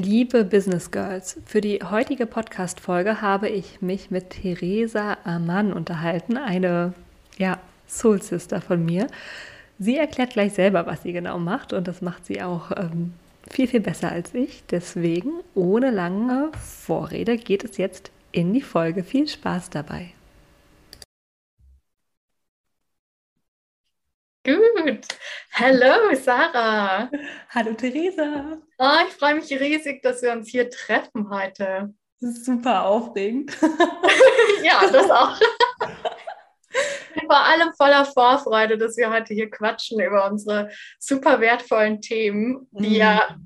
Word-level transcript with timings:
Liebe 0.00 0.44
Business 0.44 0.92
Girls, 0.92 1.40
für 1.44 1.60
die 1.60 1.80
heutige 1.82 2.26
Podcast-Folge 2.26 3.20
habe 3.20 3.48
ich 3.48 3.82
mich 3.82 4.12
mit 4.12 4.30
Theresa 4.30 5.18
Amann 5.24 5.72
unterhalten, 5.72 6.36
eine 6.36 6.94
ja, 7.36 7.58
Soul 7.88 8.22
Sister 8.22 8.60
von 8.60 8.84
mir. 8.84 9.08
Sie 9.80 9.96
erklärt 9.96 10.34
gleich 10.34 10.52
selber, 10.52 10.86
was 10.86 11.02
sie 11.02 11.12
genau 11.12 11.40
macht 11.40 11.72
und 11.72 11.88
das 11.88 12.00
macht 12.00 12.26
sie 12.26 12.40
auch 12.42 12.70
ähm, 12.76 13.14
viel, 13.50 13.66
viel 13.66 13.80
besser 13.80 14.12
als 14.12 14.34
ich. 14.34 14.62
Deswegen, 14.70 15.32
ohne 15.56 15.90
lange 15.90 16.52
Vorrede, 16.64 17.36
geht 17.36 17.64
es 17.64 17.76
jetzt 17.76 18.12
in 18.30 18.54
die 18.54 18.62
Folge. 18.62 19.02
Viel 19.02 19.26
Spaß 19.26 19.70
dabei. 19.70 20.12
Gut. 24.48 25.06
Hallo, 25.52 26.14
Sarah. 26.14 27.10
Hallo, 27.50 27.74
Theresa. 27.74 28.56
Oh, 28.78 28.96
ich 29.06 29.12
freue 29.12 29.34
mich 29.34 29.50
riesig, 29.50 30.00
dass 30.00 30.22
wir 30.22 30.32
uns 30.32 30.48
hier 30.48 30.70
treffen 30.70 31.28
heute. 31.28 31.92
Das 32.18 32.30
ist 32.30 32.46
super 32.46 32.86
aufregend. 32.86 33.54
ja, 34.62 34.88
das 34.90 35.10
auch. 35.10 35.38
Vor 37.26 37.36
allem 37.36 37.74
voller 37.76 38.06
Vorfreude, 38.06 38.78
dass 38.78 38.96
wir 38.96 39.10
heute 39.10 39.34
hier 39.34 39.50
quatschen 39.50 40.00
über 40.00 40.30
unsere 40.30 40.70
super 40.98 41.42
wertvollen 41.42 42.00
Themen, 42.00 42.66
die 42.70 42.88
mhm. 42.88 42.94
ja 42.94 43.36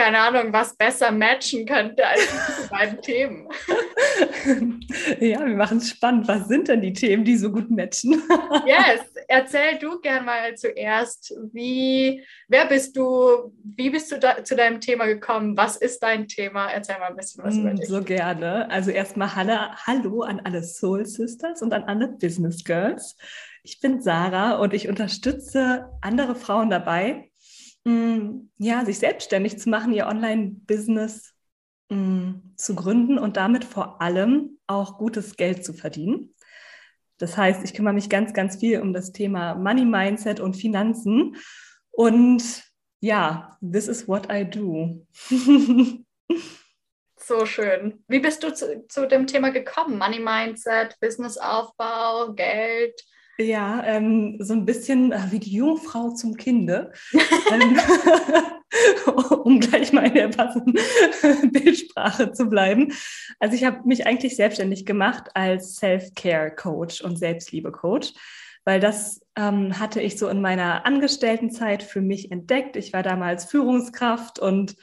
keine 0.00 0.18
Ahnung, 0.18 0.52
was 0.52 0.74
besser 0.74 1.10
matchen 1.10 1.66
könnte 1.66 2.06
als 2.06 2.20
diese 2.20 2.68
beiden 2.70 3.02
Themen. 3.02 3.48
Ja, 5.20 5.44
wir 5.44 5.56
machen 5.56 5.78
es 5.78 5.90
spannend. 5.90 6.26
Was 6.26 6.48
sind 6.48 6.68
denn 6.68 6.80
die 6.80 6.94
Themen, 6.94 7.24
die 7.24 7.36
so 7.36 7.50
gut 7.50 7.70
matchen? 7.70 8.22
Yes, 8.66 9.00
erzähl 9.28 9.78
du 9.78 10.00
gern 10.00 10.24
mal 10.24 10.54
zuerst, 10.54 11.34
wie, 11.52 12.24
wer 12.48 12.66
bist 12.66 12.96
du, 12.96 13.52
wie 13.62 13.90
bist 13.90 14.10
du 14.10 14.18
da, 14.18 14.42
zu 14.42 14.56
deinem 14.56 14.80
Thema 14.80 15.06
gekommen? 15.06 15.56
Was 15.56 15.76
ist 15.76 16.02
dein 16.02 16.28
Thema? 16.28 16.68
Erzähl 16.68 16.98
mal 16.98 17.08
ein 17.08 17.16
bisschen 17.16 17.44
was 17.44 17.56
über 17.56 17.72
mm, 17.72 17.76
dich. 17.76 17.88
So 17.88 18.02
gerne. 18.02 18.70
Also 18.70 18.90
erstmal 18.90 19.34
Hallo 19.34 20.22
an 20.22 20.40
alle 20.44 20.62
Soul 20.62 21.06
Sisters 21.06 21.62
und 21.62 21.72
an 21.72 21.84
alle 21.84 22.08
Business 22.08 22.64
Girls. 22.64 23.16
Ich 23.62 23.80
bin 23.80 24.00
Sarah 24.00 24.56
und 24.56 24.72
ich 24.72 24.88
unterstütze 24.88 25.90
andere 26.00 26.34
Frauen 26.34 26.70
dabei, 26.70 27.29
ja, 27.84 28.84
sich 28.84 28.98
selbstständig 28.98 29.58
zu 29.58 29.70
machen, 29.70 29.92
ihr 29.92 30.06
Online-Business 30.06 31.32
mm, 31.88 32.32
zu 32.56 32.74
gründen 32.74 33.18
und 33.18 33.36
damit 33.36 33.64
vor 33.64 34.02
allem 34.02 34.58
auch 34.66 34.98
gutes 34.98 35.36
Geld 35.36 35.64
zu 35.64 35.72
verdienen. 35.72 36.34
Das 37.18 37.36
heißt, 37.36 37.64
ich 37.64 37.74
kümmere 37.74 37.94
mich 37.94 38.08
ganz, 38.08 38.32
ganz 38.32 38.56
viel 38.56 38.80
um 38.80 38.92
das 38.92 39.12
Thema 39.12 39.54
Money 39.54 39.84
Mindset 39.84 40.40
und 40.40 40.56
Finanzen. 40.56 41.36
Und 41.90 42.64
ja, 43.00 43.58
this 43.60 43.88
is 43.88 44.08
what 44.08 44.30
I 44.32 44.44
do. 44.44 45.06
so 47.16 47.46
schön. 47.46 48.04
Wie 48.08 48.20
bist 48.20 48.42
du 48.42 48.54
zu, 48.54 48.86
zu 48.88 49.06
dem 49.06 49.26
Thema 49.26 49.50
gekommen? 49.50 49.98
Money 49.98 50.18
Mindset, 50.18 50.98
Businessaufbau, 51.00 52.32
Geld? 52.32 53.00
Ja, 53.40 53.82
ähm, 53.86 54.36
so 54.38 54.52
ein 54.52 54.66
bisschen 54.66 55.12
äh, 55.12 55.20
wie 55.30 55.38
die 55.38 55.52
Jungfrau 55.52 56.10
zum 56.10 56.36
Kinde. 56.36 56.92
ähm, 57.50 57.80
um 59.44 59.60
gleich 59.60 59.92
mal 59.92 60.06
in 60.06 60.14
der 60.14 60.28
passenden 60.28 60.74
Bildsprache 61.50 62.32
zu 62.32 62.46
bleiben. 62.50 62.92
Also 63.38 63.54
ich 63.54 63.64
habe 63.64 63.80
mich 63.86 64.06
eigentlich 64.06 64.36
selbstständig 64.36 64.84
gemacht 64.84 65.30
als 65.34 65.76
Self-Care-Coach 65.76 67.00
und 67.00 67.18
Selbstliebe-Coach, 67.18 68.12
weil 68.64 68.78
das 68.78 69.22
ähm, 69.36 69.78
hatte 69.78 70.02
ich 70.02 70.18
so 70.18 70.28
in 70.28 70.42
meiner 70.42 70.84
Angestelltenzeit 70.84 71.82
für 71.82 72.02
mich 72.02 72.30
entdeckt. 72.30 72.76
Ich 72.76 72.92
war 72.92 73.02
damals 73.02 73.46
Führungskraft 73.46 74.38
und 74.38 74.76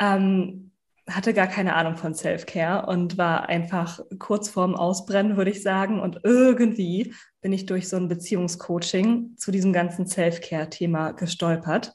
ähm, 0.00 0.70
hatte 1.08 1.34
gar 1.34 1.46
keine 1.46 1.74
Ahnung 1.74 1.96
von 1.96 2.14
Self-Care 2.14 2.86
und 2.86 3.16
war 3.16 3.48
einfach 3.48 4.00
kurz 4.18 4.48
vorm 4.48 4.74
Ausbrennen, 4.74 5.36
würde 5.36 5.52
ich 5.52 5.62
sagen. 5.62 6.00
Und 6.00 6.20
irgendwie 6.24 7.14
bin 7.40 7.52
ich 7.52 7.66
durch 7.66 7.88
so 7.88 7.96
ein 7.96 8.08
Beziehungscoaching 8.08 9.36
zu 9.36 9.52
diesem 9.52 9.72
ganzen 9.72 10.06
Self-Care-Thema 10.06 11.12
gestolpert 11.12 11.92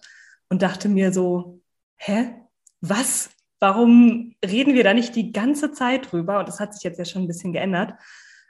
und 0.50 0.62
dachte 0.62 0.88
mir 0.88 1.12
so, 1.12 1.62
hä, 1.98 2.34
was? 2.80 3.30
Warum 3.60 4.34
reden 4.44 4.74
wir 4.74 4.84
da 4.84 4.94
nicht 4.94 5.16
die 5.16 5.32
ganze 5.32 5.72
Zeit 5.72 6.12
drüber? 6.12 6.40
Und 6.40 6.48
das 6.48 6.60
hat 6.60 6.74
sich 6.74 6.84
jetzt 6.84 6.98
ja 6.98 7.06
schon 7.06 7.24
ein 7.24 7.28
bisschen 7.28 7.54
geändert. 7.54 7.94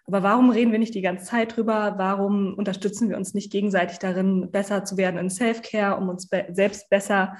Aber 0.06 0.24
warum 0.24 0.52
reden 0.52 0.72
wir 0.72 0.80
nicht 0.80 0.96
die 0.96 1.02
ganze 1.02 1.26
Zeit 1.26 1.56
drüber? 1.56 1.96
Warum 1.98 2.54
unterstützen 2.54 3.10
wir 3.10 3.18
uns 3.18 3.34
nicht 3.34 3.52
gegenseitig 3.52 4.00
darin, 4.00 4.52
besser 4.52 4.84
zu 4.84 4.98
werden 4.98 5.18
in 5.18 5.30
Self-Care, 5.30 5.98
um 5.98 6.10
uns 6.10 6.28
be 6.28 6.48
selbst 6.52 6.90
besser 6.90 7.36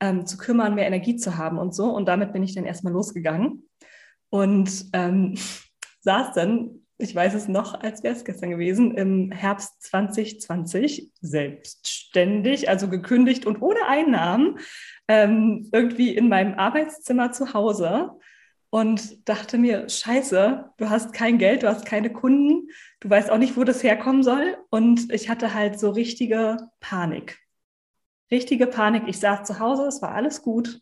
ähm, 0.00 0.26
zu 0.26 0.36
kümmern, 0.36 0.74
mehr 0.74 0.86
Energie 0.86 1.16
zu 1.16 1.36
haben 1.36 1.58
und 1.58 1.74
so. 1.74 1.90
Und 1.90 2.06
damit 2.06 2.32
bin 2.32 2.42
ich 2.42 2.54
dann 2.54 2.64
erstmal 2.64 2.92
losgegangen 2.92 3.68
und 4.30 4.86
ähm, 4.92 5.34
saß 6.00 6.32
dann, 6.34 6.82
ich 7.00 7.14
weiß 7.14 7.34
es 7.34 7.46
noch, 7.46 7.80
als 7.80 8.02
wäre 8.02 8.14
es 8.14 8.24
gestern 8.24 8.50
gewesen, 8.50 8.96
im 8.96 9.30
Herbst 9.30 9.82
2020 9.82 11.12
selbstständig, 11.20 12.68
also 12.68 12.88
gekündigt 12.88 13.46
und 13.46 13.62
ohne 13.62 13.86
Einnahmen, 13.86 14.58
ähm, 15.06 15.68
irgendwie 15.72 16.16
in 16.16 16.28
meinem 16.28 16.54
Arbeitszimmer 16.54 17.30
zu 17.30 17.54
Hause 17.54 18.10
und 18.70 19.28
dachte 19.28 19.58
mir, 19.58 19.88
scheiße, 19.88 20.72
du 20.76 20.90
hast 20.90 21.12
kein 21.12 21.38
Geld, 21.38 21.62
du 21.62 21.68
hast 21.68 21.86
keine 21.86 22.12
Kunden, 22.12 22.68
du 23.00 23.08
weißt 23.08 23.30
auch 23.30 23.38
nicht, 23.38 23.56
wo 23.56 23.64
das 23.64 23.82
herkommen 23.82 24.22
soll. 24.22 24.58
Und 24.70 25.12
ich 25.12 25.30
hatte 25.30 25.54
halt 25.54 25.78
so 25.78 25.90
richtige 25.90 26.56
Panik 26.80 27.38
richtige 28.30 28.66
Panik. 28.66 29.04
Ich 29.06 29.18
saß 29.18 29.46
zu 29.46 29.58
Hause, 29.58 29.86
es 29.86 30.02
war 30.02 30.12
alles 30.12 30.42
gut. 30.42 30.80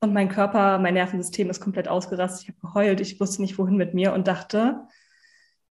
Und 0.00 0.14
mein 0.14 0.30
Körper, 0.30 0.78
mein 0.78 0.94
Nervensystem 0.94 1.50
ist 1.50 1.60
komplett 1.60 1.88
ausgerastet. 1.88 2.42
Ich 2.42 2.48
habe 2.48 2.60
geheult, 2.60 3.00
ich 3.00 3.20
wusste 3.20 3.42
nicht, 3.42 3.58
wohin 3.58 3.76
mit 3.76 3.92
mir 3.92 4.14
und 4.14 4.28
dachte, 4.28 4.86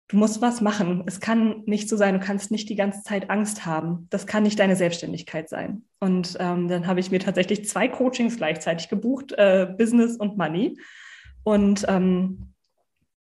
du 0.09 0.17
musst 0.17 0.43
was 0.43 0.61
machen. 0.61 1.05
Es 1.07 1.21
kann 1.21 1.63
nicht 1.67 1.89
so 1.89 1.97
sein, 1.97 2.19
du 2.19 2.25
kannst 2.25 2.51
nicht 2.51 2.69
die 2.69 2.75
ganze 2.77 3.03
Zeit 3.03 3.31
Angst 3.31 3.67
haben. 3.67 4.09
Das 4.11 4.27
kann 4.27 4.43
nicht 4.43 4.59
deine 4.59 4.77
Selbstständigkeit 4.77 5.49
sein. 5.49 5.85
Und 6.01 6.37
ähm, 6.41 6.67
dann 6.69 6.87
habe 6.87 7.01
ich 7.01 7.11
mir 7.11 7.21
tatsächlich 7.21 7.69
zwei 7.69 7.87
Coachings 7.89 8.37
gleichzeitig 8.37 8.89
gebucht, 8.89 9.33
äh, 9.33 9.73
Business 9.79 10.17
und 10.17 10.37
Money. 10.37 10.79
Und 11.45 11.85
ähm, 11.89 12.53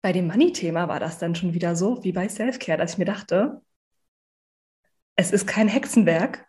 bei 0.00 0.12
dem 0.12 0.28
Money-Thema 0.28 0.88
war 0.88 1.00
das 1.00 1.18
dann 1.18 1.34
schon 1.34 1.52
wieder 1.52 1.76
so 1.76 2.02
wie 2.04 2.12
bei 2.12 2.28
Self-Care, 2.28 2.78
dass 2.78 2.92
ich 2.92 2.98
mir 2.98 3.04
dachte, 3.04 3.60
es 5.16 5.32
ist 5.32 5.46
kein 5.46 5.68
Hexenwerk, 5.68 6.45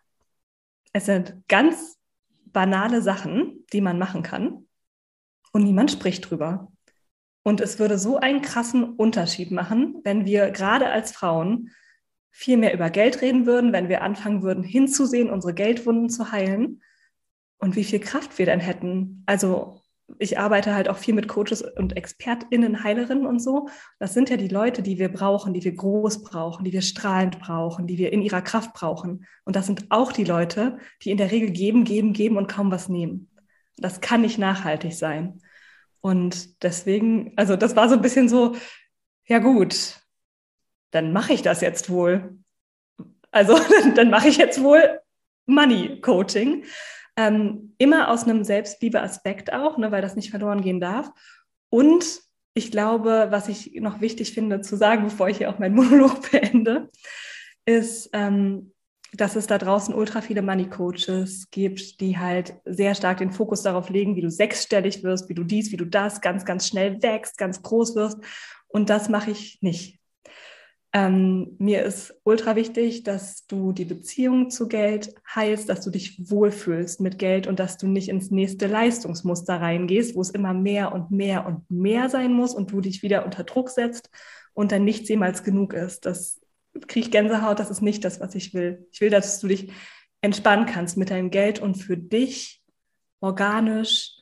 es 0.93 1.05
sind 1.05 1.35
ganz 1.47 1.97
banale 2.45 3.01
Sachen, 3.01 3.65
die 3.73 3.81
man 3.81 3.99
machen 3.99 4.23
kann 4.23 4.67
und 5.51 5.63
niemand 5.63 5.91
spricht 5.91 6.29
drüber. 6.29 6.71
Und 7.43 7.61
es 7.61 7.79
würde 7.79 7.97
so 7.97 8.17
einen 8.17 8.41
krassen 8.41 8.83
Unterschied 8.95 9.51
machen, 9.51 10.01
wenn 10.03 10.25
wir 10.25 10.51
gerade 10.51 10.89
als 10.89 11.11
Frauen 11.11 11.71
viel 12.29 12.57
mehr 12.57 12.73
über 12.73 12.89
Geld 12.89 13.21
reden 13.21 13.45
würden, 13.45 13.73
wenn 13.73 13.89
wir 13.89 14.01
anfangen 14.01 14.43
würden, 14.43 14.63
hinzusehen, 14.63 15.29
unsere 15.29 15.53
Geldwunden 15.53 16.09
zu 16.09 16.31
heilen 16.31 16.81
und 17.57 17.75
wie 17.75 17.83
viel 17.83 17.99
Kraft 17.99 18.37
wir 18.37 18.45
dann 18.45 18.59
hätten. 18.59 19.23
Also 19.25 19.76
ich 20.19 20.39
arbeite 20.39 20.74
halt 20.74 20.89
auch 20.89 20.98
viel 20.98 21.13
mit 21.13 21.27
Coaches 21.27 21.62
und 21.62 21.98
ExpertInnen, 21.98 22.83
Heilerinnen 22.83 23.25
und 23.25 23.39
so. 23.39 23.68
Das 24.00 24.13
sind 24.13 24.30
ja 24.30 24.38
die 24.38 24.48
Leute, 24.48 24.81
die 24.81 24.98
wir 25.00 25.09
brauchen, 25.09 25.54
die 25.54 25.63
wir 25.63 25.74
groß 25.74 26.24
brauchen, 26.24 26.63
die 26.63 26.74
wir 26.74 26.81
strahlend 26.81 27.39
brauchen, 27.39 27.88
die 27.88 27.98
wir 27.98 28.13
in 28.13 28.21
ihrer 28.21 28.42
Kraft 28.42 28.74
brauchen. 28.74 29.25
Und 29.44 29.56
das 29.56 29.65
sind 29.65 29.88
auch 29.89 30.12
die 30.12 30.24
Leute, 30.24 30.77
die 31.04 31.12
in 31.12 31.18
der 31.18 31.31
Regel 31.31 31.51
geben, 31.51 31.83
geben, 31.83 32.13
geben 32.13 32.38
und 32.38 32.48
kaum 32.48 32.71
was 32.71 32.89
nehmen. 32.89 33.30
Das 33.75 34.01
kann 34.01 34.21
nicht 34.21 34.38
nachhaltig 34.38 34.94
sein. 34.94 35.42
Und 36.01 36.63
deswegen, 36.63 37.33
also 37.36 37.56
das 37.56 37.75
war 37.75 37.89
so 37.89 37.95
ein 37.95 38.01
bisschen 38.01 38.30
so, 38.30 38.56
ja 39.25 39.39
gut, 39.39 40.00
dann 40.92 41.12
mache 41.12 41.33
ich 41.33 41.42
das 41.42 41.62
jetzt 41.62 41.89
wohl. 41.89 42.38
Also 43.31 43.59
dann, 43.95 44.09
mache 44.09 44.30
ich 44.30 44.38
jetzt 44.38 44.63
wohl 44.63 45.00
Money 45.45 46.00
Coaching. 46.01 46.63
Ähm, 47.17 47.73
immer 47.77 48.09
aus 48.09 48.23
einem 48.23 48.43
Selbstliebe-Aspekt 48.43 49.51
auch, 49.51 49.77
ne, 49.77 49.91
weil 49.91 50.01
das 50.01 50.15
nicht 50.15 50.29
verloren 50.29 50.61
gehen 50.61 50.79
darf. 50.79 51.09
Und 51.69 52.21
ich 52.53 52.71
glaube, 52.71 53.27
was 53.29 53.49
ich 53.49 53.73
noch 53.81 54.01
wichtig 54.01 54.33
finde 54.33 54.61
zu 54.61 54.77
sagen, 54.77 55.03
bevor 55.05 55.29
ich 55.29 55.37
hier 55.37 55.49
auch 55.49 55.59
meinen 55.59 55.75
Monolog 55.75 56.31
beende, 56.31 56.89
ist, 57.65 58.09
ähm, 58.13 58.71
dass 59.13 59.35
es 59.35 59.47
da 59.47 59.57
draußen 59.57 59.93
ultra 59.93 60.21
viele 60.21 60.41
Money 60.41 60.69
Coaches 60.69 61.49
gibt, 61.49 62.01
die 62.01 62.17
halt 62.17 62.55
sehr 62.65 62.93
stark 62.93 63.19
den 63.19 63.31
Fokus 63.31 63.61
darauf 63.61 63.89
legen, 63.89 64.15
wie 64.15 64.21
du 64.21 64.29
sechsstellig 64.29 65.03
wirst, 65.03 65.29
wie 65.29 65.33
du 65.33 65.43
dies, 65.43 65.71
wie 65.71 65.77
du 65.77 65.85
das, 65.85 66.21
ganz, 66.21 66.45
ganz 66.45 66.67
schnell 66.67 67.01
wächst, 67.01 67.37
ganz 67.37 67.61
groß 67.61 67.95
wirst. 67.95 68.17
Und 68.67 68.89
das 68.89 69.07
mache 69.07 69.31
ich 69.31 69.59
nicht. 69.61 69.99
Ähm, 70.97 71.55
mir 71.59 71.83
ist 71.83 72.19
ultra 72.23 72.55
wichtig, 72.55 73.03
dass 73.03 73.45
du 73.45 73.71
die 73.71 73.85
Beziehung 73.85 74.49
zu 74.49 74.67
Geld 74.67 75.13
heilst, 75.35 75.69
dass 75.69 75.81
du 75.81 75.91
dich 75.91 76.31
wohlfühlst 76.31 77.01
mit 77.01 77.19
Geld 77.19 77.45
und 77.45 77.59
dass 77.59 77.77
du 77.77 77.85
nicht 77.85 78.09
ins 78.09 78.31
nächste 78.31 78.65
Leistungsmuster 78.65 79.61
reingehst, 79.61 80.15
wo 80.15 80.21
es 80.21 80.31
immer 80.31 80.55
mehr 80.55 80.94
und 80.94 81.11
mehr 81.11 81.45
und 81.45 81.69
mehr 81.69 82.09
sein 82.09 82.33
muss 82.33 82.55
und 82.55 82.71
du 82.71 82.81
dich 82.81 83.03
wieder 83.03 83.25
unter 83.25 83.44
Druck 83.44 83.69
setzt 83.69 84.09
und 84.53 84.71
dann 84.71 84.85
nichts 84.85 85.07
jemals 85.07 85.44
genug 85.44 85.73
ist. 85.73 86.07
Das 86.07 86.41
kriege 86.88 87.05
ich 87.05 87.11
Gänsehaut, 87.11 87.59
das 87.59 87.69
ist 87.69 87.83
nicht 87.83 88.03
das, 88.03 88.19
was 88.19 88.33
ich 88.33 88.55
will. 88.55 88.88
Ich 88.91 88.99
will, 88.99 89.11
dass 89.11 89.39
du 89.39 89.47
dich 89.47 89.71
entspannen 90.21 90.65
kannst 90.65 90.97
mit 90.97 91.11
deinem 91.11 91.29
Geld 91.29 91.59
und 91.59 91.75
für 91.75 91.97
dich 91.97 92.63
organisch 93.19 94.15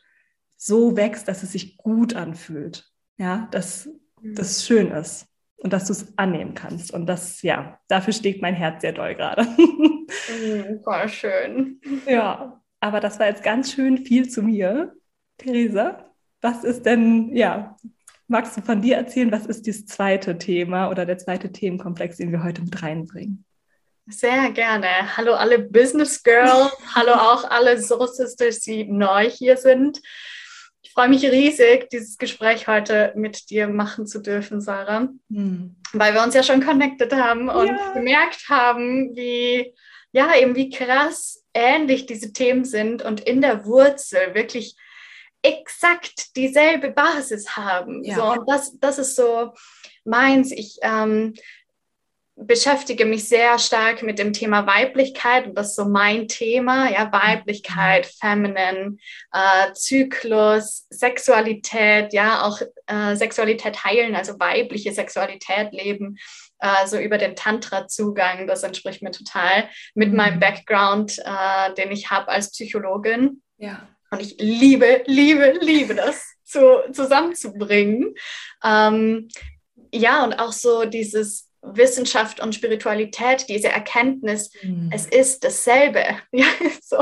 so 0.58 0.98
wächst, 0.98 1.30
dass 1.30 1.42
es 1.42 1.54
sich 1.54 1.78
gut 1.78 2.16
anfühlt. 2.16 2.92
Ja, 3.18 3.48
dass 3.52 3.88
das 4.22 4.60
mhm. 4.60 4.66
schön 4.66 4.92
ist 4.92 5.30
und 5.66 5.74
dass 5.74 5.86
du 5.86 5.94
es 5.94 6.16
annehmen 6.16 6.54
kannst. 6.54 6.94
Und 6.94 7.08
das, 7.08 7.42
ja, 7.42 7.80
dafür 7.88 8.14
steht 8.14 8.40
mein 8.40 8.54
Herz 8.54 8.82
sehr 8.82 8.94
doll 8.94 9.16
gerade. 9.16 9.48
Voll 10.84 11.10
schön. 11.10 11.82
Ja, 12.06 12.62
aber 12.80 13.00
das 13.00 13.18
war 13.18 13.26
jetzt 13.26 13.42
ganz 13.42 13.74
schön 13.74 13.98
viel 13.98 14.30
zu 14.30 14.44
mir. 14.44 14.94
Theresa, 15.40 16.06
was 16.40 16.64
ist 16.64 16.86
denn, 16.86 17.36
ja, 17.36 17.76
magst 18.28 18.56
du 18.56 18.62
von 18.62 18.80
dir 18.80 18.98
erzählen, 18.98 19.32
was 19.32 19.48
ist 19.48 19.68
das 19.68 19.88
zweite 19.88 20.38
Thema 20.38 20.92
oder 20.92 21.04
der 21.04 21.18
zweite 21.18 21.52
Themenkomplex, 21.52 22.18
den 22.18 22.32
wir 22.32 22.44
heute 22.44 22.62
mit 22.62 22.84
reinbringen? 22.84 23.44
Sehr 24.06 24.52
gerne. 24.52 25.18
Hallo 25.18 25.34
alle 25.34 25.58
Business 25.58 26.22
Girls, 26.22 26.78
hallo 26.94 27.14
auch 27.14 27.50
alle 27.50 27.82
Soul 27.82 28.08
Sisters, 28.08 28.60
die 28.60 28.84
neu 28.84 29.28
hier 29.32 29.58
sind 29.58 30.00
freue 30.94 31.10
mich 31.10 31.24
riesig, 31.24 31.90
dieses 31.90 32.18
Gespräch 32.18 32.68
heute 32.68 33.14
mit 33.16 33.50
dir 33.50 33.68
machen 33.68 34.08
zu 34.08 34.20
dürfen, 34.20 34.62
Sarah, 34.62 35.10
hm. 35.32 35.76
weil 35.94 36.14
wir 36.14 36.24
uns 36.24 36.34
ja 36.34 36.44
schon 36.44 36.64
connected 36.64 37.14
haben 37.14 37.50
und 37.50 37.68
ja. 37.68 37.94
gemerkt 37.94 38.50
haben, 38.50 39.16
wie, 39.16 39.74
ja, 40.12 40.36
eben 40.36 40.56
wie 40.56 40.70
krass 40.70 41.44
ähnlich 41.54 42.06
diese 42.06 42.34
Themen 42.34 42.66
sind 42.66 43.02
und 43.02 43.22
in 43.22 43.42
der 43.42 43.66
Wurzel 43.66 44.36
wirklich 44.36 44.76
exakt 45.42 46.36
dieselbe 46.36 46.92
Basis 46.92 47.56
haben. 47.56 48.04
Ja. 48.04 48.16
So, 48.16 48.24
und 48.24 48.50
das, 48.50 48.78
das 48.80 48.98
ist 48.98 49.16
so 49.16 49.54
meins. 50.04 50.52
Ich 50.52 50.78
ähm, 50.82 51.34
beschäftige 52.36 53.06
mich 53.06 53.30
sehr 53.30 53.58
stark 53.60 54.04
mit 54.04 54.20
dem 54.20 54.34
Thema 54.34 54.68
Weiblichkeit 54.68 55.48
und 55.48 55.56
das 55.58 55.70
ist 55.70 55.76
so 55.76 55.86
mein 55.86 56.28
Thema, 56.28 56.92
ja, 56.92 57.12
Weiblichkeit, 57.12 58.06
Feminine, 58.06 58.98
äh, 59.32 59.74
Zyklus, 59.74 60.86
Sexualität, 60.90 62.14
ja, 62.14 62.44
auch 62.44 62.62
äh, 62.88 63.16
Sexualität 63.16 63.86
heilen, 63.86 64.16
also 64.16 64.38
weibliche 64.38 64.92
Sexualität 64.92 65.72
leben, 65.72 66.18
äh, 66.60 66.88
so 66.88 66.98
über 66.98 67.18
den 67.18 67.36
Tantra-Zugang, 67.38 68.48
das 68.48 68.64
entspricht 68.64 69.02
mir 69.02 69.12
total 69.12 69.70
mit 69.94 70.10
mhm. 70.10 70.18
meinem 70.18 70.40
Background, 70.40 71.20
äh, 71.20 71.74
den 71.76 71.92
ich 71.92 72.10
habe 72.10 72.28
als 72.28 72.52
Psychologin. 72.52 73.42
Ja. 73.58 73.88
Und 74.12 74.22
ich 74.22 74.36
liebe, 74.40 75.04
liebe, 75.06 75.58
liebe 75.62 75.96
das 75.96 76.36
zu, 76.44 76.82
zusammenzubringen. 76.92 78.14
Ähm, 78.64 79.30
ja, 79.94 80.24
und 80.24 80.34
auch 80.34 80.52
so 80.52 80.86
dieses 80.86 81.50
Wissenschaft 81.74 82.40
und 82.40 82.54
Spiritualität, 82.54 83.48
diese 83.50 83.70
Erkenntnis, 83.70 84.52
mhm. 84.62 84.90
es 84.94 85.06
ist 85.08 85.44
dasselbe. 85.44 86.04
Ja, 86.32 86.46
so. 86.82 86.98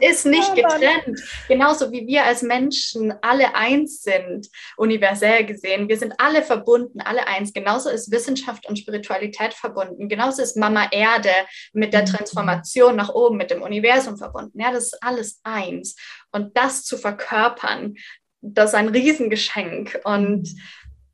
Es 0.00 0.16
ist 0.16 0.26
nicht 0.26 0.54
getrennt. 0.56 1.20
Genauso 1.46 1.92
wie 1.92 2.06
wir 2.08 2.24
als 2.24 2.42
Menschen 2.42 3.14
alle 3.22 3.54
eins 3.54 4.02
sind, 4.02 4.48
universell 4.76 5.46
gesehen. 5.46 5.88
Wir 5.88 5.96
sind 5.96 6.14
alle 6.18 6.42
verbunden, 6.42 7.00
alle 7.00 7.26
eins. 7.28 7.52
Genauso 7.52 7.88
ist 7.88 8.10
Wissenschaft 8.10 8.66
und 8.66 8.78
Spiritualität 8.78 9.54
verbunden. 9.54 10.08
Genauso 10.08 10.42
ist 10.42 10.56
Mama 10.56 10.88
Erde 10.90 11.30
mit 11.72 11.92
der 11.92 12.02
mhm. 12.02 12.06
Transformation 12.06 12.96
nach 12.96 13.10
oben, 13.10 13.36
mit 13.36 13.50
dem 13.52 13.62
Universum 13.62 14.16
verbunden. 14.16 14.60
Ja, 14.60 14.72
das 14.72 14.86
ist 14.86 15.02
alles 15.02 15.40
eins. 15.44 15.94
Und 16.32 16.56
das 16.56 16.82
zu 16.82 16.98
verkörpern, 16.98 17.94
das 18.40 18.70
ist 18.70 18.74
ein 18.74 18.88
Riesengeschenk. 18.88 20.00
Und 20.02 20.52
mhm. 20.52 20.60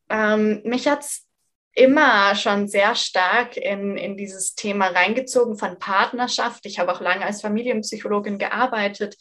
ähm, 0.08 0.62
mich 0.64 0.88
hat 0.88 1.00
es 1.00 1.26
immer 1.74 2.34
schon 2.34 2.68
sehr 2.68 2.94
stark 2.94 3.56
in, 3.56 3.96
in 3.96 4.16
dieses 4.16 4.54
Thema 4.54 4.88
reingezogen 4.88 5.56
von 5.56 5.78
Partnerschaft. 5.78 6.66
Ich 6.66 6.78
habe 6.78 6.92
auch 6.92 7.00
lange 7.00 7.24
als 7.24 7.42
Familienpsychologin 7.42 8.38
gearbeitet 8.38 9.16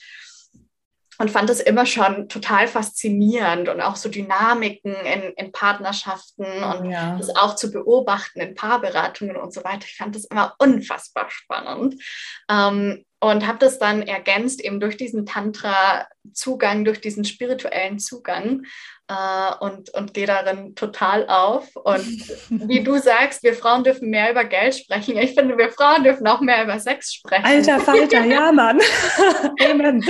und 1.19 1.29
fand 1.29 1.49
es 1.49 1.59
immer 1.59 1.85
schon 1.85 2.29
total 2.29 2.67
faszinierend 2.67 3.67
und 3.67 3.81
auch 3.81 3.97
so 3.97 4.09
Dynamiken 4.09 4.93
in, 4.93 5.33
in 5.33 5.51
Partnerschaften 5.51 6.45
und 6.45 6.89
ja. 6.89 7.17
das 7.17 7.35
auch 7.35 7.55
zu 7.55 7.71
beobachten 7.71 8.39
in 8.39 8.55
Paarberatungen 8.55 9.35
und 9.35 9.53
so 9.53 9.63
weiter. 9.63 9.85
Ich 9.85 9.97
fand 9.97 10.15
das 10.15 10.25
immer 10.25 10.55
unfassbar 10.59 11.29
spannend 11.29 12.01
ähm, 12.49 13.05
und 13.19 13.45
habe 13.45 13.59
das 13.59 13.79
dann 13.79 14.01
ergänzt 14.01 14.63
eben 14.63 14.79
durch 14.79 14.95
diesen 14.95 15.25
Tantra-Zugang, 15.25 16.85
durch 16.85 17.01
diesen 17.01 17.25
spirituellen 17.25 17.99
Zugang 17.99 18.63
äh, 19.09 19.55
und, 19.59 19.89
und 19.89 20.13
gehe 20.13 20.25
darin 20.25 20.73
total 20.75 21.27
auf. 21.27 21.75
Und 21.75 22.07
wie 22.49 22.81
du 22.81 22.97
sagst, 22.97 23.43
wir 23.43 23.53
Frauen 23.55 23.83
dürfen 23.83 24.09
mehr 24.09 24.31
über 24.31 24.45
Geld 24.45 24.75
sprechen. 24.75 25.17
Ich 25.17 25.33
finde, 25.33 25.57
wir 25.57 25.69
Frauen 25.69 26.03
dürfen 26.03 26.27
auch 26.27 26.39
mehr 26.39 26.63
über 26.63 26.79
Sex 26.79 27.13
sprechen. 27.13 27.43
Alter 27.43 27.79
Falter, 27.81 28.23
ja, 28.23 28.53
Mann. 28.53 28.79
Amen. 29.69 30.01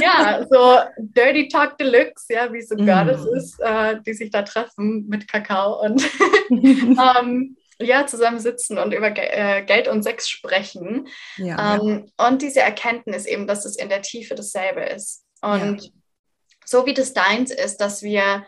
ja, 0.00 0.46
so 0.48 0.78
Dirty 0.96 1.48
Talk 1.48 1.76
Deluxe, 1.76 2.32
ja, 2.32 2.50
wie 2.52 2.62
so 2.62 2.74
mm. 2.74 2.86
Goddess 2.86 3.26
ist, 3.36 3.60
äh, 3.60 3.96
die 4.06 4.14
sich 4.14 4.30
da 4.30 4.42
treffen 4.42 5.06
mit 5.08 5.28
Kakao 5.28 5.82
und 5.82 6.02
ähm, 6.50 7.56
ja, 7.80 8.06
zusammen 8.06 8.40
sitzen 8.40 8.78
und 8.78 8.92
über 8.92 9.12
äh, 9.16 9.64
Geld 9.64 9.88
und 9.88 10.02
Sex 10.02 10.28
sprechen. 10.28 11.08
Ja, 11.36 11.76
ähm, 11.76 12.06
ja. 12.18 12.26
Und 12.26 12.42
diese 12.42 12.60
Erkenntnis 12.60 13.26
eben, 13.26 13.46
dass 13.46 13.64
es 13.64 13.76
in 13.76 13.88
der 13.88 14.02
Tiefe 14.02 14.34
dasselbe 14.34 14.82
ist. 14.82 15.24
Und 15.40 15.82
ja 15.82 15.90
so 16.70 16.86
wie 16.86 16.94
das 16.94 17.12
deins 17.12 17.50
ist, 17.50 17.78
dass 17.78 18.02
wir 18.02 18.46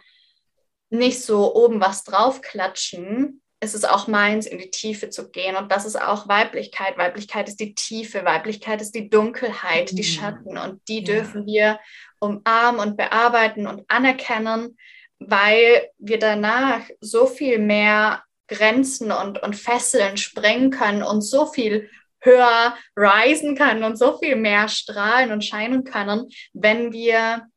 nicht 0.90 1.22
so 1.22 1.54
oben 1.56 1.80
was 1.80 2.04
draufklatschen, 2.04 3.42
ist 3.60 3.74
es 3.74 3.84
auch 3.84 4.06
meins, 4.06 4.46
in 4.46 4.58
die 4.58 4.70
Tiefe 4.70 5.10
zu 5.10 5.30
gehen. 5.30 5.56
Und 5.56 5.72
das 5.72 5.84
ist 5.84 6.00
auch 6.00 6.28
Weiblichkeit. 6.28 6.98
Weiblichkeit 6.98 7.48
ist 7.48 7.58
die 7.58 7.74
Tiefe, 7.74 8.24
Weiblichkeit 8.24 8.80
ist 8.80 8.94
die 8.94 9.08
Dunkelheit, 9.10 9.90
die 9.90 10.02
mhm. 10.02 10.06
Schatten. 10.06 10.58
Und 10.58 10.80
die 10.88 11.02
dürfen 11.02 11.46
wir 11.46 11.80
umarmen 12.20 12.80
und 12.80 12.96
bearbeiten 12.96 13.66
und 13.66 13.84
anerkennen, 13.88 14.76
weil 15.18 15.88
wir 15.98 16.18
danach 16.18 16.82
so 17.00 17.26
viel 17.26 17.58
mehr 17.58 18.22
Grenzen 18.48 19.12
und, 19.12 19.42
und 19.42 19.56
Fesseln 19.56 20.16
sprengen 20.16 20.70
können 20.70 21.02
und 21.02 21.22
so 21.22 21.46
viel 21.46 21.88
höher 22.20 22.76
reisen 22.96 23.56
können 23.56 23.84
und 23.84 23.96
so 23.96 24.18
viel 24.18 24.36
mehr 24.36 24.68
strahlen 24.68 25.32
und 25.32 25.44
scheinen 25.44 25.84
können, 25.84 26.28
wenn 26.52 26.92
wir 26.92 27.48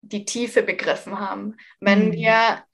die 0.00 0.24
Tiefe 0.24 0.62
begriffen 0.62 1.18
haben. 1.18 1.56
Wenn 1.80 2.08
mhm. 2.08 2.12
wir 2.12 2.64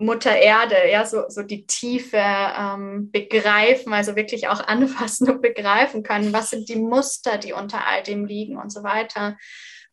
Mutter 0.00 0.36
Erde, 0.36 0.76
ja, 0.90 1.04
so, 1.04 1.24
so 1.28 1.42
die 1.42 1.66
Tiefe 1.66 2.18
ähm, 2.18 3.10
begreifen, 3.10 3.92
also 3.92 4.14
wirklich 4.14 4.46
auch 4.46 4.60
anfassen 4.60 5.28
und 5.28 5.42
begreifen 5.42 6.04
können, 6.04 6.32
was 6.32 6.50
sind 6.50 6.68
die 6.68 6.76
Muster, 6.76 7.36
die 7.36 7.52
unter 7.52 7.84
all 7.86 8.04
dem 8.04 8.24
liegen 8.24 8.56
und 8.58 8.72
so 8.72 8.84
weiter. 8.84 9.36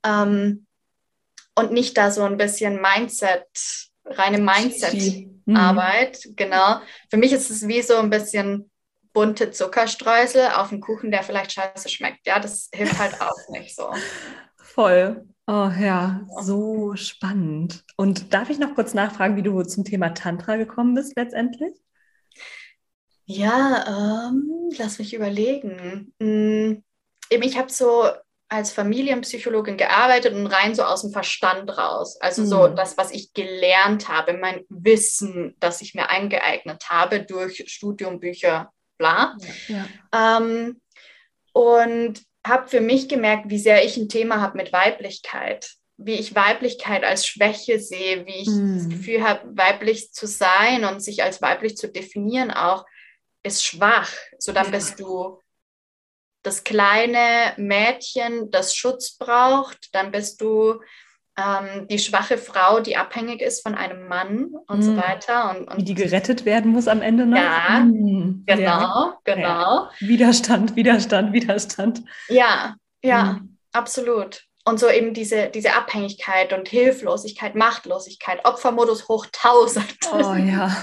Ähm, 0.03 0.67
und 1.55 1.71
nicht 1.71 1.97
da 1.97 2.11
so 2.11 2.21
ein 2.23 2.37
bisschen 2.37 2.81
Mindset, 2.81 3.47
reine 4.05 4.37
Mindset-Arbeit, 4.37 5.34
mhm. 5.45 6.35
genau. 6.35 6.79
Für 7.09 7.17
mich 7.17 7.31
ist 7.31 7.49
es 7.49 7.67
wie 7.67 7.81
so 7.81 7.97
ein 7.97 8.09
bisschen 8.09 8.69
bunte 9.13 9.51
Zuckerstreusel 9.51 10.49
auf 10.55 10.71
einen 10.71 10.81
Kuchen, 10.81 11.09
der 11.09 11.23
vielleicht 11.23 11.53
scheiße 11.53 11.89
schmeckt. 11.89 12.27
Ja, 12.27 12.39
das 12.39 12.69
hilft 12.73 12.99
halt 12.99 13.21
auch 13.21 13.37
nicht 13.49 13.75
so. 13.75 13.89
Voll. 14.57 15.25
Oh 15.47 15.69
ja, 15.79 16.27
so 16.41 16.95
spannend. 16.95 17.83
Und 17.97 18.33
darf 18.33 18.49
ich 18.49 18.59
noch 18.59 18.73
kurz 18.75 18.93
nachfragen, 18.93 19.37
wie 19.37 19.43
du 19.43 19.61
zum 19.63 19.83
Thema 19.85 20.09
Tantra 20.09 20.57
gekommen 20.57 20.95
bist 20.95 21.15
letztendlich? 21.15 21.73
Ja, 23.25 24.29
ähm, 24.29 24.69
lass 24.77 24.99
mich 24.99 25.13
überlegen. 25.13 26.13
Hm, 26.19 26.83
eben, 27.29 27.43
ich 27.43 27.57
habe 27.57 27.71
so 27.71 28.09
als 28.47 28.71
Familienpsychologin 28.71 29.77
gearbeitet 29.77 30.33
und 30.33 30.47
rein 30.47 30.75
so 30.75 30.83
aus 30.83 31.01
dem 31.01 31.11
Verstand 31.11 31.77
raus. 31.77 32.17
Also 32.21 32.43
mhm. 32.43 32.45
so 32.47 32.67
das, 32.67 32.97
was 32.97 33.11
ich 33.11 33.33
gelernt 33.33 34.07
habe, 34.07 34.33
mein 34.33 34.63
Wissen, 34.69 35.55
das 35.59 35.81
ich 35.81 35.95
mir 35.95 36.09
eingeeignet 36.09 36.89
habe 36.89 37.23
durch 37.23 37.63
Studium, 37.67 38.19
Bücher, 38.19 38.71
bla. 38.97 39.35
Ja. 39.67 39.87
Ähm, 40.13 40.79
und 41.53 42.21
habe 42.45 42.67
für 42.67 42.81
mich 42.81 43.09
gemerkt, 43.09 43.49
wie 43.49 43.59
sehr 43.59 43.83
ich 43.83 43.97
ein 43.97 44.09
Thema 44.09 44.39
habe 44.41 44.57
mit 44.57 44.71
Weiblichkeit, 44.71 45.71
wie 45.97 46.13
ich 46.13 46.35
Weiblichkeit 46.35 47.03
als 47.03 47.25
Schwäche 47.25 47.79
sehe, 47.79 48.25
wie 48.27 48.41
ich 48.41 48.47
mhm. 48.47 48.77
das 48.77 48.89
Gefühl 48.89 49.23
habe, 49.23 49.57
weiblich 49.57 50.11
zu 50.13 50.27
sein 50.27 50.85
und 50.85 51.01
sich 51.01 51.23
als 51.23 51.41
weiblich 51.41 51.77
zu 51.77 51.87
definieren 51.87 52.51
auch, 52.51 52.85
ist 53.41 53.63
schwach. 53.63 54.11
So 54.37 54.51
dann 54.51 54.65
ja. 54.65 54.71
bist 54.71 54.99
du 54.99 55.39
das 56.45 56.63
kleine 56.63 57.53
Mädchen, 57.57 58.51
das 58.51 58.75
Schutz 58.75 59.17
braucht, 59.17 59.93
dann 59.93 60.11
bist 60.11 60.41
du 60.41 60.79
ähm, 61.37 61.87
die 61.89 61.99
schwache 61.99 62.37
Frau, 62.37 62.79
die 62.79 62.95
abhängig 62.95 63.41
ist 63.41 63.61
von 63.63 63.75
einem 63.75 64.07
Mann 64.07 64.51
und 64.67 64.79
mm. 64.79 64.81
so 64.81 64.97
weiter. 64.97 65.49
Und, 65.49 65.67
und, 65.67 65.77
Wie 65.77 65.83
die 65.83 65.93
gerettet 65.93 66.45
werden 66.45 66.71
muss 66.71 66.87
am 66.87 67.01
Ende 67.01 67.25
noch. 67.25 67.37
Ja, 67.37 67.79
mm. 67.79 68.43
genau, 68.45 68.61
ja. 68.61 69.17
genau. 69.25 69.41
Ja. 69.41 69.89
Widerstand, 69.99 70.75
Widerstand, 70.75 71.33
Widerstand. 71.33 72.03
Ja, 72.29 72.75
ja, 73.03 73.23
mm. 73.23 73.57
absolut. 73.73 74.43
Und 74.63 74.79
so 74.79 74.89
eben 74.89 75.13
diese, 75.13 75.49
diese 75.49 75.73
Abhängigkeit 75.73 76.53
und 76.53 76.69
Hilflosigkeit, 76.69 77.53
Machtlosigkeit, 77.55 78.45
Opfermodus 78.45 79.07
hoch 79.07 79.25
1000. 79.25 79.85
Oh 80.13 80.33
ja. 80.35 80.75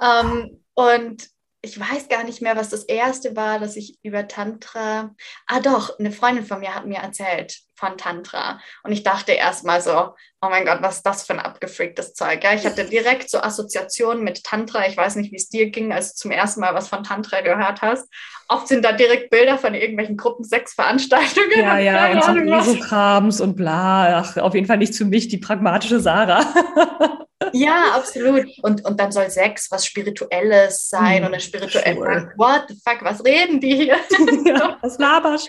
ähm, 0.02 0.62
und 0.74 1.28
ich 1.66 1.78
weiß 1.80 2.08
gar 2.08 2.22
nicht 2.22 2.40
mehr, 2.40 2.56
was 2.56 2.68
das 2.68 2.84
erste 2.84 3.34
war, 3.34 3.58
dass 3.58 3.76
ich 3.76 3.98
über 4.02 4.28
Tantra. 4.28 5.14
Ah, 5.46 5.60
doch, 5.60 5.98
eine 5.98 6.12
Freundin 6.12 6.46
von 6.46 6.60
mir 6.60 6.74
hat 6.74 6.86
mir 6.86 6.98
erzählt 6.98 7.58
von 7.74 7.98
Tantra. 7.98 8.60
Und 8.84 8.92
ich 8.92 9.02
dachte 9.02 9.32
erstmal 9.32 9.80
so, 9.80 10.14
oh 10.40 10.48
mein 10.48 10.64
Gott, 10.64 10.78
was 10.80 10.98
ist 10.98 11.06
das 11.06 11.26
für 11.26 11.34
ein 11.34 11.40
abgefreaktes 11.40 12.14
Zeug? 12.14 12.42
Ja, 12.44 12.54
ich 12.54 12.64
hatte 12.64 12.84
direkt 12.90 13.28
so 13.28 13.40
Assoziationen 13.40 14.22
mit 14.22 14.44
Tantra. 14.44 14.86
Ich 14.86 14.96
weiß 14.96 15.16
nicht, 15.16 15.32
wie 15.32 15.36
es 15.36 15.48
dir 15.48 15.70
ging, 15.70 15.92
als 15.92 16.14
du 16.14 16.20
zum 16.20 16.30
ersten 16.30 16.60
Mal 16.60 16.72
was 16.72 16.88
von 16.88 17.02
Tantra 17.02 17.40
gehört 17.40 17.82
hast. 17.82 18.08
Oft 18.48 18.68
sind 18.68 18.84
da 18.84 18.92
direkt 18.92 19.30
Bilder 19.30 19.58
von 19.58 19.74
irgendwelchen 19.74 20.16
Gruppensexveranstaltungen. 20.16 21.58
Ja, 21.58 21.78
ja, 21.78 22.12
und 22.12 22.22
so 22.22 22.32
Mesokrams 22.32 23.40
und 23.40 23.56
bla. 23.56 24.20
Ach, 24.20 24.36
auf 24.36 24.54
jeden 24.54 24.68
Fall 24.68 24.78
nicht 24.78 24.94
für 24.94 25.04
mich, 25.04 25.26
die 25.26 25.38
pragmatische 25.38 25.98
Sarah. 25.98 26.46
Ja, 27.52 27.92
absolut. 27.94 28.46
Und, 28.62 28.84
und 28.84 28.98
dann 28.98 29.12
soll 29.12 29.30
Sex 29.30 29.70
was 29.70 29.86
Spirituelles 29.86 30.88
sein 30.88 31.18
hm, 31.18 31.26
und 31.26 31.34
ein 31.34 31.40
spirituell. 31.40 31.94
Sure. 31.94 32.32
What 32.36 32.64
the 32.68 32.74
fuck, 32.84 33.02
was 33.02 33.24
reden 33.24 33.60
die 33.60 33.76
hier? 33.76 33.98
Ja, 34.44 34.78
was 34.80 34.98
laberst 34.98 35.48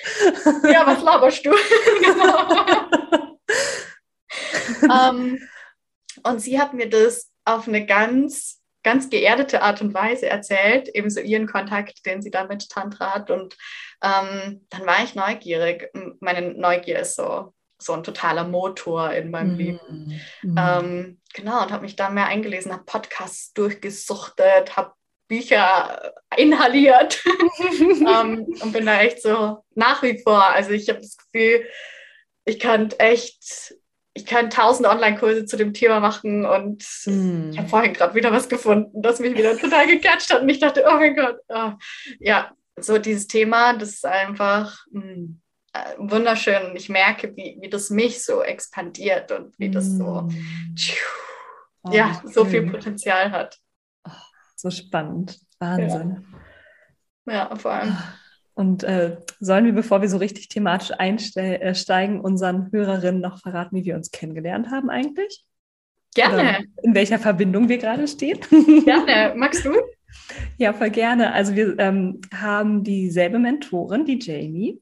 Ja, 0.63 0.85
was 0.85 1.01
laberst 1.01 1.45
du? 1.45 1.51
um, 4.83 4.89
ähm, 4.91 5.49
und 6.23 6.39
sie 6.41 6.59
hat 6.59 6.73
mir 6.73 6.89
das 6.89 7.31
auf 7.45 7.67
eine 7.67 7.85
ganz, 7.85 8.61
ganz 8.83 9.09
geerdete 9.09 9.61
Art 9.61 9.81
und 9.81 9.93
Weise 9.93 10.27
erzählt, 10.27 10.89
ebenso 10.93 11.19
ihren 11.19 11.47
Kontakt, 11.47 12.05
den 12.05 12.21
sie 12.21 12.31
da 12.31 12.45
mit 12.45 12.69
Tantra 12.69 13.13
hat. 13.13 13.31
Und 13.31 13.55
ähm, 14.03 14.65
dann 14.69 14.85
war 14.85 15.03
ich 15.03 15.15
neugierig. 15.15 15.89
Meine 16.19 16.53
Neugier 16.53 16.99
ist 16.99 17.15
so 17.15 17.53
so 17.79 17.93
ein 17.93 18.03
totaler 18.03 18.43
Motor 18.43 19.11
in 19.13 19.31
meinem 19.31 19.55
mm. 19.55 19.57
Leben. 19.57 20.21
Mm. 20.41 20.57
Ähm, 20.57 21.21
genau, 21.37 21.61
und 21.63 21.71
habe 21.71 21.83
mich 21.83 21.95
da 21.95 22.09
mehr 22.09 22.25
eingelesen, 22.25 22.73
habe 22.73 22.83
Podcasts 22.83 23.53
durchgesuchtet, 23.53 24.75
habe 24.75 24.93
Bücher 25.27 26.13
inhaliert 26.35 27.23
ähm, 27.69 28.45
und 28.61 28.73
bin 28.73 28.85
da 28.85 29.01
echt 29.01 29.21
so 29.21 29.63
nach 29.75 30.01
wie 30.03 30.21
vor. 30.21 30.43
Also 30.43 30.71
ich 30.71 30.89
habe 30.89 30.99
das 30.99 31.17
Gefühl, 31.17 31.65
ich 32.45 32.59
kann 32.59 32.89
echt, 32.97 33.75
ich 34.13 34.25
kann 34.25 34.49
tausend 34.49 34.87
Online-Kurse 34.87 35.45
zu 35.45 35.57
dem 35.57 35.73
Thema 35.73 35.99
machen 35.99 36.45
und 36.45 36.85
mm. 37.05 37.51
ich 37.51 37.57
habe 37.57 37.67
vorhin 37.67 37.93
gerade 37.93 38.15
wieder 38.15 38.31
was 38.31 38.49
gefunden, 38.49 39.01
das 39.01 39.19
mich 39.19 39.37
wieder 39.37 39.57
total 39.57 39.87
gecatcht 39.87 40.33
hat 40.33 40.41
und 40.41 40.49
ich 40.49 40.59
dachte, 40.59 40.85
oh 40.87 40.95
mein 40.95 41.15
Gott, 41.15 41.37
oh. 41.49 41.73
ja, 42.19 42.51
so 42.79 42.97
dieses 42.97 43.27
Thema, 43.27 43.73
das 43.73 43.89
ist 43.89 44.05
einfach, 44.05 44.85
mh, 44.91 45.03
äh, 45.03 45.27
wunderschön 45.97 46.69
und 46.69 46.75
ich 46.75 46.89
merke, 46.89 47.35
wie, 47.35 47.57
wie 47.59 47.69
das 47.69 47.89
mich 47.89 48.23
so 48.23 48.41
expandiert 48.41 49.31
und 49.31 49.57
wie 49.59 49.69
das 49.69 49.85
so, 49.85 50.21
mm. 50.21 50.75
oh, 51.83 51.91
ja, 51.91 52.21
so 52.25 52.45
viel 52.45 52.69
Potenzial 52.69 53.31
hat. 53.31 53.57
Oh, 54.07 54.11
so 54.55 54.69
spannend. 54.69 55.39
Wahnsinn. 55.59 56.25
Ja, 57.25 57.33
ja 57.33 57.55
vor 57.55 57.71
allem. 57.71 57.91
Ah, 57.91 58.13
und 58.53 58.83
äh, 58.83 59.17
sollen 59.39 59.65
wir, 59.65 59.73
bevor 59.73 60.01
wir 60.01 60.09
so 60.09 60.17
richtig 60.17 60.49
thematisch 60.49 60.91
einsteigen, 60.97 62.17
äh, 62.17 62.21
unseren 62.21 62.71
Hörerinnen 62.71 63.21
noch 63.21 63.39
verraten, 63.39 63.75
wie 63.75 63.85
wir 63.85 63.95
uns 63.95 64.09
kennengelernt 64.11 64.71
haben 64.71 64.89
eigentlich? 64.89 65.45
Gerne. 66.15 66.33
Oder 66.33 66.57
in 66.81 66.95
welcher 66.95 67.19
Verbindung 67.19 67.69
wir 67.69 67.77
gerade 67.77 68.07
stehen? 68.07 68.39
Gerne. 68.83 69.33
Magst 69.37 69.63
du? 69.63 69.73
Ja, 70.57 70.73
voll 70.73 70.89
gerne. 70.89 71.33
Also 71.33 71.55
wir 71.55 71.77
ähm, 71.77 72.21
haben 72.33 72.83
dieselbe 72.83 73.37
Mentorin, 73.37 74.05
die 74.05 74.17
Jamie. 74.19 74.81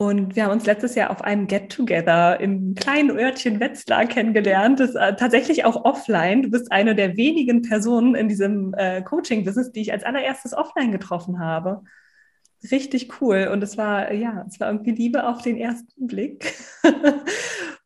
Und 0.00 0.36
wir 0.36 0.44
haben 0.44 0.52
uns 0.52 0.64
letztes 0.64 0.94
Jahr 0.94 1.10
auf 1.10 1.22
einem 1.22 1.48
Get-Together 1.48 2.38
im 2.38 2.76
kleinen 2.76 3.10
Örtchen 3.10 3.58
Wetzlar 3.58 4.06
kennengelernt. 4.06 4.78
Das 4.78 4.90
ist 4.90 4.94
äh, 4.94 5.16
tatsächlich 5.16 5.64
auch 5.64 5.84
offline. 5.84 6.44
Du 6.44 6.50
bist 6.50 6.70
eine 6.70 6.94
der 6.94 7.16
wenigen 7.16 7.62
Personen 7.62 8.14
in 8.14 8.28
diesem 8.28 8.74
äh, 8.74 9.02
Coaching-Business, 9.02 9.72
die 9.72 9.80
ich 9.80 9.92
als 9.92 10.04
allererstes 10.04 10.54
offline 10.54 10.92
getroffen 10.92 11.40
habe. 11.40 11.82
Richtig 12.70 13.20
cool. 13.20 13.48
Und 13.52 13.60
es 13.64 13.76
war, 13.76 14.12
ja, 14.12 14.46
es 14.48 14.60
war 14.60 14.70
irgendwie 14.70 14.92
Liebe 14.92 15.26
auf 15.26 15.42
den 15.42 15.56
ersten 15.56 16.06
Blick. 16.06 16.54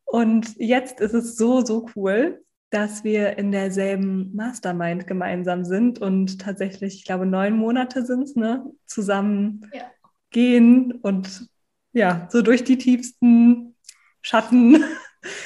Und 0.05 0.55
jetzt 0.59 1.01
ist 1.01 1.15
es 1.15 1.37
so, 1.37 1.65
so 1.65 1.87
cool, 1.97 2.45
dass 2.69 3.05
wir 3.05 3.39
in 3.39 3.53
derselben 3.53 4.35
Mastermind 4.37 5.07
gemeinsam 5.07 5.65
sind 5.65 6.01
und 6.01 6.39
tatsächlich, 6.39 6.97
ich 6.97 7.05
glaube, 7.05 7.25
neun 7.25 7.57
Monate 7.57 8.05
sind 8.05 8.23
es, 8.23 8.37
ne, 8.37 8.65
zusammen 8.87 9.71
ja. 9.73 9.83
gehen 10.31 10.93
und 10.93 11.51
ja, 11.93 12.29
so 12.31 12.43
durch 12.43 12.65
die 12.65 12.79
tiefsten 12.79 13.77
Schatten 14.23 14.85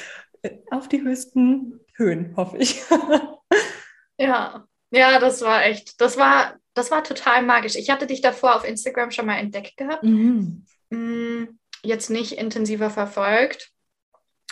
auf 0.71 0.87
die 0.87 1.01
höchsten 1.01 1.79
Höhen, 1.95 2.35
hoffe 2.35 2.57
ich. 2.57 2.81
ja, 4.17 4.67
ja, 4.91 5.19
das 5.19 5.41
war 5.41 5.65
echt, 5.65 5.99
das 5.99 6.17
war, 6.17 6.57
das 6.73 6.91
war 6.91 7.03
total 7.03 7.43
magisch. 7.43 7.75
Ich 7.75 7.89
hatte 7.89 8.07
dich 8.07 8.21
davor 8.21 8.55
auf 8.55 8.67
Instagram 8.67 9.11
schon 9.11 9.25
mal 9.25 9.37
entdeckt 9.37 9.77
gehabt. 9.77 10.03
Mhm. 10.03 10.65
Mm, 10.89 11.59
jetzt 11.83 12.09
nicht 12.09 12.33
intensiver 12.33 12.89
verfolgt. 12.89 13.71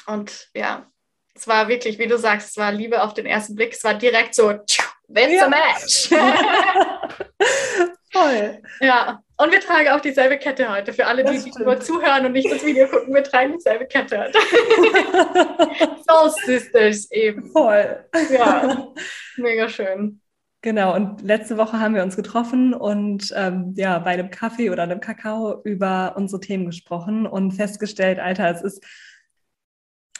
Und 0.08 0.50
ja, 0.54 0.92
es 1.34 1.48
war 1.48 1.68
wirklich, 1.68 2.00
wie 2.00 2.08
du 2.08 2.18
sagst, 2.18 2.50
es 2.50 2.58
war 2.58 2.72
Liebe 2.72 3.04
auf 3.04 3.14
den 3.14 3.26
ersten 3.26 3.56
Blick. 3.56 3.74
Es 3.74 3.84
war 3.84 3.94
direkt 3.94 4.36
so, 4.36 4.52
that's 4.52 5.32
ja. 5.32 5.46
a 5.46 5.50
match. 5.50 6.10
Voll. 8.16 8.62
Ja, 8.80 9.22
und 9.36 9.52
wir 9.52 9.60
tragen 9.60 9.90
auch 9.90 10.00
dieselbe 10.00 10.38
Kette 10.38 10.72
heute. 10.72 10.94
Für 10.94 11.06
alle, 11.06 11.26
die, 11.26 11.38
die 11.38 11.52
nur 11.62 11.82
zuhören 11.82 12.26
und 12.26 12.32
nicht 12.32 12.50
das 12.50 12.66
Video 12.66 12.88
gucken, 12.88 13.14
wir 13.14 13.24
tragen 13.24 13.52
dieselbe 13.54 13.86
Kette 13.88 14.18
heute. 14.20 14.40
Soul 16.08 16.32
Sisters 16.46 17.12
eben. 17.12 17.52
Voll. 17.52 18.06
Ja, 18.32 18.88
mega 19.36 19.68
schön. 19.68 20.22
Genau, 20.62 20.96
und 20.96 21.24
letzte 21.24 21.58
Woche 21.58 21.78
haben 21.82 21.94
wir 21.94 22.04
uns 22.04 22.16
getroffen 22.16 22.74
und 22.74 23.34
ähm, 23.36 23.74
ja, 23.76 24.00
bei 24.00 24.12
einem 24.12 24.32
Kaffee 24.32 24.70
oder 24.70 24.84
einem 24.84 25.02
Kakao 25.02 25.62
über 25.64 26.14
unsere 26.16 26.40
Themen 26.40 26.66
gesprochen 26.66 27.28
und 27.28 27.52
festgestellt, 27.52 28.20
Alter, 28.20 28.50
es 28.50 28.62
ist, 28.62 28.84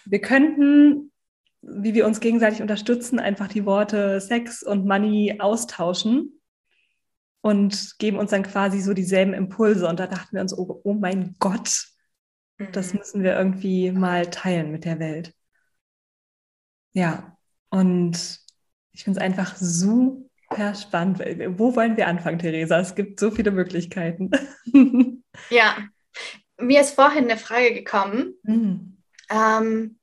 wir 0.04 0.20
könnten, 0.20 1.14
wie 1.62 1.94
wir 1.94 2.06
uns 2.06 2.20
gegenseitig 2.20 2.62
unterstützen, 2.62 3.20
einfach 3.20 3.48
die 3.48 3.66
Worte 3.66 4.20
Sex 4.20 4.64
und 4.64 4.86
Money 4.86 5.38
austauschen 5.40 6.42
und 7.46 8.00
geben 8.00 8.18
uns 8.18 8.32
dann 8.32 8.42
quasi 8.42 8.82
so 8.82 8.96
dieselben 8.96 9.36
Impulse. 9.36 9.88
Und 9.88 10.00
da 10.00 10.08
dachten 10.08 10.36
wir 10.36 10.42
uns, 10.42 10.58
oh, 10.58 10.82
oh 10.84 10.96
mein 10.96 11.36
Gott, 11.38 11.90
mhm. 12.58 12.72
das 12.72 12.96
müssen 12.96 13.22
wir 13.22 13.38
irgendwie 13.38 13.92
mal 13.92 14.32
teilen 14.32 14.72
mit 14.72 14.84
der 14.84 14.98
Welt. 14.98 15.32
Ja, 16.94 17.38
und 17.70 18.40
ich 18.94 19.04
finde 19.04 19.20
es 19.20 19.24
einfach 19.24 19.58
super 19.58 20.74
spannend. 20.74 21.20
Wo 21.60 21.76
wollen 21.76 21.98
wir 21.98 22.08
anfangen, 22.08 22.40
Theresa? 22.40 22.80
Es 22.80 22.96
gibt 22.96 23.20
so 23.20 23.30
viele 23.30 23.52
Möglichkeiten. 23.52 24.32
ja, 25.52 25.78
mir 26.58 26.82
ist 26.82 26.96
vorhin 26.96 27.26
eine 27.26 27.38
Frage 27.38 27.76
gekommen. 27.76 28.34
Mhm. 28.42 28.98
Ähm, 29.30 30.00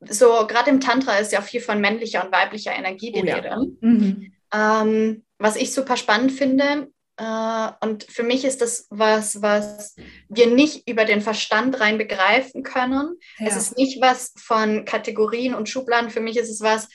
so, 0.00 0.46
gerade 0.46 0.68
im 0.68 0.80
Tantra 0.80 1.16
ist 1.16 1.32
ja 1.32 1.40
viel 1.40 1.62
von 1.62 1.80
männlicher 1.80 2.26
und 2.26 2.30
weiblicher 2.30 2.74
Energie 2.74 3.10
die 3.10 3.22
oh, 3.22 3.34
Rede. 3.34 3.48
Ja. 3.48 3.64
Mhm. 3.80 4.34
Ähm, 4.52 5.23
was 5.38 5.56
ich 5.56 5.72
super 5.72 5.96
spannend 5.96 6.32
finde. 6.32 6.88
Äh, 7.16 7.68
und 7.80 8.04
für 8.04 8.22
mich 8.22 8.44
ist 8.44 8.60
das 8.60 8.86
was, 8.90 9.40
was 9.40 9.94
wir 10.28 10.48
nicht 10.48 10.88
über 10.88 11.04
den 11.04 11.20
Verstand 11.20 11.80
rein 11.80 11.98
begreifen 11.98 12.62
können. 12.62 13.18
Ja. 13.38 13.46
Es 13.46 13.56
ist 13.56 13.76
nicht 13.76 14.00
was 14.00 14.32
von 14.36 14.84
Kategorien 14.84 15.54
und 15.54 15.68
Schubladen. 15.68 16.10
Für 16.10 16.20
mich 16.20 16.36
ist 16.36 16.50
es 16.50 16.60
was, 16.60 16.88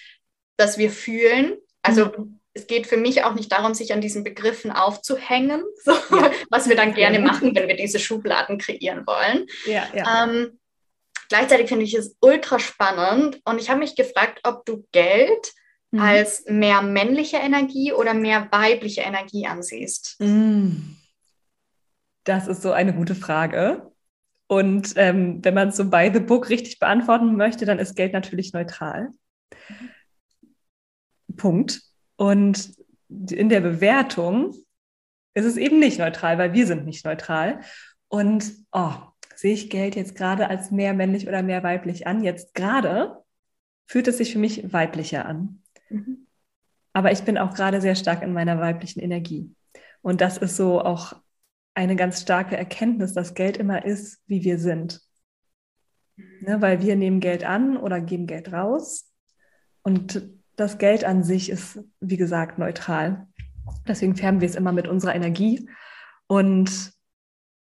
das 0.57 0.77
wir 0.77 0.91
fühlen. 0.91 1.57
Also 1.81 2.05
mhm. 2.05 2.39
es 2.53 2.67
geht 2.67 2.85
für 2.85 2.97
mich 2.97 3.23
auch 3.23 3.33
nicht 3.33 3.51
darum, 3.51 3.73
sich 3.73 3.93
an 3.93 4.01
diesen 4.01 4.23
Begriffen 4.23 4.71
aufzuhängen, 4.71 5.63
so, 5.83 5.93
ja. 5.93 6.31
was 6.49 6.67
wir 6.67 6.75
dann 6.75 6.93
gerne 6.93 7.19
machen, 7.19 7.55
wenn 7.55 7.67
wir 7.67 7.77
diese 7.77 7.99
Schubladen 7.99 8.57
kreieren 8.57 9.07
wollen. 9.07 9.47
Ja, 9.65 9.87
ja. 9.95 10.25
Ähm, 10.25 10.59
gleichzeitig 11.29 11.69
finde 11.69 11.85
ich 11.85 11.93
es 11.93 12.17
ultra 12.19 12.59
spannend 12.59 13.39
und 13.45 13.61
ich 13.61 13.69
habe 13.69 13.79
mich 13.79 13.95
gefragt, 13.95 14.41
ob 14.43 14.65
du 14.65 14.85
Geld 14.91 15.53
mhm. 15.91 15.99
als 15.99 16.45
mehr 16.47 16.81
männliche 16.81 17.37
Energie 17.37 17.93
oder 17.93 18.13
mehr 18.13 18.47
weibliche 18.51 19.01
Energie 19.01 19.47
ansiehst. 19.47 20.17
Mhm. 20.19 20.97
Das 22.23 22.47
ist 22.47 22.61
so 22.61 22.71
eine 22.71 22.93
gute 22.93 23.15
Frage. 23.15 23.91
Und 24.47 24.93
ähm, 24.95 25.43
wenn 25.43 25.53
man 25.53 25.69
es 25.69 25.77
so 25.77 25.89
by 25.89 26.09
the 26.13 26.19
book 26.19 26.49
richtig 26.49 26.79
beantworten 26.79 27.35
möchte, 27.35 27.65
dann 27.65 27.79
ist 27.79 27.95
Geld 27.95 28.13
natürlich 28.13 28.53
neutral. 28.53 29.09
Mhm. 29.67 31.35
Punkt. 31.35 31.81
Und 32.15 32.73
in 33.09 33.49
der 33.49 33.61
Bewertung 33.61 34.53
ist 35.33 35.45
es 35.45 35.57
eben 35.57 35.79
nicht 35.79 35.99
neutral, 35.99 36.37
weil 36.37 36.53
wir 36.53 36.67
sind 36.67 36.85
nicht 36.85 37.05
neutral. 37.05 37.61
Und 38.07 38.51
oh, 38.71 38.93
sehe 39.35 39.53
ich 39.53 39.69
Geld 39.69 39.95
jetzt 39.95 40.15
gerade 40.15 40.49
als 40.49 40.71
mehr 40.71 40.93
männlich 40.93 41.27
oder 41.27 41.41
mehr 41.41 41.63
weiblich 41.63 42.07
an? 42.07 42.23
Jetzt 42.23 42.53
gerade 42.53 43.23
fühlt 43.87 44.07
es 44.07 44.17
sich 44.17 44.33
für 44.33 44.39
mich 44.39 44.71
weiblicher 44.73 45.25
an. 45.25 45.63
Mhm. 45.89 46.27
Aber 46.93 47.11
ich 47.11 47.23
bin 47.23 47.37
auch 47.37 47.53
gerade 47.53 47.81
sehr 47.81 47.95
stark 47.95 48.23
in 48.23 48.33
meiner 48.33 48.59
weiblichen 48.59 48.99
Energie. 48.99 49.53
Und 50.01 50.21
das 50.21 50.37
ist 50.37 50.55
so 50.55 50.81
auch 50.81 51.13
eine 51.73 51.95
ganz 51.95 52.21
starke 52.21 52.57
Erkenntnis, 52.57 53.13
dass 53.13 53.33
Geld 53.33 53.57
immer 53.57 53.85
ist, 53.85 54.21
wie 54.27 54.43
wir 54.43 54.59
sind. 54.59 55.01
Ne, 56.41 56.61
weil 56.61 56.81
wir 56.81 56.95
nehmen 56.95 57.19
Geld 57.21 57.45
an 57.45 57.77
oder 57.77 58.01
geben 58.01 58.27
Geld 58.27 58.51
raus. 58.51 59.09
Und 59.83 60.29
das 60.55 60.77
Geld 60.77 61.05
an 61.05 61.23
sich 61.23 61.49
ist, 61.49 61.79
wie 62.01 62.17
gesagt, 62.17 62.57
neutral. 62.59 63.27
Deswegen 63.87 64.15
färben 64.15 64.41
wir 64.41 64.49
es 64.49 64.55
immer 64.55 64.73
mit 64.73 64.87
unserer 64.87 65.15
Energie. 65.15 65.69
Und 66.27 66.91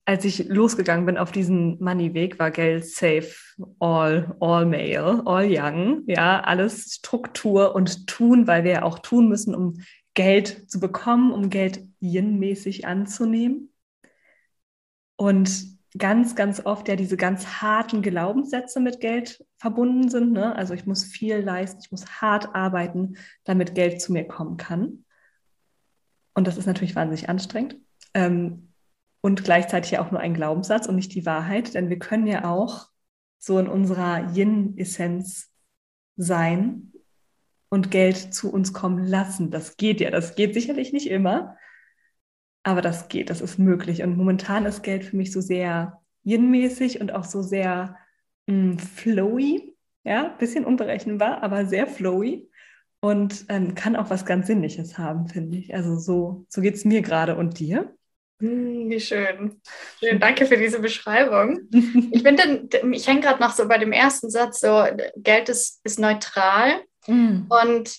als 0.06 0.24
ich 0.24 0.48
losgegangen 0.48 1.04
bin 1.04 1.18
auf 1.18 1.32
diesen 1.32 1.82
Money-Weg, 1.82 2.38
war 2.38 2.52
Geld 2.52 2.86
safe, 2.86 3.34
all, 3.80 4.36
all 4.40 4.64
male, 4.64 5.22
all 5.26 5.46
young, 5.50 6.04
ja, 6.06 6.40
alles 6.40 6.94
Struktur 6.94 7.74
und 7.74 8.06
tun, 8.06 8.46
weil 8.46 8.62
wir 8.62 8.70
ja 8.70 8.82
auch 8.82 9.00
tun 9.00 9.28
müssen, 9.28 9.54
um 9.54 9.80
Geld 10.14 10.70
zu 10.70 10.78
bekommen, 10.78 11.32
um 11.32 11.50
Geld 11.50 11.80
yin-mäßig 12.00 12.86
anzunehmen. 12.86 13.72
Und 15.16 15.76
ganz, 15.98 16.36
ganz 16.36 16.64
oft 16.64 16.86
ja 16.88 16.94
diese 16.94 17.16
ganz 17.16 17.60
harten 17.60 18.00
Glaubenssätze 18.00 18.78
mit 18.78 19.00
Geld 19.00 19.44
verbunden 19.58 20.08
sind. 20.08 20.32
Ne? 20.32 20.54
Also 20.54 20.74
ich 20.74 20.86
muss 20.86 21.04
viel 21.04 21.38
leisten, 21.38 21.80
ich 21.82 21.90
muss 21.90 22.20
hart 22.20 22.54
arbeiten, 22.54 23.16
damit 23.42 23.74
Geld 23.74 24.00
zu 24.00 24.12
mir 24.12 24.24
kommen 24.24 24.56
kann. 24.56 25.04
Und 26.34 26.46
das 26.46 26.58
ist 26.58 26.66
natürlich 26.66 26.94
wahnsinnig 26.94 27.28
anstrengend. 27.28 27.76
Ähm, 28.14 28.65
und 29.26 29.42
gleichzeitig 29.42 29.90
ja 29.90 30.06
auch 30.06 30.12
nur 30.12 30.20
ein 30.20 30.34
Glaubenssatz 30.34 30.86
und 30.86 30.94
nicht 30.94 31.12
die 31.12 31.26
Wahrheit, 31.26 31.74
denn 31.74 31.88
wir 31.88 31.98
können 31.98 32.28
ja 32.28 32.44
auch 32.44 32.86
so 33.38 33.58
in 33.58 33.66
unserer 33.66 34.32
Yin-Essenz 34.32 35.52
sein 36.14 36.92
und 37.68 37.90
Geld 37.90 38.32
zu 38.32 38.52
uns 38.52 38.72
kommen 38.72 39.04
lassen. 39.04 39.50
Das 39.50 39.76
geht 39.76 40.00
ja, 40.00 40.12
das 40.12 40.36
geht 40.36 40.54
sicherlich 40.54 40.92
nicht 40.92 41.10
immer, 41.10 41.56
aber 42.62 42.82
das 42.82 43.08
geht, 43.08 43.28
das 43.28 43.40
ist 43.40 43.58
möglich. 43.58 44.04
Und 44.04 44.16
momentan 44.16 44.64
ist 44.64 44.84
Geld 44.84 45.04
für 45.04 45.16
mich 45.16 45.32
so 45.32 45.40
sehr 45.40 46.00
Yin-mäßig 46.24 47.00
und 47.00 47.12
auch 47.12 47.24
so 47.24 47.42
sehr 47.42 47.96
mh, 48.46 48.74
mm, 48.74 48.78
flowy, 48.78 49.76
ja, 50.04 50.36
bisschen 50.38 50.64
unberechenbar, 50.64 51.42
aber 51.42 51.66
sehr 51.66 51.88
flowy 51.88 52.48
und 53.00 53.46
ähm, 53.48 53.74
kann 53.74 53.96
auch 53.96 54.08
was 54.08 54.24
ganz 54.24 54.46
Sinnliches 54.46 54.98
haben, 54.98 55.26
finde 55.26 55.58
ich. 55.58 55.74
Also 55.74 55.98
so, 55.98 56.46
so 56.48 56.60
geht 56.60 56.76
es 56.76 56.84
mir 56.84 57.02
gerade 57.02 57.34
und 57.34 57.58
dir. 57.58 57.92
Hm, 58.40 58.90
wie 58.90 59.00
schön. 59.00 59.60
schön. 59.98 60.20
Danke 60.20 60.46
für 60.46 60.58
diese 60.58 60.80
Beschreibung. 60.80 61.68
Ich 62.10 62.22
finde, 62.22 62.68
ich 62.92 63.06
hänge 63.06 63.20
gerade 63.20 63.40
noch 63.40 63.52
so 63.52 63.66
bei 63.66 63.78
dem 63.78 63.92
ersten 63.92 64.30
Satz, 64.30 64.60
so 64.60 64.84
Geld 65.16 65.48
ist, 65.48 65.80
ist 65.84 65.98
neutral. 65.98 66.82
Mm. 67.06 67.44
Und 67.48 67.96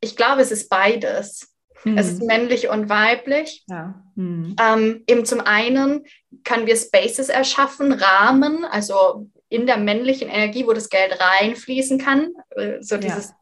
ich 0.00 0.16
glaube, 0.16 0.42
es 0.42 0.52
ist 0.52 0.68
beides. 0.68 1.54
Mm. 1.84 1.96
Es 1.96 2.08
ist 2.10 2.22
männlich 2.22 2.68
und 2.68 2.90
weiblich. 2.90 3.64
Ja. 3.68 4.02
Mm. 4.14 4.56
Ähm, 4.60 5.04
eben 5.06 5.24
zum 5.24 5.40
einen 5.40 6.04
können 6.44 6.66
wir 6.66 6.76
Spaces 6.76 7.30
erschaffen, 7.30 7.92
Rahmen, 7.92 8.64
also 8.64 9.30
in 9.48 9.66
der 9.66 9.78
männlichen 9.78 10.28
Energie, 10.28 10.66
wo 10.66 10.72
das 10.72 10.90
Geld 10.90 11.18
reinfließen 11.18 11.98
kann. 11.98 12.32
Äh, 12.50 12.82
so 12.82 12.98
dieses 12.98 13.28
ja. 13.28 13.34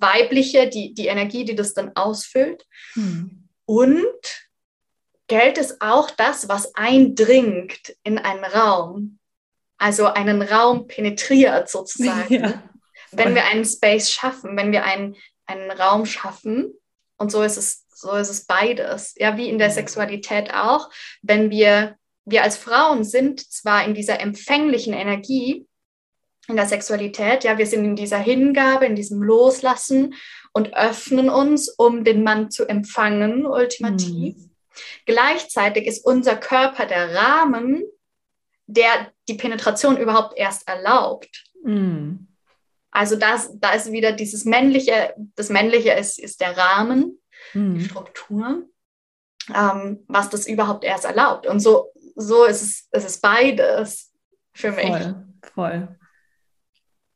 weibliche, 0.00 0.68
die, 0.68 0.94
die 0.94 1.06
Energie, 1.06 1.44
die 1.44 1.56
das 1.56 1.74
dann 1.74 1.92
ausfüllt. 1.96 2.64
Mm. 2.94 3.42
Und 3.64 4.41
Geld 5.28 5.58
ist 5.58 5.80
auch 5.80 6.10
das, 6.10 6.48
was 6.48 6.74
eindringt 6.74 7.96
in 8.02 8.18
einen 8.18 8.44
Raum, 8.44 9.18
also 9.78 10.06
einen 10.06 10.42
Raum 10.42 10.86
penetriert 10.86 11.68
sozusagen. 11.68 12.34
Ja, 12.34 12.62
wenn 13.12 13.34
wir 13.34 13.44
einen 13.44 13.64
Space 13.64 14.10
schaffen, 14.10 14.56
wenn 14.56 14.72
wir 14.72 14.84
einen, 14.84 15.16
einen 15.46 15.70
Raum 15.70 16.06
schaffen, 16.06 16.72
und 17.18 17.30
so 17.30 17.42
ist 17.42 17.56
es, 17.56 17.84
so 17.94 18.12
ist 18.12 18.30
es 18.30 18.46
beides, 18.46 19.14
ja, 19.16 19.36
wie 19.36 19.48
in 19.48 19.58
der 19.58 19.70
Sexualität 19.70 20.52
auch, 20.54 20.90
wenn 21.20 21.50
wir, 21.50 21.96
wir 22.24 22.42
als 22.42 22.56
Frauen 22.56 23.04
sind 23.04 23.40
zwar 23.40 23.84
in 23.84 23.94
dieser 23.94 24.20
empfänglichen 24.20 24.92
Energie, 24.92 25.66
in 26.48 26.56
der 26.56 26.66
Sexualität, 26.66 27.44
ja, 27.44 27.58
wir 27.58 27.66
sind 27.66 27.84
in 27.84 27.96
dieser 27.96 28.18
Hingabe, 28.18 28.86
in 28.86 28.96
diesem 28.96 29.22
Loslassen 29.22 30.14
und 30.52 30.74
öffnen 30.74 31.30
uns, 31.30 31.68
um 31.68 32.02
den 32.02 32.24
Mann 32.24 32.50
zu 32.50 32.66
empfangen, 32.66 33.46
ultimativ. 33.46 34.36
Mhm. 34.36 34.51
Gleichzeitig 35.06 35.86
ist 35.86 36.04
unser 36.04 36.36
Körper 36.36 36.86
der 36.86 37.14
Rahmen, 37.14 37.82
der 38.66 39.12
die 39.28 39.34
Penetration 39.34 39.96
überhaupt 39.96 40.36
erst 40.36 40.68
erlaubt. 40.68 41.44
Mm. 41.62 42.26
Also 42.90 43.16
das, 43.16 43.50
da 43.58 43.72
ist 43.72 43.90
wieder 43.90 44.12
dieses 44.12 44.44
männliche, 44.44 45.14
das 45.34 45.48
männliche 45.48 45.92
ist, 45.92 46.18
ist 46.18 46.40
der 46.40 46.56
Rahmen, 46.56 47.20
mm. 47.54 47.74
die 47.74 47.84
Struktur, 47.84 48.68
ähm, 49.54 50.04
was 50.08 50.30
das 50.30 50.46
überhaupt 50.46 50.84
erst 50.84 51.04
erlaubt. 51.04 51.46
Und 51.46 51.60
so, 51.60 51.90
so 52.14 52.44
ist 52.44 52.62
es, 52.62 52.88
es 52.90 53.04
ist 53.04 53.20
beides 53.20 54.12
für 54.52 54.72
mich. 54.72 54.86
Voll, 54.86 55.24
voll. 55.54 55.98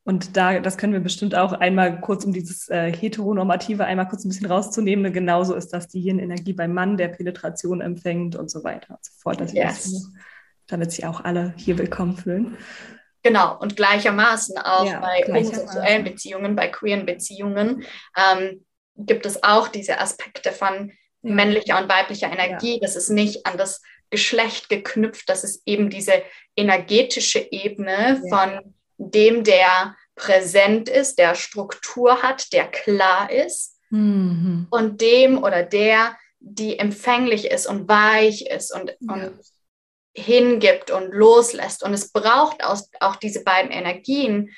Und 0.06 0.36
da, 0.36 0.60
das 0.60 0.78
können 0.78 0.92
wir 0.92 1.00
bestimmt 1.00 1.34
auch 1.34 1.52
einmal 1.52 2.00
kurz, 2.00 2.24
um 2.24 2.32
dieses 2.32 2.68
äh, 2.68 2.92
Heteronormative 2.92 3.84
einmal 3.84 4.06
kurz 4.06 4.24
ein 4.24 4.28
bisschen 4.28 4.46
rauszunehmen. 4.46 5.12
Genauso 5.12 5.56
ist 5.56 5.72
das 5.72 5.88
die 5.88 6.00
Hirnenergie 6.00 6.52
beim 6.52 6.72
Mann, 6.72 6.96
der 6.96 7.08
Penetration 7.08 7.80
empfängt 7.80 8.36
und 8.36 8.48
so 8.48 8.62
weiter 8.62 8.94
und 8.94 9.04
so 9.04 9.10
fort. 9.18 9.40
Also 9.40 9.56
yes. 9.56 10.12
damit 10.68 10.92
sich 10.92 11.04
auch 11.06 11.24
alle 11.24 11.54
hier 11.56 11.76
willkommen 11.76 12.16
fühlen. 12.16 12.56
Genau, 13.24 13.58
und 13.58 13.74
gleichermaßen 13.74 14.58
auch 14.58 14.86
ja, 14.86 15.00
bei 15.00 15.24
homosexuellen 15.26 16.04
Beziehungen, 16.04 16.54
bei 16.54 16.68
queeren 16.68 17.04
Beziehungen 17.04 17.82
ähm, 18.16 18.64
gibt 18.94 19.26
es 19.26 19.42
auch 19.42 19.66
diese 19.66 19.98
Aspekte 19.98 20.52
von 20.52 20.92
ja. 21.22 21.34
männlicher 21.34 21.82
und 21.82 21.88
weiblicher 21.88 22.30
Energie. 22.30 22.74
Ja. 22.74 22.80
Das 22.80 22.94
ist 22.94 23.10
nicht 23.10 23.44
an 23.44 23.58
das 23.58 23.82
Geschlecht 24.10 24.68
geknüpft, 24.68 25.28
das 25.28 25.42
ist 25.42 25.62
eben 25.66 25.90
diese 25.90 26.22
energetische 26.54 27.40
Ebene 27.50 28.22
von 28.30 28.75
dem, 28.98 29.44
der 29.44 29.96
präsent 30.14 30.88
ist, 30.88 31.18
der 31.18 31.34
Struktur 31.34 32.22
hat, 32.22 32.52
der 32.52 32.66
klar 32.68 33.30
ist 33.30 33.78
mhm. 33.90 34.66
und 34.70 35.00
dem 35.00 35.42
oder 35.42 35.62
der, 35.62 36.16
die 36.40 36.78
empfänglich 36.78 37.50
ist 37.50 37.66
und 37.66 37.88
weich 37.88 38.46
ist 38.46 38.74
und, 38.74 38.96
ja. 39.00 39.12
und 39.12 39.40
hingibt 40.14 40.90
und 40.90 41.12
loslässt. 41.12 41.82
Und 41.82 41.92
es 41.92 42.10
braucht 42.10 42.64
auch 43.00 43.16
diese 43.16 43.44
beiden 43.44 43.70
Energien, 43.70 44.50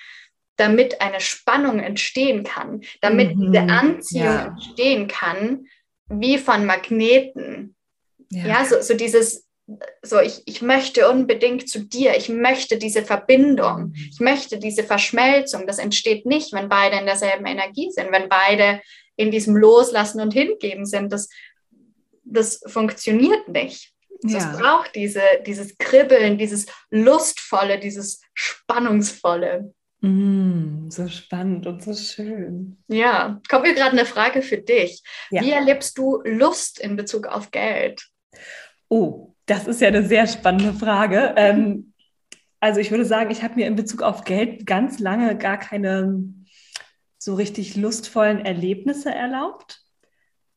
damit 0.57 1.01
eine 1.01 1.21
Spannung 1.21 1.81
entstehen 1.81 2.45
kann, 2.45 2.83
damit 3.01 3.37
mhm. 3.37 3.53
diese 3.53 3.63
Anziehung 3.63 4.25
ja. 4.25 4.47
entstehen 4.47 5.09
kann, 5.09 5.67
wie 6.09 6.39
von 6.39 6.67
Magneten. 6.67 7.77
Ja, 8.31 8.47
ja 8.47 8.65
so, 8.65 8.81
so 8.81 8.95
dieses 8.95 9.48
so, 10.03 10.19
ich, 10.21 10.43
ich 10.47 10.63
möchte 10.63 11.11
unbedingt 11.11 11.69
zu 11.69 11.81
dir, 11.81 12.17
ich 12.17 12.29
möchte 12.29 12.79
diese 12.79 13.03
Verbindung, 13.03 13.93
ich 13.95 14.19
möchte 14.19 14.59
diese 14.59 14.83
Verschmelzung. 14.83 15.67
Das 15.67 15.79
entsteht 15.79 16.25
nicht, 16.25 16.53
wenn 16.53 16.69
beide 16.69 16.99
in 16.99 17.07
derselben 17.07 17.47
Energie 17.47 17.91
sind, 17.91 18.11
wenn 18.11 18.29
beide 18.29 18.81
in 19.17 19.31
diesem 19.31 19.57
Loslassen 19.57 20.21
und 20.21 20.33
Hingeben 20.33 20.87
sind. 20.87 21.13
Das, 21.13 21.29
das 22.25 22.61
funktioniert 22.67 23.49
nicht. 23.49 23.93
Ja. 24.23 24.39
Es 24.39 24.59
braucht 24.59 24.95
diese, 24.95 25.23
dieses 25.47 25.77
Kribbeln, 25.77 26.39
dieses 26.39 26.67
Lustvolle, 26.91 27.79
dieses 27.79 28.23
Spannungsvolle. 28.35 29.73
Mm, 30.01 30.89
so 30.91 31.09
spannend 31.09 31.67
und 31.67 31.83
so 31.83 31.95
schön. 31.95 32.83
Ja, 32.89 33.41
kommt 33.49 33.65
mir 33.65 33.75
gerade 33.75 33.93
eine 33.93 34.07
Frage 34.07 34.43
für 34.43 34.59
dich. 34.59 35.03
Ja. 35.31 35.43
Wie 35.43 35.51
erlebst 35.51 35.99
du 35.99 36.23
Lust 36.25 36.81
in 36.81 36.97
Bezug 36.97 37.27
auf 37.27 37.51
Geld? 37.51 38.09
Oh, 38.89 39.35
das 39.49 39.67
ist 39.67 39.81
ja 39.81 39.89
eine 39.89 40.07
sehr 40.07 40.27
spannende 40.29 40.73
Frage. 40.75 41.35
Ähm, 41.37 41.93
also 42.61 42.81
ich 42.81 42.91
würde 42.91 43.05
sagen, 43.05 43.31
ich 43.31 43.43
habe 43.43 43.55
mir 43.57 43.67
in 43.67 43.77
Bezug 43.77 44.03
auf 44.03 44.25
Geld 44.25 44.67
ganz 44.67 44.99
lange 45.01 45.37
gar 45.37 45.59
keine 45.59 46.25
so 47.19 47.35
richtig 47.35 47.77
lustvollen 47.77 48.45
Erlebnisse 48.45 49.13
erlaubt. 49.13 49.83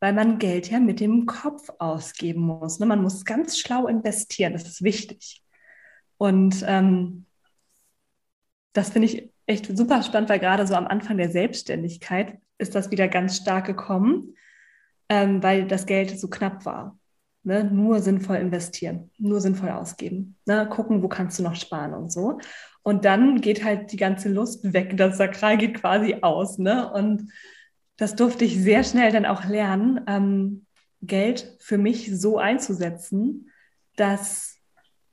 weil 0.01 0.13
man 0.13 0.39
Geld 0.39 0.69
ja 0.69 0.79
mit 0.79 0.99
dem 0.99 1.27
Kopf 1.27 1.69
ausgeben 1.77 2.41
muss. 2.41 2.79
Ne? 2.79 2.87
Man 2.87 3.01
muss 3.03 3.23
ganz 3.23 3.59
schlau 3.59 3.87
investieren, 3.87 4.53
das 4.53 4.67
ist 4.67 4.83
wichtig. 4.83 5.43
Und 6.17 6.63
ähm, 6.67 7.27
das 8.73 8.89
finde 8.89 9.07
ich 9.07 9.31
echt 9.45 9.65
super 9.77 10.01
spannend, 10.01 10.29
weil 10.29 10.39
gerade 10.39 10.65
so 10.65 10.73
am 10.75 10.87
Anfang 10.87 11.17
der 11.17 11.29
Selbstständigkeit 11.29 12.39
ist 12.57 12.73
das 12.73 12.89
wieder 12.89 13.07
ganz 13.07 13.37
stark 13.37 13.65
gekommen, 13.65 14.35
ähm, 15.09 15.43
weil 15.43 15.67
das 15.67 15.85
Geld 15.85 16.19
so 16.19 16.29
knapp 16.29 16.65
war. 16.65 16.97
Ne? 17.43 17.63
Nur 17.63 17.99
sinnvoll 17.99 18.37
investieren, 18.37 19.11
nur 19.17 19.41
sinnvoll 19.41 19.69
ausgeben. 19.69 20.37
Ne? 20.45 20.67
Gucken, 20.69 21.01
wo 21.01 21.07
kannst 21.07 21.39
du 21.39 21.43
noch 21.43 21.55
sparen 21.55 21.93
und 21.93 22.11
so. 22.11 22.39
Und 22.83 23.05
dann 23.05 23.41
geht 23.41 23.63
halt 23.63 23.91
die 23.91 23.97
ganze 23.97 24.29
Lust 24.29 24.73
weg. 24.73 24.97
Das 24.97 25.17
Sakral 25.17 25.57
geht 25.57 25.75
quasi 25.75 26.17
aus. 26.21 26.57
Ne? 26.57 26.91
Und 26.91 27.31
das 27.97 28.15
durfte 28.15 28.45
ich 28.45 28.59
sehr 28.61 28.83
schnell 28.83 29.11
dann 29.11 29.25
auch 29.25 29.45
lernen, 29.45 30.01
ähm, 30.07 30.65
Geld 31.01 31.57
für 31.59 31.77
mich 31.77 32.11
so 32.19 32.37
einzusetzen, 32.37 33.49
dass, 33.95 34.57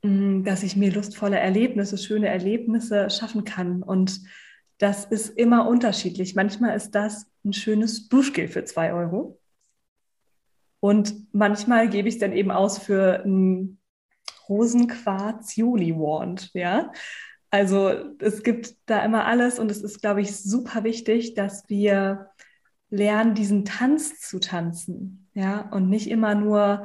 mh, 0.03 0.11
mm, 0.11 0.43
dass 0.43 0.63
ich 0.63 0.75
mir 0.75 0.91
lustvolle 0.91 1.39
Erlebnisse, 1.39 1.97
schöne 1.97 2.27
Erlebnisse 2.27 3.09
schaffen 3.09 3.43
kann. 3.43 3.83
Und 3.83 4.21
das 4.77 5.05
ist 5.05 5.29
immer 5.29 5.67
unterschiedlich. 5.67 6.35
Manchmal 6.35 6.75
ist 6.75 6.91
das 6.91 7.25
ein 7.43 7.53
schönes 7.53 8.07
Duschgel 8.07 8.47
für 8.47 8.63
zwei 8.65 8.93
Euro. 8.93 9.39
Und 10.79 11.33
manchmal 11.33 11.89
gebe 11.89 12.07
ich 12.07 12.15
es 12.15 12.19
dann 12.19 12.33
eben 12.33 12.51
aus 12.51 12.77
für 12.77 13.23
ein 13.25 13.79
Rosenquarz 14.47 15.55
Juli 15.55 15.95
Wand, 15.95 16.51
ja. 16.53 16.91
Also 17.51 17.91
es 18.19 18.43
gibt 18.43 18.75
da 18.85 19.03
immer 19.03 19.25
alles 19.25 19.59
und 19.59 19.71
es 19.71 19.81
ist, 19.81 20.01
glaube 20.01 20.21
ich, 20.21 20.35
super 20.35 20.83
wichtig, 20.83 21.33
dass 21.33 21.67
wir 21.67 22.29
lernen, 22.89 23.33
diesen 23.33 23.65
Tanz 23.65 24.19
zu 24.19 24.39
tanzen, 24.39 25.29
ja, 25.33 25.61
und 25.71 25.89
nicht 25.89 26.09
immer 26.09 26.35
nur 26.35 26.83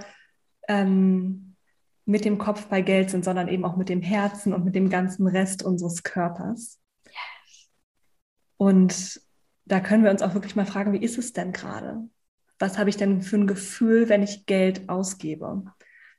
ähm, 0.68 1.56
mit 2.06 2.24
dem 2.24 2.38
Kopf 2.38 2.66
bei 2.66 2.82
Geld 2.82 3.10
sind, 3.10 3.24
sondern 3.24 3.48
eben 3.48 3.64
auch 3.64 3.76
mit 3.76 3.88
dem 3.88 4.02
Herzen 4.02 4.52
und 4.52 4.64
mit 4.64 4.74
dem 4.74 4.90
ganzen 4.90 5.26
Rest 5.26 5.62
unseres 5.62 6.02
Körpers. 6.02 6.80
Und 8.56 9.20
da 9.64 9.80
können 9.80 10.04
wir 10.04 10.10
uns 10.10 10.22
auch 10.22 10.34
wirklich 10.34 10.56
mal 10.56 10.66
fragen, 10.66 10.92
wie 10.92 11.02
ist 11.02 11.18
es 11.18 11.32
denn 11.32 11.52
gerade? 11.52 12.08
Was 12.58 12.78
habe 12.78 12.90
ich 12.90 12.96
denn 12.96 13.22
für 13.22 13.36
ein 13.36 13.46
Gefühl, 13.46 14.08
wenn 14.08 14.22
ich 14.22 14.46
Geld 14.46 14.88
ausgebe? 14.88 15.64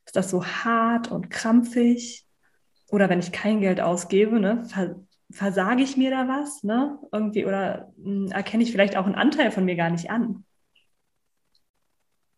Ist 0.05 0.15
das 0.15 0.29
so 0.29 0.45
hart 0.45 1.11
und 1.11 1.29
krampfig? 1.29 2.25
Oder 2.89 3.09
wenn 3.09 3.19
ich 3.19 3.31
kein 3.31 3.61
Geld 3.61 3.81
ausgebe, 3.81 4.39
ne, 4.39 4.67
versage 5.31 5.81
ich 5.81 5.97
mir 5.97 6.11
da 6.11 6.27
was, 6.27 6.63
ne? 6.63 6.99
Irgendwie, 7.11 7.45
oder 7.45 7.91
mh, 7.97 8.27
hm, 8.27 8.31
erkenne 8.31 8.63
ich 8.63 8.71
vielleicht 8.71 8.95
auch 8.95 9.05
einen 9.05 9.15
Anteil 9.15 9.51
von 9.51 9.65
mir 9.65 9.75
gar 9.75 9.89
nicht 9.89 10.09
an. 10.09 10.45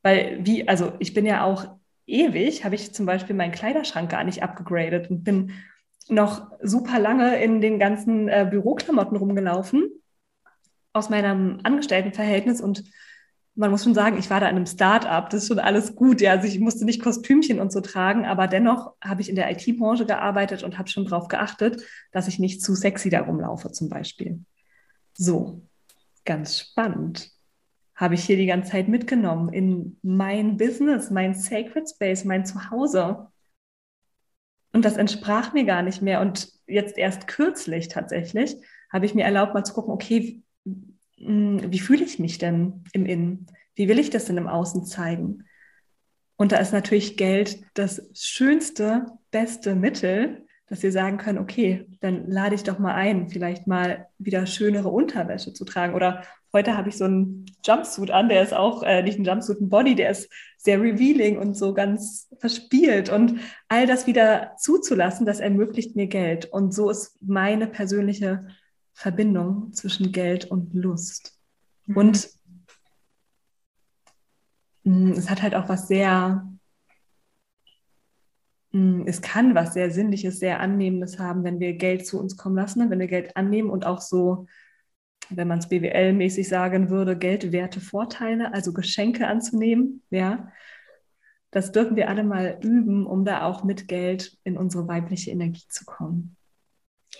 Weil, 0.04 0.46
wie, 0.46 0.68
also 0.68 0.94
ich 1.00 1.14
bin 1.14 1.26
ja 1.26 1.44
auch 1.44 1.78
ewig, 2.06 2.64
habe 2.64 2.76
ich 2.76 2.94
zum 2.94 3.06
Beispiel 3.06 3.36
meinen 3.36 3.52
Kleiderschrank 3.52 4.10
gar 4.10 4.24
nicht 4.24 4.42
abgegradet 4.42 5.10
und 5.10 5.24
bin 5.24 5.52
noch 6.08 6.52
super 6.62 7.00
lange 7.00 7.42
in 7.44 7.60
den 7.60 7.80
ganzen 7.80 8.30
äh, 8.30 8.48
Büroklamotten 8.50 9.18
rumgelaufen 9.18 9.90
aus 10.94 11.10
meinem 11.10 11.60
Angestelltenverhältnis 11.64 12.62
und 12.62 12.84
man 13.58 13.72
muss 13.72 13.84
schon 13.84 13.96
sagen, 13.96 14.18
ich 14.18 14.30
war 14.30 14.40
da 14.40 14.48
in 14.48 14.56
einem 14.56 14.68
Start-up, 14.68 15.32
das 15.32 15.42
ist 15.42 15.48
schon 15.48 15.60
alles 15.60 15.96
gut. 15.96 16.22
Ja, 16.22 16.32
also 16.32 16.48
ich 16.48 16.60
musste 16.60 16.86
nicht 16.86 17.02
Kostümchen 17.02 17.60
und 17.60 17.72
so 17.72 17.82
tragen, 17.82 18.26
aber 18.26 18.48
dennoch 18.48 18.94
habe 19.04 19.22
ich 19.22 19.30
in 19.30 19.36
der 19.36 19.52
IT-Branche 19.52 20.06
gearbeitet 20.06 20.64
und 20.64 20.78
habe 20.78 20.90
schon 20.90 21.06
darauf 21.06 21.28
geachtet, 21.28 21.84
dass 22.12 22.28
ich 22.28 22.38
nicht 22.38 22.62
zu 22.62 22.76
sexy 22.76 23.10
da 23.10 23.22
rumlaufe, 23.22 23.72
zum 23.72 23.90
Beispiel. 23.90 24.40
So, 25.14 25.64
ganz 26.24 26.60
spannend. 26.60 27.32
Habe 27.96 28.14
ich 28.14 28.24
hier 28.24 28.38
die 28.38 28.46
ganze 28.46 28.72
Zeit 28.72 28.88
mitgenommen 28.88 29.52
in 29.52 29.98
mein 30.04 30.58
Business, 30.58 31.10
mein 31.10 31.34
Sacred 31.34 31.90
Space, 31.90 32.26
mein 32.26 32.46
Zuhause. 32.46 33.28
Und 34.72 34.86
das 34.86 34.98
entsprach 34.98 35.54
mir 35.54 35.66
gar 35.66 35.82
nicht 35.82 36.04
mehr. 36.04 36.22
Und 36.22 36.52
jetzt 36.68 36.96
erst 36.96 37.28
kürzlich 37.28 37.88
tatsächlich 37.88 38.56
habe 38.94 39.08
ich 39.08 39.16
mir 39.16 39.26
erlaubt, 39.26 39.56
mal 39.56 39.64
zu 39.64 39.74
gucken, 39.74 39.94
okay, 39.94 40.44
wie 41.18 41.80
fühle 41.80 42.04
ich 42.04 42.20
mich 42.20 42.38
denn 42.38 42.84
im 42.94 43.06
Innen? 43.06 43.48
Wie 43.76 43.88
will 43.88 44.00
ich 44.00 44.10
das 44.10 44.26
denn 44.26 44.38
im 44.38 44.48
Außen 44.48 44.86
zeigen? 44.86 45.44
Und 46.38 46.52
da 46.52 46.58
ist 46.58 46.72
natürlich 46.74 47.18
Geld 47.18 47.60
das 47.74 48.10
schönste, 48.14 49.08
beste 49.32 49.76
Mittel, 49.76 50.46
dass 50.68 50.84
wir 50.84 50.92
sagen 50.92 51.18
können, 51.18 51.40
okay, 51.40 51.88
dann 52.02 52.30
lade 52.30 52.54
ich 52.54 52.64
doch 52.64 52.78
mal 52.78 52.94
ein, 52.94 53.30
vielleicht 53.30 53.68
mal 53.68 54.08
wieder 54.18 54.46
schönere 54.46 54.90
Unterwäsche 54.90 55.54
zu 55.54 55.66
tragen. 55.66 55.96
Oder 55.96 56.24
heute 56.54 56.78
habe 56.78 56.90
ich 56.90 56.98
so 56.98 57.06
einen 57.06 57.46
Jumpsuit 57.66 58.12
an, 58.12 58.30
der 58.30 58.44
ist 58.44 58.54
auch 58.54 58.84
äh, 58.84 59.02
nicht 59.02 59.18
ein 59.18 59.24
Jumpsuit, 59.24 59.62
ein 59.62 59.70
Body, 59.70 59.96
der 59.96 60.12
ist 60.12 60.30
sehr 60.58 60.82
revealing 60.82 61.38
und 61.38 61.56
so 61.56 61.74
ganz 61.74 62.28
verspielt. 62.40 63.10
Und 63.10 63.40
all 63.70 63.88
das 63.88 64.08
wieder 64.08 64.54
zuzulassen, 64.58 65.26
das 65.26 65.40
ermöglicht 65.40 65.96
mir 65.96 66.08
Geld. 66.08 66.46
Und 66.46 66.74
so 66.74 66.90
ist 66.90 67.18
meine 67.22 67.68
persönliche 67.68 68.48
Verbindung 68.98 69.72
zwischen 69.74 70.12
Geld 70.12 70.46
und 70.46 70.74
Lust. 70.74 71.40
Mhm. 71.86 71.98
Und 71.98 72.30
mh, 74.86 74.92
mm, 74.92 75.12
es 75.12 75.30
hat 75.30 75.44
halt 75.44 75.54
auch 75.54 75.70
was 75.70 75.88
sehr, 75.88 76.50
mh, 78.72 78.82
mm, 79.04 79.08
es 79.08 79.22
kann 79.22 79.54
was 79.54 79.76
sehr 79.76 79.92
Sinnliches, 79.92 80.40
sehr 80.40 80.62
Annehmendes 80.62 81.20
haben, 81.20 81.44
wenn 81.44 81.60
wir 81.60 81.74
Geld 81.74 82.08
zu 82.08 82.20
uns 82.20 82.38
kommen 82.38 82.56
lassen, 82.56 82.80
ne? 82.80 82.90
wenn 82.90 82.98
wir 82.98 83.06
Geld 83.06 83.38
annehmen 83.38 83.70
und 83.70 83.86
auch 83.86 84.02
so, 84.02 84.48
wenn 85.30 85.48
man 85.48 85.60
es 85.60 85.70
BWL-mäßig 85.70 86.48
sagen 86.48 86.90
würde, 86.90 87.16
geldwerte 87.16 87.82
Vorteile, 87.82 88.52
also 88.52 88.74
Geschenke 88.74 89.28
anzunehmen, 89.28 90.02
ja. 90.10 90.52
Das 91.52 91.72
dürfen 91.72 91.96
wir 91.96 92.10
alle 92.10 92.24
mal 92.24 92.58
üben, 92.64 93.06
um 93.06 93.26
da 93.26 93.44
auch 93.44 93.64
mit 93.64 93.88
Geld 93.88 94.40
in 94.44 94.58
unsere 94.58 94.88
weibliche 94.88 95.30
Energie 95.30 95.68
zu 95.70 95.86
kommen. 95.86 96.37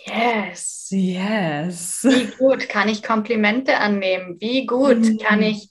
Yes. 0.08 0.88
Yes. 0.90 2.00
Wie 2.02 2.26
gut 2.38 2.68
kann 2.68 2.88
ich 2.88 3.02
Komplimente 3.02 3.78
annehmen? 3.78 4.36
Wie 4.40 4.66
gut 4.66 4.98
mhm. 4.98 5.18
kann 5.18 5.42
ich 5.42 5.70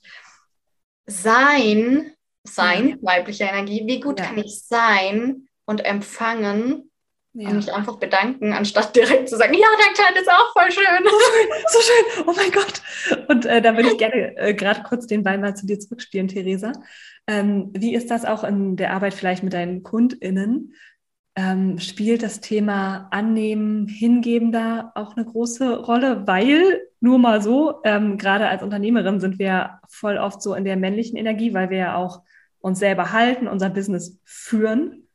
sein, 1.06 2.13
sein, 2.43 2.97
weibliche 3.02 3.45
Energie, 3.45 3.84
wie 3.86 4.00
gut 4.00 4.19
ja. 4.19 4.26
kann 4.26 4.38
ich 4.38 4.62
sein 4.62 5.47
und 5.65 5.84
empfangen 5.86 6.91
ja. 7.34 7.50
und 7.50 7.58
mich 7.58 7.73
einfach 7.73 7.97
bedanken, 7.97 8.54
anstatt 8.54 8.95
direkt 8.95 9.30
zu 9.30 9.38
sagen, 9.38 9.54
ja, 9.54 9.67
dein 9.80 9.93
Kleid 9.93 10.21
ist 10.21 10.30
auch 10.30 10.54
voll 10.54 10.71
schön. 10.71 10.84
So 11.04 11.19
schön, 11.19 11.47
so 11.67 11.80
schön. 11.80 12.23
oh 12.28 12.34
mein 12.36 12.52
Gott. 12.52 13.28
Und 13.30 13.45
äh, 13.45 13.62
da 13.62 13.76
würde 13.76 13.89
ich 13.89 13.97
gerne 13.97 14.38
äh, 14.38 14.54
gerade 14.54 14.84
kurz 14.84 15.08
den 15.08 15.23
Ball 15.23 15.38
mal 15.38 15.56
zu 15.56 15.65
dir 15.65 15.80
zurückspielen, 15.80 16.28
Theresa. 16.28 16.73
Ähm, 17.28 17.71
wie 17.73 17.93
ist 17.93 18.10
das 18.10 18.26
auch 18.26 18.43
in 18.43 18.76
der 18.76 18.93
Arbeit 18.93 19.13
vielleicht 19.13 19.43
mit 19.43 19.54
deinen 19.54 19.84
KundInnen? 19.84 20.73
Ähm, 21.38 21.78
spielt 21.78 22.23
das 22.23 22.41
Thema 22.41 23.08
Annehmen, 23.12 23.88
Hingeben 23.88 24.52
da 24.52 24.91
auch 24.95 25.15
eine 25.15 25.23
große 25.23 25.82
Rolle, 25.86 26.26
weil 26.26 26.82
nur 27.00 27.19
mal 27.19 27.43
so, 27.43 27.80
ähm, 27.84 28.17
gerade 28.17 28.47
als 28.50 28.63
Unternehmerin 28.63 29.19
sind 29.19 29.38
wir 29.38 29.80
voll 29.88 30.17
oft 30.17 30.41
so 30.41 30.56
in 30.56 30.65
der 30.65 30.78
männlichen 30.78 31.15
Energie, 31.15 31.54
weil 31.54 31.69
wir 31.69 31.78
ja 31.78 31.95
auch 31.95 32.23
uns 32.58 32.80
selber 32.80 33.12
halten, 33.12 33.47
unser 33.47 33.69
Business 33.69 34.19
führen. 34.26 35.08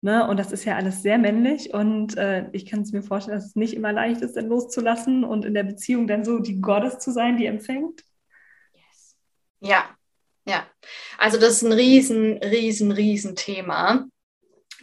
Ne? 0.00 0.24
Und 0.28 0.38
das 0.38 0.52
ist 0.52 0.64
ja 0.64 0.76
alles 0.76 1.02
sehr 1.02 1.18
männlich 1.18 1.74
und 1.74 2.16
äh, 2.16 2.48
ich 2.52 2.66
kann 2.66 2.82
es 2.82 2.92
mir 2.92 3.02
vorstellen, 3.02 3.36
dass 3.36 3.46
es 3.46 3.56
nicht 3.56 3.74
immer 3.74 3.92
leicht 3.92 4.20
ist, 4.20 4.36
dann 4.36 4.46
loszulassen 4.46 5.24
und 5.24 5.44
in 5.44 5.54
der 5.54 5.64
Beziehung 5.64 6.06
dann 6.06 6.24
so 6.24 6.38
die 6.38 6.60
Gottes 6.60 7.00
zu 7.00 7.10
sein, 7.10 7.36
die 7.36 7.46
empfängt. 7.46 8.04
Yes. 8.74 9.16
Ja, 9.58 9.86
ja. 10.46 10.64
Also 11.18 11.40
das 11.40 11.54
ist 11.54 11.62
ein 11.64 11.72
riesen, 11.72 12.38
riesen, 12.38 12.92
riesen 12.92 13.34
Thema 13.34 14.06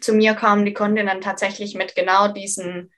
zu 0.01 0.13
mir 0.13 0.33
kommen 0.33 0.65
die 0.65 0.73
Kundinnen 0.73 1.21
tatsächlich 1.21 1.75
mit 1.75 1.95
genau 1.95 2.27
diesen 2.27 2.91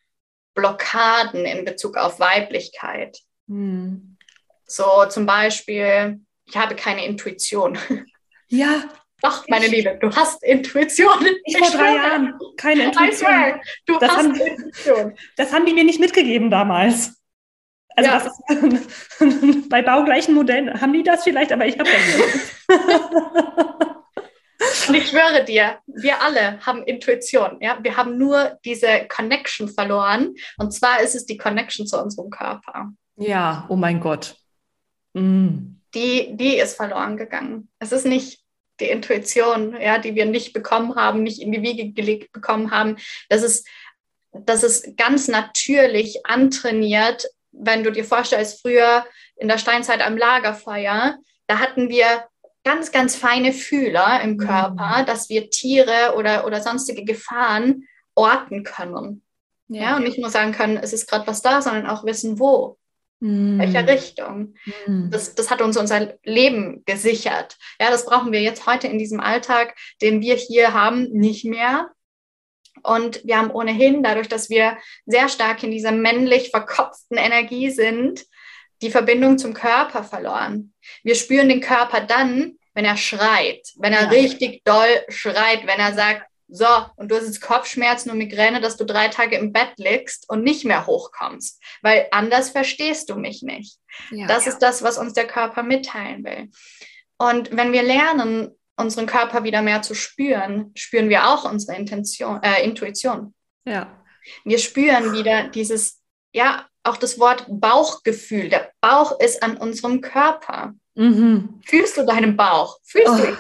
Blockaden 0.54 1.46
in 1.46 1.66
Bezug 1.66 1.98
auf 1.98 2.20
Weiblichkeit. 2.20 3.20
Hm. 3.48 4.18
So 4.66 5.06
zum 5.10 5.26
Beispiel, 5.26 6.22
ich 6.46 6.58
habe 6.58 6.76
keine 6.76 7.06
Intuition. 7.06 7.78
Ja. 8.50 8.84
Doch, 9.24 9.48
meine 9.48 9.66
ich, 9.66 9.72
Liebe, 9.72 9.98
du 10.00 10.12
hast 10.12 10.44
Intuition. 10.44 11.26
Ich, 11.46 11.58
vor 11.58 11.72
drei 11.72 11.96
Jahren 11.96 12.38
keine 12.56 12.84
Intuition. 12.84 13.60
Du 13.88 13.98
das 13.98 14.12
hast 14.12 14.18
haben, 14.18 14.36
Intuition. 14.36 15.18
Das 15.38 15.54
haben 15.54 15.66
die 15.66 15.74
mir 15.74 15.84
nicht 15.84 16.00
mitgegeben 16.00 16.52
damals. 16.52 17.20
Also 17.96 18.12
ja. 18.12 18.18
ist, 18.18 19.70
bei 19.70 19.82
baugleichen 19.82 20.36
Modellen 20.36 20.80
haben 20.80 20.94
die 20.94 21.02
das 21.02 21.24
vielleicht, 21.24 21.52
aber 21.52 21.66
ich 21.66 21.80
habe 21.80 21.90
das 21.90 22.18
nicht. 22.18 23.96
Und 24.88 24.96
ich 24.96 25.10
schwöre 25.10 25.44
dir, 25.44 25.80
wir 25.88 26.22
alle 26.22 26.60
haben 26.66 26.84
Intuition. 26.84 27.58
Ja? 27.62 27.80
Wir 27.82 27.98
haben 27.98 28.18
nur 28.18 28.58
diese 28.66 29.08
Connection 29.08 29.70
verloren. 29.70 30.36
Und 30.58 30.74
zwar 30.74 31.02
ist 31.02 31.16
es 31.16 31.26
die 31.26 31.38
Connection 31.38 31.88
zu 31.88 32.02
unserem 32.02 32.30
Körper. 32.30 32.92
Ja, 33.18 33.66
oh 33.70 33.76
mein 33.76 34.00
Gott. 34.00 34.36
Mm. 35.14 35.80
Die, 35.94 36.36
die 36.36 36.58
ist 36.58 36.76
verloren 36.76 37.18
gegangen. 37.18 37.70
Es 37.80 37.92
ist 37.92 38.06
nicht 38.06 38.44
die 38.80 38.90
Intuition, 38.90 39.80
ja, 39.80 40.00
die 40.00 40.16
wir 40.16 40.26
nicht 40.26 40.54
bekommen 40.54 40.96
haben, 40.96 41.24
nicht 41.24 41.40
in 41.40 41.52
die 41.52 41.62
Wiege 41.62 41.92
gelegt 41.92 42.32
bekommen 42.32 42.72
haben. 42.72 42.98
Das 43.30 43.44
ist, 43.44 43.68
das 44.32 44.64
ist 44.64 44.98
ganz 44.98 45.28
natürlich 45.28 46.26
antrainiert. 46.26 47.28
Wenn 47.52 47.84
du 47.84 47.92
dir 47.92 48.04
vorstellst, 48.04 48.62
früher 48.62 49.06
in 49.36 49.48
der 49.48 49.60
Steinzeit 49.60 50.02
am 50.02 50.18
Lagerfeuer, 50.18 51.20
da 51.46 51.60
hatten 51.60 51.90
wir 51.90 52.26
ganz, 52.64 52.92
ganz 52.92 53.16
feine 53.16 53.54
Fühler 53.54 54.22
im 54.22 54.38
Körper, 54.38 55.02
mhm. 55.02 55.06
dass 55.06 55.30
wir 55.30 55.50
Tiere 55.50 56.16
oder, 56.18 56.46
oder 56.46 56.62
sonstige 56.62 57.04
Gefahren 57.04 57.88
orten 58.16 58.64
können. 58.64 59.24
Ja. 59.68 59.82
ja 59.82 59.96
und 59.98 60.04
nicht 60.04 60.20
nur 60.20 60.30
sagen 60.30 60.52
können, 60.52 60.78
es 60.78 60.94
ist 60.94 61.10
gerade 61.10 61.28
was 61.28 61.42
da, 61.42 61.62
sondern 61.62 61.88
auch 61.88 62.06
wissen, 62.06 62.40
wo. 62.40 62.78
Mm. 63.20 63.58
Welcher 63.58 63.88
Richtung? 63.88 64.56
Mm. 64.86 65.10
Das, 65.10 65.34
das 65.34 65.50
hat 65.50 65.62
uns 65.62 65.78
unser 65.78 66.16
Leben 66.24 66.84
gesichert. 66.86 67.58
Ja, 67.80 67.90
das 67.90 68.06
brauchen 68.06 68.34
wir 68.34 68.42
jetzt 68.42 68.68
heute 68.68 68.88
in 68.88 69.00
diesem 69.00 69.22
Alltag, 69.22 69.76
den 70.02 70.22
wir 70.22 70.36
hier 70.36 70.74
haben, 70.74 71.10
nicht 71.12 71.46
mehr. 71.46 71.90
Und 72.84 73.24
wir 73.24 73.38
haben 73.38 73.52
ohnehin, 73.52 74.04
dadurch, 74.04 74.28
dass 74.28 74.50
wir 74.50 74.78
sehr 75.06 75.30
stark 75.30 75.64
in 75.64 75.72
dieser 75.72 75.94
männlich 75.94 76.50
verkopften 76.50 77.18
Energie 77.18 77.70
sind, 77.70 78.26
die 78.82 78.92
Verbindung 78.92 79.38
zum 79.38 79.54
Körper 79.54 80.04
verloren. 80.04 80.73
Wir 81.04 81.16
spüren 81.16 81.50
den 81.50 81.62
Körper 81.62 82.02
dann, 82.02 82.58
wenn 82.74 82.86
er 82.86 82.98
schreit, 82.98 83.68
wenn 83.78 83.94
er 83.94 84.04
ja. 84.04 84.10
richtig 84.10 84.64
doll 84.64 85.04
schreit, 85.10 85.68
wenn 85.68 85.80
er 85.80 85.94
sagt, 85.94 86.28
so, 86.48 86.68
und 86.98 87.10
du 87.10 87.16
hast 87.16 87.26
jetzt 87.26 87.42
Kopfschmerzen 87.42 88.12
und 88.12 88.18
Migräne, 88.18 88.62
dass 88.62 88.78
du 88.78 88.86
drei 88.86 89.08
Tage 89.08 89.38
im 89.38 89.54
Bett 89.54 89.74
liegst 89.78 90.30
und 90.30 90.44
nicht 90.44 90.66
mehr 90.66 90.86
hochkommst, 90.86 91.62
weil 91.82 92.08
anders 92.12 92.52
verstehst 92.52 93.10
du 93.10 93.16
mich 93.16 93.42
nicht. 93.42 93.80
Ja, 94.12 94.28
das 94.28 94.46
ja. 94.46 94.52
ist 94.52 94.60
das, 94.60 94.84
was 94.84 94.98
uns 94.98 95.14
der 95.14 95.26
Körper 95.26 95.64
mitteilen 95.64 96.24
will. 96.24 96.50
Und 97.18 97.56
wenn 97.56 97.74
wir 97.74 97.82
lernen, 97.82 98.52
unseren 98.76 99.06
Körper 99.06 99.44
wieder 99.44 99.62
mehr 99.62 99.82
zu 99.82 99.96
spüren, 99.96 100.72
spüren 100.76 101.10
wir 101.10 101.28
auch 101.28 101.50
unsere 101.50 101.78
Intention, 101.78 102.42
äh, 102.44 102.64
Intuition. 102.64 103.34
Ja. 103.66 104.04
Wir 104.44 104.60
spüren 104.60 105.14
wieder 105.14 105.48
dieses, 105.48 106.02
ja, 106.34 106.68
auch 106.84 106.98
das 106.98 107.20
Wort 107.20 107.46
Bauchgefühl. 107.50 108.50
Der 108.50 108.72
Bauch 108.82 109.20
ist 109.20 109.42
an 109.42 109.58
unserem 109.58 110.02
Körper. 110.02 110.74
Mhm. 110.96 111.62
Fühlst 111.66 111.98
du 111.98 112.06
deinen 112.06 112.36
Bauch? 112.38 112.78
Fühlst 112.84 113.14
oh. 113.14 113.18
du 113.18 113.38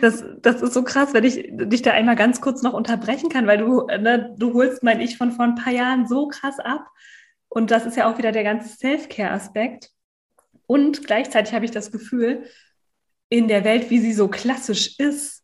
das, 0.00 0.24
das 0.40 0.62
ist 0.62 0.74
so 0.74 0.82
krass, 0.82 1.14
wenn 1.14 1.24
ich 1.24 1.48
dich 1.50 1.82
da 1.82 1.92
einmal 1.92 2.16
ganz 2.16 2.40
kurz 2.40 2.62
noch 2.62 2.72
unterbrechen 2.72 3.28
kann, 3.28 3.46
weil 3.46 3.58
du, 3.58 3.86
ne, 3.86 4.34
du 4.36 4.54
holst 4.54 4.82
mein 4.82 5.00
Ich 5.00 5.16
von 5.16 5.32
vor 5.32 5.44
ein 5.44 5.54
paar 5.54 5.72
Jahren 5.72 6.06
so 6.06 6.28
krass 6.28 6.58
ab. 6.58 6.86
Und 7.48 7.70
das 7.70 7.86
ist 7.86 7.96
ja 7.96 8.10
auch 8.10 8.18
wieder 8.18 8.32
der 8.32 8.44
ganze 8.44 8.68
Self-Care-Aspekt. 8.76 9.90
Und 10.66 11.06
gleichzeitig 11.06 11.52
habe 11.52 11.64
ich 11.64 11.70
das 11.70 11.90
Gefühl, 11.90 12.44
in 13.28 13.48
der 13.48 13.64
Welt, 13.64 13.90
wie 13.90 13.98
sie 13.98 14.12
so 14.12 14.28
klassisch 14.28 14.98
ist, 14.98 15.39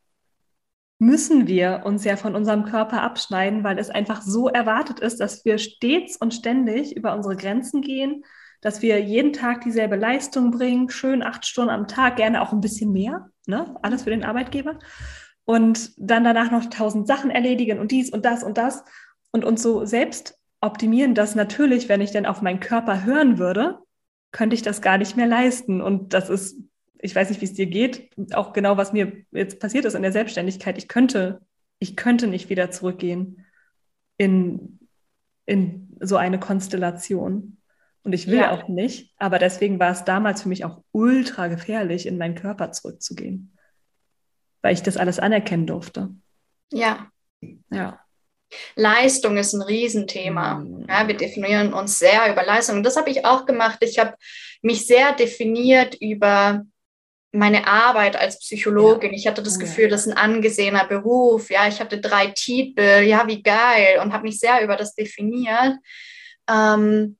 müssen 0.98 1.46
wir 1.46 1.82
uns 1.84 2.04
ja 2.04 2.16
von 2.16 2.34
unserem 2.34 2.64
Körper 2.64 3.02
abschneiden, 3.02 3.64
weil 3.64 3.78
es 3.78 3.90
einfach 3.90 4.22
so 4.22 4.48
erwartet 4.48 5.00
ist, 5.00 5.20
dass 5.20 5.44
wir 5.44 5.58
stets 5.58 6.16
und 6.16 6.32
ständig 6.32 6.96
über 6.96 7.14
unsere 7.14 7.36
Grenzen 7.36 7.82
gehen, 7.82 8.24
dass 8.62 8.80
wir 8.80 9.00
jeden 9.02 9.32
Tag 9.32 9.60
dieselbe 9.60 9.96
Leistung 9.96 10.50
bringen, 10.50 10.88
schön 10.88 11.22
acht 11.22 11.46
Stunden 11.46 11.70
am 11.70 11.86
Tag, 11.86 12.16
gerne 12.16 12.40
auch 12.40 12.52
ein 12.52 12.60
bisschen 12.60 12.92
mehr 12.92 13.30
ne? 13.46 13.76
alles 13.82 14.02
für 14.02 14.10
den 14.10 14.24
Arbeitgeber. 14.24 14.78
Und 15.44 15.92
dann 15.96 16.24
danach 16.24 16.50
noch 16.50 16.66
tausend 16.66 17.06
Sachen 17.06 17.30
erledigen 17.30 17.78
und 17.78 17.92
dies 17.92 18.10
und 18.10 18.24
das 18.24 18.42
und 18.42 18.58
das 18.58 18.84
und 19.30 19.44
uns 19.44 19.62
so 19.62 19.84
selbst 19.84 20.38
optimieren, 20.60 21.14
dass 21.14 21.34
natürlich, 21.34 21.88
wenn 21.88 22.00
ich 22.00 22.10
denn 22.10 22.26
auf 22.26 22.42
meinen 22.42 22.60
Körper 22.60 23.04
hören 23.04 23.38
würde, 23.38 23.78
könnte 24.32 24.54
ich 24.54 24.62
das 24.62 24.82
gar 24.82 24.98
nicht 24.98 25.16
mehr 25.16 25.26
leisten. 25.26 25.80
Und 25.80 26.14
das 26.14 26.30
ist, 26.30 26.58
ich 27.00 27.14
weiß 27.14 27.28
nicht, 27.28 27.40
wie 27.40 27.46
es 27.46 27.54
dir 27.54 27.66
geht, 27.66 28.10
auch 28.32 28.52
genau, 28.52 28.76
was 28.76 28.92
mir 28.92 29.24
jetzt 29.30 29.60
passiert 29.60 29.84
ist 29.84 29.94
in 29.94 30.02
der 30.02 30.12
Selbstständigkeit. 30.12 30.78
Ich 30.78 30.88
könnte, 30.88 31.40
ich 31.78 31.96
könnte 31.96 32.26
nicht 32.26 32.48
wieder 32.48 32.70
zurückgehen 32.70 33.44
in, 34.16 34.78
in 35.44 35.96
so 36.00 36.16
eine 36.16 36.40
Konstellation. 36.40 37.58
Und 38.02 38.12
ich 38.12 38.28
will 38.28 38.38
ja. 38.38 38.52
auch 38.52 38.68
nicht. 38.68 39.12
Aber 39.18 39.38
deswegen 39.38 39.80
war 39.80 39.90
es 39.90 40.04
damals 40.04 40.42
für 40.42 40.48
mich 40.48 40.64
auch 40.64 40.82
ultra 40.92 41.48
gefährlich, 41.48 42.06
in 42.06 42.18
meinen 42.18 42.36
Körper 42.36 42.70
zurückzugehen. 42.70 43.56
Weil 44.62 44.74
ich 44.74 44.82
das 44.82 44.96
alles 44.96 45.18
anerkennen 45.18 45.66
durfte. 45.66 46.10
Ja. 46.72 47.10
Ja. 47.70 48.00
Leistung 48.76 49.36
ist 49.36 49.54
ein 49.54 49.62
Riesenthema. 49.62 50.54
Mhm. 50.60 50.86
Ja, 50.88 51.08
wir 51.08 51.16
definieren 51.16 51.72
uns 51.72 51.98
sehr 51.98 52.30
über 52.30 52.44
Leistung. 52.44 52.76
Und 52.76 52.82
das 52.84 52.96
habe 52.96 53.10
ich 53.10 53.24
auch 53.24 53.44
gemacht. 53.44 53.78
Ich 53.80 53.98
habe 53.98 54.14
mich 54.62 54.86
sehr 54.86 55.12
definiert 55.12 55.96
über 56.00 56.64
meine 57.32 57.66
Arbeit 57.66 58.16
als 58.16 58.38
Psychologin. 58.38 59.10
Ja. 59.10 59.16
Ich 59.16 59.26
hatte 59.26 59.42
das 59.42 59.56
oh, 59.56 59.60
Gefühl, 59.60 59.88
das 59.88 60.06
ist 60.06 60.12
ein 60.12 60.18
angesehener 60.18 60.86
Beruf. 60.86 61.50
Ja, 61.50 61.68
ich 61.68 61.80
hatte 61.80 62.00
drei 62.00 62.28
Titel. 62.28 63.02
Ja, 63.02 63.26
wie 63.26 63.42
geil. 63.42 64.00
Und 64.02 64.12
habe 64.12 64.24
mich 64.24 64.38
sehr 64.38 64.62
über 64.62 64.76
das 64.76 64.94
definiert. 64.94 65.76
Ähm, 66.48 67.16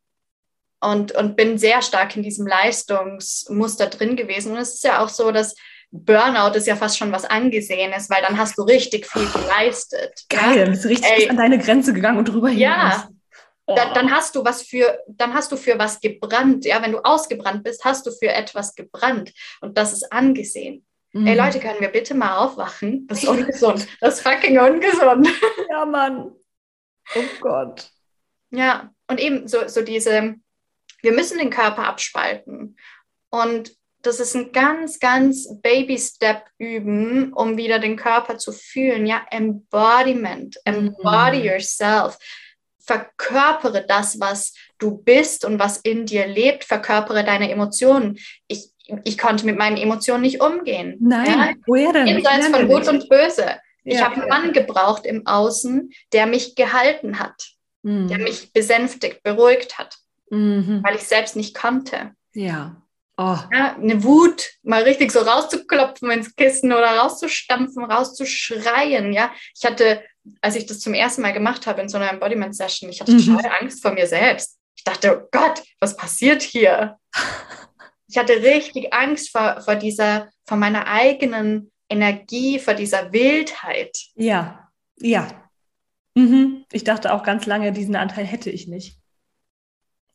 und, 0.81 1.13
und 1.13 1.37
bin 1.37 1.59
sehr 1.59 1.83
stark 1.83 2.17
in 2.17 2.23
diesem 2.23 2.47
Leistungsmuster 2.47 3.87
drin 3.87 4.17
gewesen. 4.17 4.53
Und 4.53 4.59
es 4.59 4.75
ist 4.75 4.85
ja 4.85 5.03
auch 5.03 5.09
so, 5.09 5.33
dass 5.33 5.55
Burnout 5.91 6.57
ist 6.57 6.67
ja 6.67 6.77
fast 6.77 6.99
schon 6.99 7.13
was 7.13 7.25
Angesehenes, 7.25 8.11
weil 8.11 8.23
dann 8.23 8.39
hast 8.39 8.59
du 8.59 8.63
richtig 8.63 9.07
viel 9.07 9.27
geleistet. 9.27 10.25
Geil, 10.29 10.59
ja? 10.59 10.65
bist 10.67 10.85
du 10.85 10.89
richtig 10.89 11.11
Ey, 11.11 11.29
an 11.29 11.37
deine 11.37 11.59
Grenze 11.59 11.93
gegangen 11.93 12.19
und 12.19 12.29
drüber 12.29 12.49
hinaus. 12.49 12.61
Ja, 12.61 13.09
oh. 13.11 13.16
Da, 13.67 13.93
dann 13.93 14.11
hast 14.13 14.37
du 14.37 14.45
was 14.45 14.63
für, 14.63 14.99
dann 15.09 15.35
hast 15.35 15.51
du 15.51 15.57
für 15.57 15.79
was 15.79 16.01
gebrannt. 16.01 16.65
Ja, 16.65 16.83
wenn 16.83 16.93
du 16.93 17.05
ausgebrannt 17.05 17.65
bist, 17.65 17.85
hast 17.85 18.07
du 18.07 18.13
für 18.13 18.29
etwas 18.29 18.75
gebrannt 18.75 19.33
und 19.61 19.77
das 19.77 19.93
ist 19.93 20.13
angesehen. 20.13 20.87
Mhm. 21.13 21.27
Ey 21.27 21.37
Leute, 21.37 21.59
können 21.59 21.81
wir 21.81 21.89
bitte 21.89 22.15
mal 22.15 22.37
aufwachen? 22.37 23.07
Das 23.09 23.23
ist 23.23 23.29
ungesund. 23.29 23.89
Das 24.01 24.15
ist 24.15 24.21
fucking 24.21 24.59
ungesund. 24.59 25.29
Ja, 25.69 25.85
Mann. 25.85 26.33
Oh 27.15 27.25
Gott. 27.41 27.91
Ja, 28.51 28.91
und 29.09 29.21
eben 29.21 29.49
so, 29.49 29.67
so 29.69 29.83
diese, 29.83 30.35
wir 31.03 31.13
müssen 31.13 31.39
den 31.39 31.51
Körper 31.51 31.85
abspalten. 31.85 32.77
Und 33.31 33.77
das 34.03 34.21
ist 34.21 34.37
ein 34.37 34.53
ganz, 34.53 35.01
ganz 35.01 35.49
Baby-Step 35.61 36.45
üben, 36.59 37.33
um 37.33 37.57
wieder 37.57 37.79
den 37.79 37.97
Körper 37.97 38.39
zu 38.39 38.53
fühlen. 38.53 39.07
Ja, 39.07 39.27
Embodiment, 39.31 40.57
embody 40.65 41.41
mhm. 41.41 41.45
yourself. 41.45 42.17
Verkörpere 42.87 43.85
das, 43.87 44.21
was 44.21 44.55
du 44.79 44.97
bist 44.97 45.45
und 45.45 45.59
was 45.59 45.79
in 45.79 46.07
dir 46.07 46.27
lebt. 46.27 46.65
Verkörpere 46.65 47.25
deine 47.25 47.51
Emotionen. 47.51 48.19
Ich, 48.49 48.71
ich 49.05 49.19
konnte 49.19 49.45
mit 49.47 49.59
meinen 49.59 49.77
Emotionen 49.77 50.23
nicht 50.23 50.41
umgehen. 50.41 50.97
Nein, 51.01 51.27
ja? 51.27 51.55
woher 51.67 51.93
denn? 51.93 52.07
Jenseits 52.07 52.49
von 52.49 52.69
Gut 52.69 52.89
und 52.89 53.09
Böse. 53.09 53.57
Ich 53.85 53.99
ja, 53.99 54.05
habe 54.05 54.21
einen 54.21 54.29
Mann 54.29 54.53
gebraucht 54.53 55.07
im 55.07 55.27
Außen, 55.27 55.93
der 56.13 56.27
mich 56.27 56.55
gehalten 56.57 57.19
hat, 57.21 57.51
mhm. 57.83 58.09
der 58.09 58.19
mich 58.19 58.53
besänftigt, 58.53 59.23
beruhigt 59.23 59.79
hat 59.79 59.97
mhm. 60.31 60.83
weil 60.83 60.97
ich 60.97 61.03
selbst 61.03 61.37
nicht 61.37 61.55
konnte. 61.55 62.13
Ja. 62.35 62.83
Oh. 63.17 63.39
ja. 63.53 63.77
Eine 63.77 64.05
Wut 64.05 64.51
mal 64.63 64.83
richtig 64.83 65.11
so 65.11 65.21
rauszuklopfen 65.21 66.11
ins 66.11 66.37
Kissen 66.37 66.73
oder 66.73 66.99
rauszustampfen, 66.99 67.85
rauszuschreien. 67.85 69.13
Ja, 69.13 69.33
ich 69.55 69.65
hatte, 69.65 70.03
als 70.41 70.57
ich 70.57 70.67
das 70.67 70.81
zum 70.81 70.95
ersten 70.95 71.23
Mal 71.23 71.33
gemacht 71.33 71.67
habe 71.67 71.81
in 71.81 71.89
so 71.89 71.97
einer 71.97 72.13
Embodiment-Session, 72.13 72.91
ich 72.91 73.01
hatte 73.01 73.13
mhm. 73.13 73.37
total 73.37 73.53
Angst 73.61 73.83
vor 73.83 73.93
mir 73.93 74.07
selbst. 74.07 74.59
Ich 74.77 74.85
dachte, 74.85 75.21
oh 75.23 75.29
Gott, 75.31 75.63
was 75.81 75.97
passiert 75.97 76.43
hier? 76.43 76.97
Ich 78.09 78.17
hatte 78.17 78.35
richtig 78.35 78.95
Angst 78.95 79.33
vor, 79.33 79.61
vor 79.63 79.75
dieser, 79.75 80.31
vor 80.47 80.57
meiner 80.57 80.87
eigenen 80.87 81.73
Energie, 81.89 82.61
vor 82.61 82.75
dieser 82.75 83.13
Wildheit. 83.13 83.99
Ja, 84.15 84.71
ja. 84.97 85.51
Mhm. 86.15 86.65
Ich 86.71 86.85
dachte 86.85 87.13
auch 87.13 87.25
ganz 87.25 87.47
lange, 87.47 87.73
diesen 87.73 87.97
Anteil 87.97 88.25
hätte 88.25 88.49
ich 88.49 88.69
nicht 88.69 88.97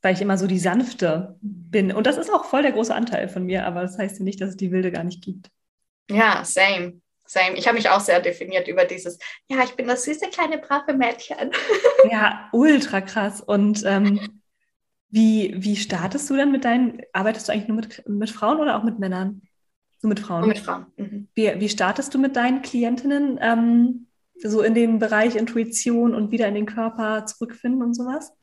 weil 0.01 0.15
ich 0.15 0.21
immer 0.21 0.37
so 0.37 0.47
die 0.47 0.59
sanfte 0.59 1.37
bin. 1.41 1.91
Und 1.91 2.07
das 2.07 2.17
ist 2.17 2.31
auch 2.31 2.45
voll 2.45 2.63
der 2.63 2.71
große 2.71 2.93
Anteil 2.93 3.29
von 3.29 3.45
mir, 3.45 3.65
aber 3.65 3.81
das 3.81 3.97
heißt 3.97 4.19
ja 4.19 4.23
nicht, 4.23 4.41
dass 4.41 4.51
es 4.51 4.57
die 4.57 4.71
Wilde 4.71 4.91
gar 4.91 5.03
nicht 5.03 5.23
gibt. 5.23 5.49
Ja, 6.09 6.43
same. 6.43 7.00
Same. 7.31 7.55
Ich 7.55 7.65
habe 7.65 7.77
mich 7.77 7.89
auch 7.89 8.01
sehr 8.01 8.19
definiert 8.19 8.67
über 8.67 8.83
dieses, 8.83 9.17
ja, 9.47 9.63
ich 9.63 9.71
bin 9.77 9.87
das 9.87 10.03
süße 10.03 10.27
kleine 10.31 10.57
brave 10.57 10.93
Mädchen. 10.93 11.51
Ja, 12.11 12.49
ultra 12.51 12.99
krass. 12.99 13.41
Und 13.41 13.83
ähm, 13.85 14.41
wie, 15.09 15.53
wie 15.55 15.77
startest 15.77 16.29
du 16.29 16.35
dann 16.35 16.51
mit 16.51 16.65
deinen, 16.65 17.01
arbeitest 17.13 17.47
du 17.47 17.53
eigentlich 17.53 17.67
nur 17.67 17.77
mit, 17.77 18.09
mit 18.09 18.29
Frauen 18.31 18.59
oder 18.59 18.77
auch 18.77 18.83
mit 18.83 18.99
Männern? 18.99 19.43
Nur 20.01 20.09
mit 20.09 20.19
Frauen. 20.19 20.39
Nur 20.41 20.49
mit 20.49 20.59
Frauen. 20.59 20.87
Mhm. 20.97 21.29
Wie, 21.33 21.53
wie 21.57 21.69
startest 21.69 22.13
du 22.13 22.17
mit 22.17 22.35
deinen 22.35 22.63
Klientinnen 22.63 23.39
ähm, 23.41 24.07
so 24.35 24.61
in 24.61 24.73
den 24.73 24.99
Bereich 24.99 25.35
Intuition 25.35 26.13
und 26.13 26.31
wieder 26.31 26.47
in 26.47 26.55
den 26.55 26.65
Körper 26.65 27.25
zurückfinden 27.25 27.81
und 27.81 27.93
sowas? 27.93 28.33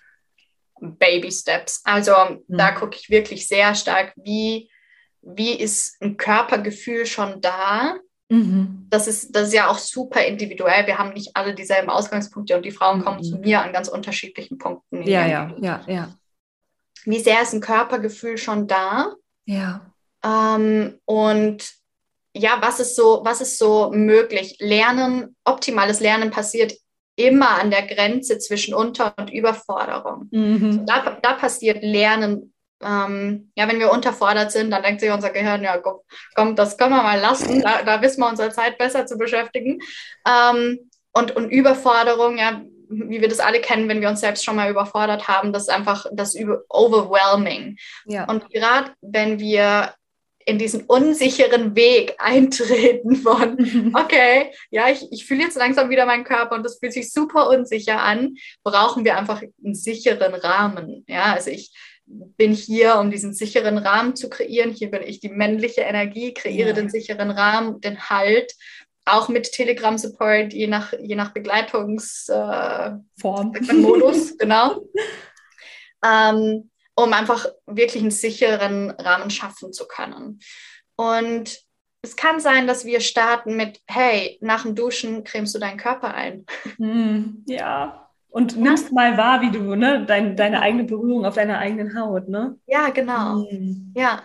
Baby 0.80 1.30
Steps. 1.30 1.82
Also 1.84 2.12
mhm. 2.12 2.56
da 2.56 2.70
gucke 2.70 2.96
ich 2.96 3.10
wirklich 3.10 3.48
sehr 3.48 3.74
stark, 3.74 4.14
wie, 4.16 4.70
wie 5.20 5.58
ist 5.58 6.00
ein 6.00 6.16
Körpergefühl 6.16 7.04
schon 7.04 7.42
da. 7.42 7.98
Mhm. 8.28 8.86
Das, 8.90 9.06
ist, 9.06 9.34
das 9.34 9.48
ist 9.48 9.54
ja 9.54 9.68
auch 9.68 9.78
super 9.78 10.24
individuell. 10.24 10.86
Wir 10.86 10.98
haben 10.98 11.12
nicht 11.12 11.30
alle 11.34 11.54
dieselben 11.54 11.88
Ausgangspunkte 11.88 12.56
und 12.56 12.64
die 12.64 12.70
Frauen 12.70 12.98
mhm. 12.98 13.04
kommen 13.04 13.22
zu 13.22 13.38
mir 13.38 13.62
an 13.62 13.72
ganz 13.72 13.88
unterschiedlichen 13.88 14.58
Punkten. 14.58 15.02
Ja, 15.02 15.26
ja, 15.26 15.54
ja, 15.58 15.80
ja. 15.86 16.14
Wie 17.04 17.20
sehr 17.20 17.40
ist 17.42 17.54
ein 17.54 17.60
Körpergefühl 17.60 18.36
schon 18.36 18.66
da? 18.66 19.14
Ja. 19.46 19.92
Ähm, 20.22 20.98
und 21.06 21.72
ja, 22.34 22.58
was 22.60 22.80
ist 22.80 22.96
so, 22.96 23.20
was 23.24 23.40
ist 23.40 23.58
so 23.58 23.90
möglich? 23.92 24.56
Lernen, 24.60 25.36
optimales 25.44 26.00
Lernen 26.00 26.30
passiert 26.30 26.74
immer 27.16 27.58
an 27.60 27.70
der 27.70 27.86
Grenze 27.86 28.38
zwischen 28.38 28.74
Unter- 28.74 29.14
und 29.16 29.30
Überforderung. 29.32 30.28
Mhm. 30.30 30.86
Da, 30.86 31.18
da 31.20 31.32
passiert 31.32 31.82
Lernen 31.82 32.52
ähm, 32.82 33.50
ja, 33.56 33.68
wenn 33.68 33.80
wir 33.80 33.90
unterfordert 33.90 34.52
sind, 34.52 34.70
dann 34.70 34.82
denkt 34.82 35.00
sich 35.00 35.10
unser 35.10 35.30
Gehirn, 35.30 35.62
ja, 35.62 35.80
komm, 36.34 36.56
das 36.56 36.78
können 36.78 36.94
wir 36.94 37.02
mal 37.02 37.20
lassen, 37.20 37.62
da, 37.62 37.82
da 37.82 38.02
wissen 38.02 38.20
wir 38.20 38.28
unsere 38.28 38.50
Zeit 38.50 38.78
besser 38.78 39.06
zu 39.06 39.18
beschäftigen. 39.18 39.80
Ähm, 40.26 40.90
und, 41.12 41.34
und 41.34 41.50
Überforderung, 41.50 42.38
ja, 42.38 42.62
wie 42.88 43.20
wir 43.20 43.28
das 43.28 43.40
alle 43.40 43.60
kennen, 43.60 43.88
wenn 43.88 44.00
wir 44.00 44.08
uns 44.08 44.20
selbst 44.20 44.44
schon 44.44 44.56
mal 44.56 44.70
überfordert 44.70 45.28
haben, 45.28 45.52
das 45.52 45.64
ist 45.64 45.70
einfach 45.70 46.06
das 46.12 46.36
Overwhelming. 46.68 47.76
Ja. 48.06 48.24
Und 48.24 48.50
gerade 48.50 48.92
wenn 49.00 49.38
wir 49.38 49.94
in 50.46 50.58
diesen 50.58 50.84
unsicheren 50.84 51.76
Weg 51.76 52.14
eintreten 52.18 53.16
von, 53.16 53.92
okay, 53.94 54.52
ja, 54.70 54.88
ich, 54.88 55.06
ich 55.10 55.26
fühle 55.26 55.42
jetzt 55.42 55.58
langsam 55.58 55.90
wieder 55.90 56.06
meinen 56.06 56.24
Körper 56.24 56.54
und 56.54 56.64
das 56.64 56.78
fühlt 56.78 56.94
sich 56.94 57.12
super 57.12 57.50
unsicher 57.50 58.00
an, 58.02 58.36
brauchen 58.62 59.04
wir 59.04 59.18
einfach 59.18 59.42
einen 59.42 59.74
sicheren 59.74 60.34
Rahmen. 60.34 61.04
Ja, 61.06 61.34
also 61.34 61.50
ich 61.50 61.70
bin 62.08 62.52
hier, 62.52 62.96
um 62.98 63.10
diesen 63.10 63.34
sicheren 63.34 63.78
Rahmen 63.78 64.16
zu 64.16 64.30
kreieren. 64.30 64.72
Hier 64.72 64.90
bin 64.90 65.02
ich 65.02 65.20
die 65.20 65.28
männliche 65.28 65.82
Energie, 65.82 66.32
kreiere 66.32 66.68
ja. 66.68 66.74
den 66.74 66.88
sicheren 66.88 67.30
Rahmen, 67.30 67.80
den 67.80 68.08
Halt 68.08 68.54
auch 69.04 69.28
mit 69.28 69.52
Telegram-Support, 69.52 70.52
je 70.52 70.66
nach, 70.66 70.92
je 70.92 71.14
nach 71.14 71.32
Begleitungsform. 71.32 73.04
Äh, 73.54 73.72
Modus, 73.74 74.36
genau. 74.38 74.82
ähm, 76.04 76.70
um 76.94 77.12
einfach 77.12 77.46
wirklich 77.66 78.02
einen 78.02 78.10
sicheren 78.10 78.90
Rahmen 78.90 79.30
schaffen 79.30 79.72
zu 79.72 79.86
können. 79.86 80.40
Und 80.96 81.58
es 82.02 82.16
kann 82.16 82.40
sein, 82.40 82.66
dass 82.66 82.84
wir 82.84 83.00
starten 83.00 83.56
mit, 83.56 83.80
hey, 83.86 84.38
nach 84.40 84.62
dem 84.62 84.74
Duschen 84.74 85.24
cremst 85.24 85.54
du 85.54 85.58
deinen 85.58 85.78
Körper 85.78 86.14
ein. 86.14 86.44
Mm, 86.78 87.44
ja. 87.46 88.07
Und 88.30 88.56
nimmst 88.56 88.92
mal 88.92 89.16
wahr, 89.16 89.40
wie 89.40 89.50
du, 89.50 89.74
ne, 89.74 90.04
dein, 90.06 90.36
deine 90.36 90.60
eigene 90.60 90.84
Berührung 90.84 91.24
auf 91.24 91.34
deiner 91.34 91.58
eigenen 91.58 91.98
Haut, 91.98 92.28
ne? 92.28 92.58
Ja, 92.66 92.90
genau. 92.90 93.46
Mm. 93.50 93.92
Ja. 93.96 94.22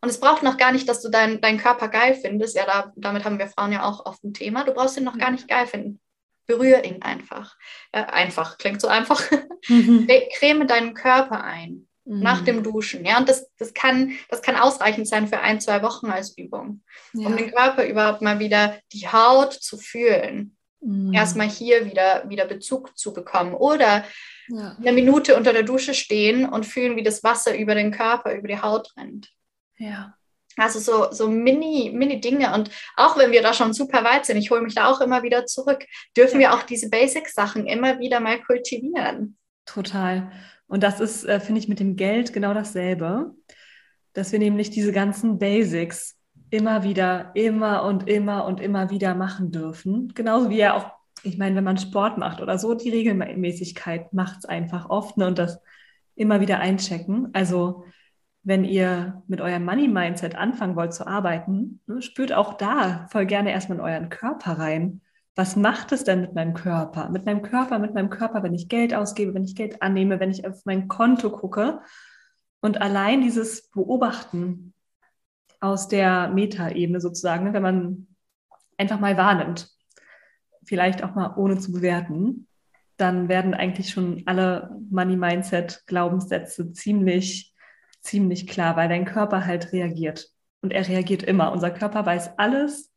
Und 0.00 0.08
es 0.08 0.20
braucht 0.20 0.42
noch 0.42 0.56
gar 0.56 0.72
nicht, 0.72 0.88
dass 0.88 1.02
du 1.02 1.08
deinen 1.08 1.40
dein 1.40 1.58
Körper 1.58 1.88
geil 1.88 2.14
findest. 2.14 2.56
Ja, 2.56 2.64
da, 2.66 2.92
damit 2.94 3.24
haben 3.24 3.38
wir 3.38 3.48
Frauen 3.48 3.72
ja 3.72 3.84
auch 3.84 4.06
oft 4.06 4.22
ein 4.22 4.32
Thema. 4.32 4.64
Du 4.64 4.72
brauchst 4.72 4.96
ihn 4.96 5.04
noch 5.04 5.18
gar 5.18 5.32
nicht 5.32 5.48
geil 5.48 5.66
finden. 5.66 6.00
Berühre 6.46 6.84
ihn 6.84 7.02
einfach. 7.02 7.56
Ja, 7.92 8.04
einfach, 8.04 8.58
klingt 8.58 8.80
so 8.80 8.88
einfach. 8.88 9.22
Mhm. 9.68 10.06
Creme 10.38 10.68
deinen 10.68 10.94
Körper 10.94 11.42
ein 11.42 11.88
mhm. 12.06 12.20
nach 12.20 12.42
dem 12.42 12.62
Duschen. 12.62 13.04
Ja, 13.04 13.18
und 13.18 13.28
das, 13.28 13.50
das, 13.58 13.74
kann, 13.74 14.12
das 14.28 14.42
kann 14.42 14.56
ausreichend 14.56 15.08
sein 15.08 15.28
für 15.28 15.40
ein, 15.40 15.60
zwei 15.60 15.82
Wochen 15.82 16.06
als 16.06 16.36
Übung, 16.38 16.82
ja. 17.12 17.26
um 17.26 17.36
den 17.36 17.50
Körper 17.50 17.84
überhaupt 17.86 18.22
mal 18.22 18.38
wieder 18.38 18.78
die 18.92 19.08
Haut 19.08 19.52
zu 19.52 19.76
fühlen. 19.76 20.55
Mhm. 20.80 21.12
Erstmal 21.12 21.48
hier 21.48 21.84
wieder, 21.86 22.28
wieder 22.28 22.46
Bezug 22.46 22.96
zu 22.96 23.12
bekommen. 23.12 23.54
Oder 23.54 24.04
ja. 24.48 24.76
eine 24.78 24.92
Minute 24.92 25.36
unter 25.36 25.52
der 25.52 25.62
Dusche 25.62 25.94
stehen 25.94 26.48
und 26.48 26.66
fühlen, 26.66 26.96
wie 26.96 27.02
das 27.02 27.24
Wasser 27.24 27.56
über 27.56 27.74
den 27.74 27.90
Körper, 27.90 28.34
über 28.34 28.48
die 28.48 28.60
Haut 28.60 28.92
rennt. 28.96 29.30
Ja. 29.78 30.14
Also 30.56 30.78
so, 30.78 31.12
so 31.12 31.28
mini, 31.28 31.90
mini 31.94 32.20
Dinge. 32.20 32.54
Und 32.54 32.70
auch 32.96 33.18
wenn 33.18 33.30
wir 33.30 33.42
da 33.42 33.52
schon 33.52 33.74
super 33.74 34.04
weit 34.04 34.24
sind, 34.24 34.38
ich 34.38 34.50
hole 34.50 34.62
mich 34.62 34.74
da 34.74 34.86
auch 34.86 35.00
immer 35.00 35.22
wieder 35.22 35.44
zurück, 35.46 35.84
dürfen 36.16 36.40
ja. 36.40 36.48
wir 36.48 36.54
auch 36.54 36.62
diese 36.62 36.88
Basic-Sachen 36.88 37.66
immer 37.66 37.98
wieder 37.98 38.20
mal 38.20 38.40
kultivieren. 38.42 39.36
Total. 39.66 40.30
Und 40.66 40.82
das 40.82 41.00
ist, 41.00 41.24
äh, 41.24 41.40
finde 41.40 41.60
ich, 41.60 41.68
mit 41.68 41.80
dem 41.80 41.96
Geld 41.96 42.32
genau 42.32 42.54
dasselbe, 42.54 43.34
dass 44.14 44.32
wir 44.32 44.38
nämlich 44.38 44.70
diese 44.70 44.92
ganzen 44.92 45.38
Basics 45.38 46.15
immer 46.50 46.82
wieder, 46.84 47.32
immer 47.34 47.84
und 47.84 48.08
immer 48.08 48.44
und 48.44 48.60
immer 48.60 48.90
wieder 48.90 49.14
machen 49.14 49.50
dürfen. 49.50 50.12
Genauso 50.14 50.50
wie 50.50 50.58
ja 50.58 50.74
auch, 50.74 50.90
ich 51.22 51.38
meine, 51.38 51.56
wenn 51.56 51.64
man 51.64 51.78
Sport 51.78 52.18
macht 52.18 52.40
oder 52.40 52.58
so, 52.58 52.74
die 52.74 52.90
Regelmäßigkeit 52.90 54.12
macht 54.12 54.38
es 54.38 54.44
einfach 54.44 54.88
oft 54.88 55.16
ne, 55.16 55.26
und 55.26 55.38
das 55.38 55.60
immer 56.14 56.40
wieder 56.40 56.60
einchecken. 56.60 57.28
Also 57.32 57.84
wenn 58.42 58.64
ihr 58.64 59.22
mit 59.26 59.40
eurem 59.40 59.64
Money-Mindset 59.64 60.36
anfangen 60.36 60.76
wollt 60.76 60.94
zu 60.94 61.06
arbeiten, 61.06 61.80
ne, 61.86 62.00
spürt 62.00 62.32
auch 62.32 62.54
da 62.54 63.06
voll 63.10 63.26
gerne 63.26 63.50
erstmal 63.50 63.78
in 63.78 63.84
euren 63.84 64.08
Körper 64.08 64.52
rein. 64.52 65.00
Was 65.34 65.56
macht 65.56 65.92
es 65.92 66.04
denn 66.04 66.20
mit 66.20 66.34
meinem 66.34 66.54
Körper? 66.54 67.10
Mit 67.10 67.26
meinem 67.26 67.42
Körper, 67.42 67.78
mit 67.78 67.92
meinem 67.92 68.08
Körper, 68.08 68.42
wenn 68.42 68.54
ich 68.54 68.68
Geld 68.68 68.94
ausgebe, 68.94 69.34
wenn 69.34 69.44
ich 69.44 69.56
Geld 69.56 69.82
annehme, 69.82 70.20
wenn 70.20 70.30
ich 70.30 70.46
auf 70.46 70.64
mein 70.64 70.88
Konto 70.88 71.30
gucke. 71.30 71.80
Und 72.60 72.80
allein 72.80 73.20
dieses 73.20 73.68
Beobachten 73.70 74.72
aus 75.66 75.88
der 75.88 76.28
Meta-Ebene 76.28 77.00
sozusagen, 77.00 77.44
ne, 77.44 77.52
wenn 77.52 77.62
man 77.62 78.06
einfach 78.78 79.00
mal 79.00 79.16
wahrnimmt, 79.16 79.70
vielleicht 80.64 81.02
auch 81.02 81.14
mal 81.14 81.34
ohne 81.36 81.58
zu 81.58 81.72
bewerten, 81.72 82.46
dann 82.96 83.28
werden 83.28 83.54
eigentlich 83.54 83.90
schon 83.90 84.22
alle 84.26 84.70
Money-Mindset-Glaubenssätze 84.90 86.72
ziemlich 86.72 87.54
ziemlich 88.06 88.46
klar, 88.46 88.76
weil 88.76 88.88
dein 88.88 89.04
Körper 89.04 89.44
halt 89.44 89.72
reagiert. 89.72 90.30
Und 90.62 90.72
er 90.72 90.88
reagiert 90.88 91.22
immer. 91.22 91.52
Unser 91.52 91.70
Körper 91.70 92.06
weiß 92.06 92.38
alles, 92.38 92.92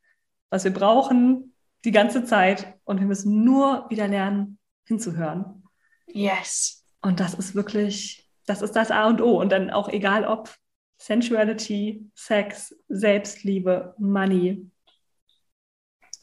was 0.48 0.64
wir 0.64 0.72
brauchen, 0.72 1.54
die 1.84 1.90
ganze 1.90 2.24
Zeit. 2.24 2.74
Und 2.84 3.00
wir 3.00 3.06
müssen 3.06 3.44
nur 3.44 3.86
wieder 3.90 4.08
lernen, 4.08 4.58
hinzuhören. 4.86 5.64
Yes. 6.06 6.84
Und 7.02 7.20
das 7.20 7.34
ist 7.34 7.54
wirklich, 7.54 8.28
das 8.46 8.62
ist 8.62 8.76
das 8.76 8.90
A 8.90 9.06
und 9.08 9.20
O. 9.20 9.38
Und 9.40 9.52
dann 9.52 9.70
auch 9.70 9.88
egal 9.88 10.24
ob 10.24 10.54
Sensuality, 11.00 12.04
Sex, 12.14 12.76
Selbstliebe, 12.88 13.94
Money. 13.98 14.70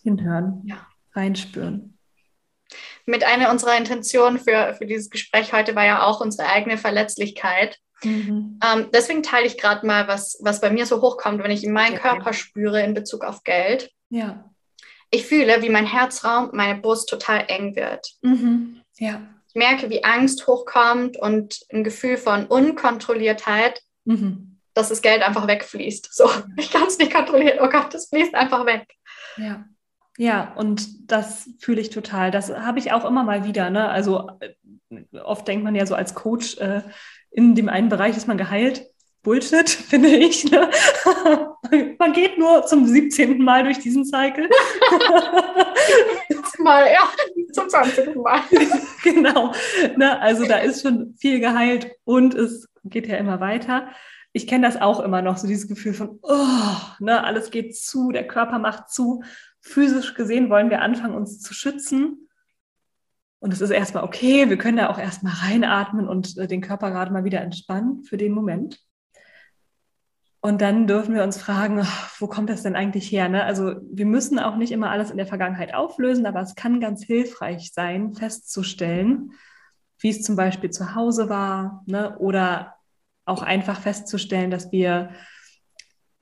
Hinhören, 0.03 0.61
ja. 0.65 0.87
reinspüren. 1.13 1.97
Mit 3.07 3.23
einer 3.23 3.49
unserer 3.49 3.75
Intentionen 3.75 4.39
für, 4.39 4.75
für 4.75 4.85
dieses 4.85 5.09
Gespräch 5.09 5.51
heute 5.51 5.75
war 5.75 5.85
ja 5.85 6.03
auch 6.03 6.21
unsere 6.21 6.47
eigene 6.49 6.77
Verletzlichkeit. 6.77 7.79
Mhm. 8.03 8.59
Ähm, 8.63 8.89
deswegen 8.93 9.23
teile 9.23 9.47
ich 9.47 9.57
gerade 9.57 9.85
mal, 9.85 10.07
was, 10.07 10.37
was 10.41 10.61
bei 10.61 10.69
mir 10.69 10.85
so 10.85 11.01
hochkommt, 11.01 11.43
wenn 11.43 11.51
ich 11.51 11.63
in 11.63 11.73
meinen 11.73 11.97
okay. 11.97 12.09
Körper 12.09 12.33
spüre 12.33 12.83
in 12.83 12.93
Bezug 12.93 13.23
auf 13.23 13.43
Geld. 13.43 13.91
Ja. 14.09 14.53
Ich 15.09 15.25
fühle, 15.25 15.63
wie 15.63 15.69
mein 15.69 15.87
Herzraum, 15.87 16.51
meine 16.53 16.79
Brust 16.79 17.09
total 17.09 17.45
eng 17.47 17.75
wird. 17.75 18.11
Mhm. 18.21 18.81
Ja. 18.99 19.27
Ich 19.47 19.55
merke, 19.55 19.89
wie 19.89 20.03
Angst 20.03 20.45
hochkommt 20.45 21.17
und 21.17 21.61
ein 21.73 21.83
Gefühl 21.83 22.17
von 22.17 22.45
Unkontrolliertheit, 22.45 23.81
mhm. 24.05 24.56
Dass 24.77 24.89
das 24.89 25.01
Geld 25.01 25.23
einfach 25.23 25.47
wegfließt. 25.47 26.13
So, 26.13 26.29
ich 26.57 26.71
kann 26.71 26.87
es 26.87 26.97
nicht 26.97 27.13
kontrollieren. 27.13 27.59
Oh 27.61 27.69
Gott, 27.69 27.93
das 27.93 28.09
fließt 28.09 28.35
einfach 28.35 28.65
weg. 28.65 28.85
Ja. 29.37 29.65
Ja, 30.19 30.53
und 30.55 31.11
das 31.11 31.47
fühle 31.59 31.79
ich 31.79 31.91
total. 31.91 32.31
Das 32.31 32.49
habe 32.51 32.79
ich 32.79 32.91
auch 32.91 33.05
immer 33.05 33.23
mal 33.23 33.43
wieder. 33.43 33.69
Ne? 33.69 33.87
Also 33.87 34.31
äh, 34.39 35.19
oft 35.19 35.47
denkt 35.47 35.63
man 35.63 35.75
ja 35.75 35.85
so 35.85 35.93
als 35.93 36.15
Coach, 36.15 36.57
äh, 36.57 36.81
in 37.29 37.53
dem 37.53 37.69
einen 37.69 37.89
Bereich 37.89 38.17
ist 38.17 38.27
man 38.27 38.37
geheilt. 38.37 38.87
Bullshit, 39.21 39.69
finde 39.89 40.09
ich. 40.09 40.49
Ne? 40.49 40.71
man 41.99 42.13
geht 42.13 42.39
nur 42.39 42.65
zum 42.65 42.87
17. 42.87 43.43
Mal 43.43 43.63
durch 43.63 43.77
diesen 43.77 44.05
Cycle. 44.05 44.49
Mal, 46.57 46.87
ja, 46.91 47.07
zum 47.53 47.69
20. 47.69 48.15
Mal. 48.15 48.41
genau. 49.03 49.53
Ne? 49.97 50.19
Also 50.19 50.45
da 50.45 50.57
ist 50.57 50.81
schon 50.81 51.13
viel 51.19 51.39
geheilt 51.39 51.91
und 52.05 52.33
es 52.33 52.67
geht 52.83 53.07
ja 53.07 53.17
immer 53.17 53.39
weiter. 53.39 53.89
Ich 54.37 54.45
kenne 54.45 54.67
das 54.67 54.79
auch 54.79 54.99
immer 54.99 55.23
noch, 55.23 55.37
so 55.37 55.47
dieses 55.47 55.67
Gefühl 55.67 55.95
von, 55.95 56.19
oh, 56.21 56.75
ne, 56.99 57.23
alles 57.23 57.49
geht 57.49 57.75
zu, 57.75 58.11
der 58.11 58.27
Körper 58.27 58.59
macht 58.59 58.91
zu. 58.91 59.23
Physisch 59.61 60.13
gesehen 60.13 60.51
wollen 60.51 60.69
wir 60.69 60.83
anfangen, 60.83 61.15
uns 61.15 61.41
zu 61.41 61.55
schützen. 61.55 62.29
Und 63.39 63.51
es 63.51 63.61
ist 63.61 63.71
erstmal 63.71 64.03
okay, 64.03 64.47
wir 64.47 64.59
können 64.59 64.77
da 64.77 64.89
auch 64.89 64.99
erstmal 64.99 65.33
reinatmen 65.33 66.07
und 66.07 66.37
äh, 66.37 66.45
den 66.45 66.61
Körper 66.61 66.91
gerade 66.91 67.11
mal 67.11 67.23
wieder 67.23 67.41
entspannen 67.41 68.03
für 68.03 68.17
den 68.17 68.31
Moment. 68.31 68.79
Und 70.39 70.61
dann 70.61 70.85
dürfen 70.85 71.15
wir 71.15 71.23
uns 71.23 71.37
fragen, 71.37 71.83
wo 72.19 72.27
kommt 72.27 72.51
das 72.51 72.61
denn 72.61 72.75
eigentlich 72.75 73.11
her? 73.11 73.29
Ne? 73.29 73.43
Also 73.43 73.73
wir 73.91 74.05
müssen 74.05 74.37
auch 74.37 74.55
nicht 74.55 74.71
immer 74.71 74.91
alles 74.91 75.09
in 75.09 75.17
der 75.17 75.25
Vergangenheit 75.25 75.73
auflösen, 75.73 76.27
aber 76.27 76.41
es 76.41 76.53
kann 76.53 76.79
ganz 76.79 77.03
hilfreich 77.03 77.73
sein, 77.73 78.13
festzustellen, 78.13 79.31
wie 79.97 80.09
es 80.09 80.21
zum 80.21 80.35
Beispiel 80.35 80.69
zu 80.69 80.93
Hause 80.93 81.27
war 81.27 81.83
ne? 81.87 82.19
oder 82.19 82.76
auch 83.27 83.41
einfach 83.41 83.81
festzustellen, 83.81 84.51
dass 84.51 84.71
wir 84.71 85.11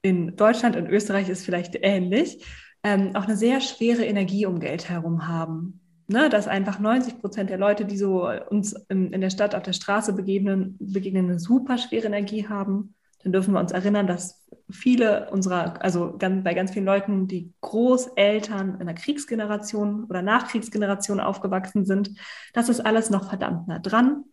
in 0.02 0.36
Deutschland 0.36 0.76
und 0.76 0.88
Österreich 0.88 1.30
ist 1.30 1.46
vielleicht 1.46 1.76
ähnlich, 1.82 2.46
ähm, 2.84 3.15
auch 3.15 3.26
eine 3.26 3.36
sehr 3.36 3.62
schwere 3.62 4.06
Energie 4.06 4.46
um 4.46 4.60
Geld 4.60 4.89
herum 4.89 5.28
haben 5.28 5.82
ne, 6.08 6.30
dass 6.30 6.48
einfach 6.48 6.80
90 6.80 7.20
Prozent 7.20 7.50
der 7.50 7.58
Leute, 7.58 7.86
die 7.86 7.98
so 7.98 8.30
uns 8.50 8.74
in, 8.89 9.12
in 9.12 9.22
der 9.22 9.30
Stadt 9.30 9.56
auf 9.56 9.63
der 9.63 9.74
Straße 9.74 10.13
begegnen, 10.13 10.78
begegnen, 10.80 11.26
eine 11.26 11.39
super 11.39 11.78
schwere 11.78 12.08
Energie 12.08 12.48
haben. 12.48 12.96
Dann 13.23 13.32
dürfen 13.32 13.54
wir 13.54 13.60
uns 13.60 13.71
erinnern, 13.71 14.06
dass 14.06 14.46
viele 14.69 15.32
unserer, 15.32 15.82
also 15.84 16.15
ganz, 16.17 16.44
bei 16.44 16.54
ganz 16.54 16.71
vielen 16.71 16.86
Leuten, 16.86 17.27
die 17.27 17.54
Großeltern 17.62 18.79
in 18.79 18.86
der 18.86 18.96
Kriegsgeneration 18.96 20.06
oder 20.06 20.21
Nachkriegsgeneration 20.21 21.19
aufgewachsen 21.19 21.86
sind, 21.86 22.12
das 22.54 22.69
ist 22.69 22.82
alles 22.82 23.10
noch 23.10 23.29
verdammt 23.29 23.67
nah 23.67 23.79
dran. 23.79 24.25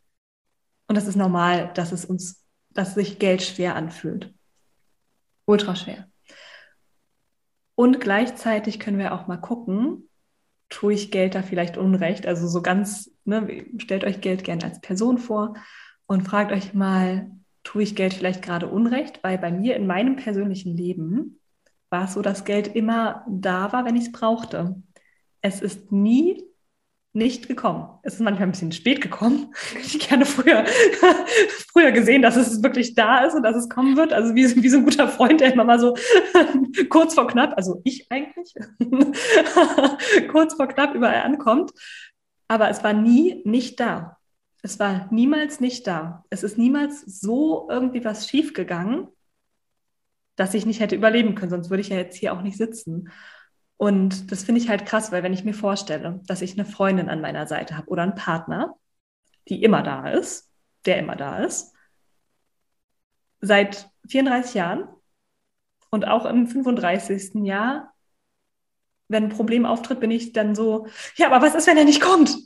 Und 0.88 0.96
das 0.96 1.07
ist 1.07 1.16
normal, 1.16 1.70
dass 1.74 1.92
es 1.92 2.05
uns, 2.05 2.41
dass 2.74 2.94
sich 2.94 3.18
Geld 3.18 3.42
schwer 3.42 3.76
anfühlt. 3.76 4.32
Ultra 5.44 5.76
schwer. 5.76 6.08
Und 7.74 8.00
gleichzeitig 8.00 8.78
können 8.78 8.98
wir 8.98 9.14
auch 9.14 9.26
mal 9.26 9.38
gucken, 9.38 10.08
tue 10.68 10.94
ich 10.94 11.10
Geld 11.10 11.34
da 11.34 11.42
vielleicht 11.42 11.76
Unrecht? 11.76 12.26
Also 12.26 12.46
so 12.48 12.62
ganz, 12.62 13.10
ne, 13.24 13.66
stellt 13.78 14.04
euch 14.04 14.20
Geld 14.20 14.44
gerne 14.44 14.64
als 14.64 14.80
Person 14.80 15.18
vor 15.18 15.54
und 16.06 16.22
fragt 16.22 16.52
euch 16.52 16.74
mal, 16.74 17.30
tue 17.64 17.82
ich 17.82 17.96
Geld 17.96 18.14
vielleicht 18.14 18.42
gerade 18.42 18.68
Unrecht, 18.68 19.22
weil 19.22 19.38
bei 19.38 19.52
mir 19.52 19.76
in 19.76 19.86
meinem 19.86 20.16
persönlichen 20.16 20.76
Leben 20.76 21.40
war 21.90 22.04
es 22.04 22.14
so, 22.14 22.22
dass 22.22 22.44
Geld 22.44 22.68
immer 22.74 23.24
da 23.28 23.72
war, 23.72 23.84
wenn 23.84 23.96
ich 23.96 24.06
es 24.06 24.12
brauchte. 24.12 24.82
Es 25.40 25.60
ist 25.60 25.92
nie 25.92 26.42
nicht 27.14 27.46
gekommen. 27.46 27.88
Es 28.02 28.14
ist 28.14 28.20
manchmal 28.20 28.48
ein 28.48 28.52
bisschen 28.52 28.72
spät 28.72 29.00
gekommen. 29.00 29.54
Ich 29.82 30.08
gerne 30.08 30.24
früher, 30.24 30.64
früher 31.72 31.92
gesehen, 31.92 32.22
dass 32.22 32.36
es 32.36 32.62
wirklich 32.62 32.94
da 32.94 33.24
ist 33.24 33.34
und 33.34 33.42
dass 33.42 33.56
es 33.56 33.68
kommen 33.68 33.96
wird. 33.96 34.12
Also 34.12 34.34
wie, 34.34 34.62
wie 34.62 34.68
so 34.68 34.78
ein 34.78 34.84
guter 34.84 35.08
Freund, 35.08 35.40
der 35.40 35.52
immer 35.52 35.64
mal 35.64 35.78
so 35.78 35.96
kurz 36.88 37.14
vor 37.14 37.26
knapp, 37.26 37.54
also 37.56 37.80
ich 37.84 38.06
eigentlich, 38.10 38.54
kurz 40.30 40.54
vor 40.54 40.68
knapp 40.68 40.94
überall 40.94 41.22
ankommt. 41.22 41.72
Aber 42.48 42.70
es 42.70 42.82
war 42.82 42.92
nie 42.92 43.42
nicht 43.44 43.80
da. 43.80 44.18
Es 44.62 44.78
war 44.78 45.08
niemals 45.10 45.60
nicht 45.60 45.86
da. 45.86 46.24
Es 46.30 46.42
ist 46.42 46.56
niemals 46.56 47.00
so 47.00 47.68
irgendwie 47.70 48.04
was 48.04 48.28
schiefgegangen, 48.28 49.08
dass 50.36 50.54
ich 50.54 50.66
nicht 50.66 50.80
hätte 50.80 50.96
überleben 50.96 51.34
können. 51.34 51.50
Sonst 51.50 51.70
würde 51.70 51.80
ich 51.80 51.88
ja 51.88 51.96
jetzt 51.96 52.16
hier 52.16 52.32
auch 52.32 52.42
nicht 52.42 52.56
sitzen. 52.56 53.10
Und 53.83 54.30
das 54.30 54.45
finde 54.45 54.61
ich 54.61 54.68
halt 54.68 54.87
krass, 54.87 55.11
weil 55.11 55.24
wenn 55.24 55.33
ich 55.33 55.43
mir 55.43 55.55
vorstelle, 55.55 56.20
dass 56.28 56.41
ich 56.41 56.53
eine 56.53 56.64
Freundin 56.64 57.09
an 57.09 57.20
meiner 57.20 57.49
Seite 57.49 57.76
habe 57.76 57.89
oder 57.89 58.05
einen 58.05 58.14
Partner, 58.14 58.76
die 59.49 59.64
immer 59.64 59.83
da 59.83 60.09
ist, 60.09 60.53
der 60.87 61.01
immer 61.01 61.16
da 61.16 61.41
ist, 61.41 61.74
seit 63.41 63.91
34 64.07 64.55
Jahren 64.55 64.89
und 65.91 66.07
auch 66.07 66.26
im 66.26 66.47
35. 66.47 67.45
Jahr, 67.45 67.93
wenn 69.09 69.24
ein 69.24 69.30
Problem 69.30 69.66
auftritt, 69.66 69.99
bin 69.99 70.12
ich 70.12 70.33
dann 70.33 70.55
so, 70.55 70.87
ja, 71.16 71.26
aber 71.26 71.45
was 71.45 71.57
ist, 71.57 71.66
wenn 71.66 71.76
er 71.76 71.85
nicht 71.85 72.01
kommt? 72.01 72.39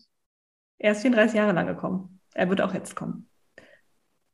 Er 0.79 0.93
ist 0.93 1.03
34 1.03 1.37
Jahre 1.37 1.53
lang 1.53 1.67
gekommen. 1.67 2.19
Er 2.33 2.49
wird 2.49 2.63
auch 2.63 2.73
jetzt 2.73 2.97
kommen. 2.97 3.29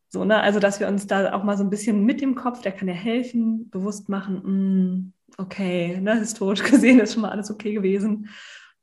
So, 0.08 0.24
ne? 0.24 0.40
Also, 0.40 0.60
dass 0.60 0.78
wir 0.78 0.86
uns 0.86 1.08
da 1.08 1.32
auch 1.32 1.42
mal 1.42 1.58
so 1.58 1.64
ein 1.64 1.70
bisschen 1.70 2.04
mit 2.04 2.20
dem 2.20 2.36
Kopf, 2.36 2.60
der 2.60 2.70
kann 2.70 2.86
ja 2.86 2.94
helfen, 2.94 3.70
bewusst 3.70 4.08
machen, 4.08 4.34
mh, 4.36 4.50
mm, 4.50 5.12
okay, 5.38 5.98
ne, 6.00 6.18
historisch 6.18 6.62
gesehen 6.70 7.00
ist 7.00 7.14
schon 7.14 7.22
mal 7.22 7.30
alles 7.30 7.50
okay 7.50 7.72
gewesen. 7.72 8.28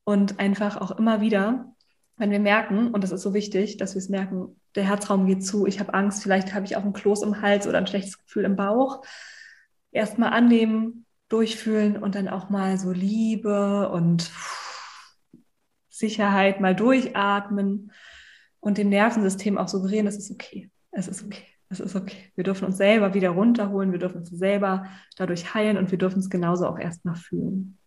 Und 0.04 0.40
einfach 0.40 0.78
auch 0.78 0.92
immer 0.92 1.22
wieder, 1.22 1.76
wenn 2.18 2.32
wir 2.32 2.40
merken, 2.40 2.92
und 2.92 3.04
das 3.04 3.12
ist 3.12 3.22
so 3.22 3.34
wichtig, 3.34 3.78
dass 3.78 3.94
wir 3.96 4.00
es 4.00 4.10
merken, 4.10 4.60
der 4.76 4.84
Herzraum 4.84 5.26
geht 5.26 5.46
zu, 5.46 5.66
ich 5.66 5.80
habe 5.80 5.94
Angst, 5.94 6.24
vielleicht 6.24 6.54
habe 6.54 6.66
ich 6.66 6.76
auch 6.76 6.84
ein 6.84 6.94
Kloß 6.94 7.24
im 7.24 7.42
Hals 7.42 7.68
oder 7.68 7.78
ein 7.78 7.88
schlechtes 7.88 8.18
Gefühl 8.18 8.46
im 8.46 8.56
Bauch, 8.56 9.04
erstmal 9.92 10.34
annehmen, 10.34 11.06
durchfühlen 11.30 11.98
und 11.98 12.16
dann 12.16 12.28
auch 12.28 12.50
mal 12.50 12.78
so 12.78 12.92
Liebe 12.92 13.90
und 13.90 14.32
Sicherheit 15.90 16.60
mal 16.60 16.76
durchatmen 16.76 17.92
und 18.60 18.78
dem 18.78 18.90
Nervensystem 18.90 19.58
auch 19.58 19.68
suggerieren, 19.68 20.06
das 20.06 20.18
ist 20.18 20.32
okay, 20.32 20.70
es 20.92 21.08
ist 21.08 21.24
okay. 21.24 21.46
Es 21.70 21.80
ist 21.80 21.96
okay. 21.96 22.32
Wir 22.36 22.44
dürfen 22.44 22.66
uns 22.66 22.78
selber 22.78 23.14
wieder 23.14 23.30
runterholen, 23.30 23.92
wir 23.92 24.00
dürfen 24.00 24.20
uns 24.20 24.30
selber 24.30 24.88
dadurch 25.16 25.54
heilen 25.54 25.78
und 25.78 25.92
wir 25.92 26.00
dürfen 26.00 26.20
es 26.20 26.30
genauso 26.30 26.68
auch 26.68 26.80
erstmal 26.80 27.16
fühlen. 27.16 27.78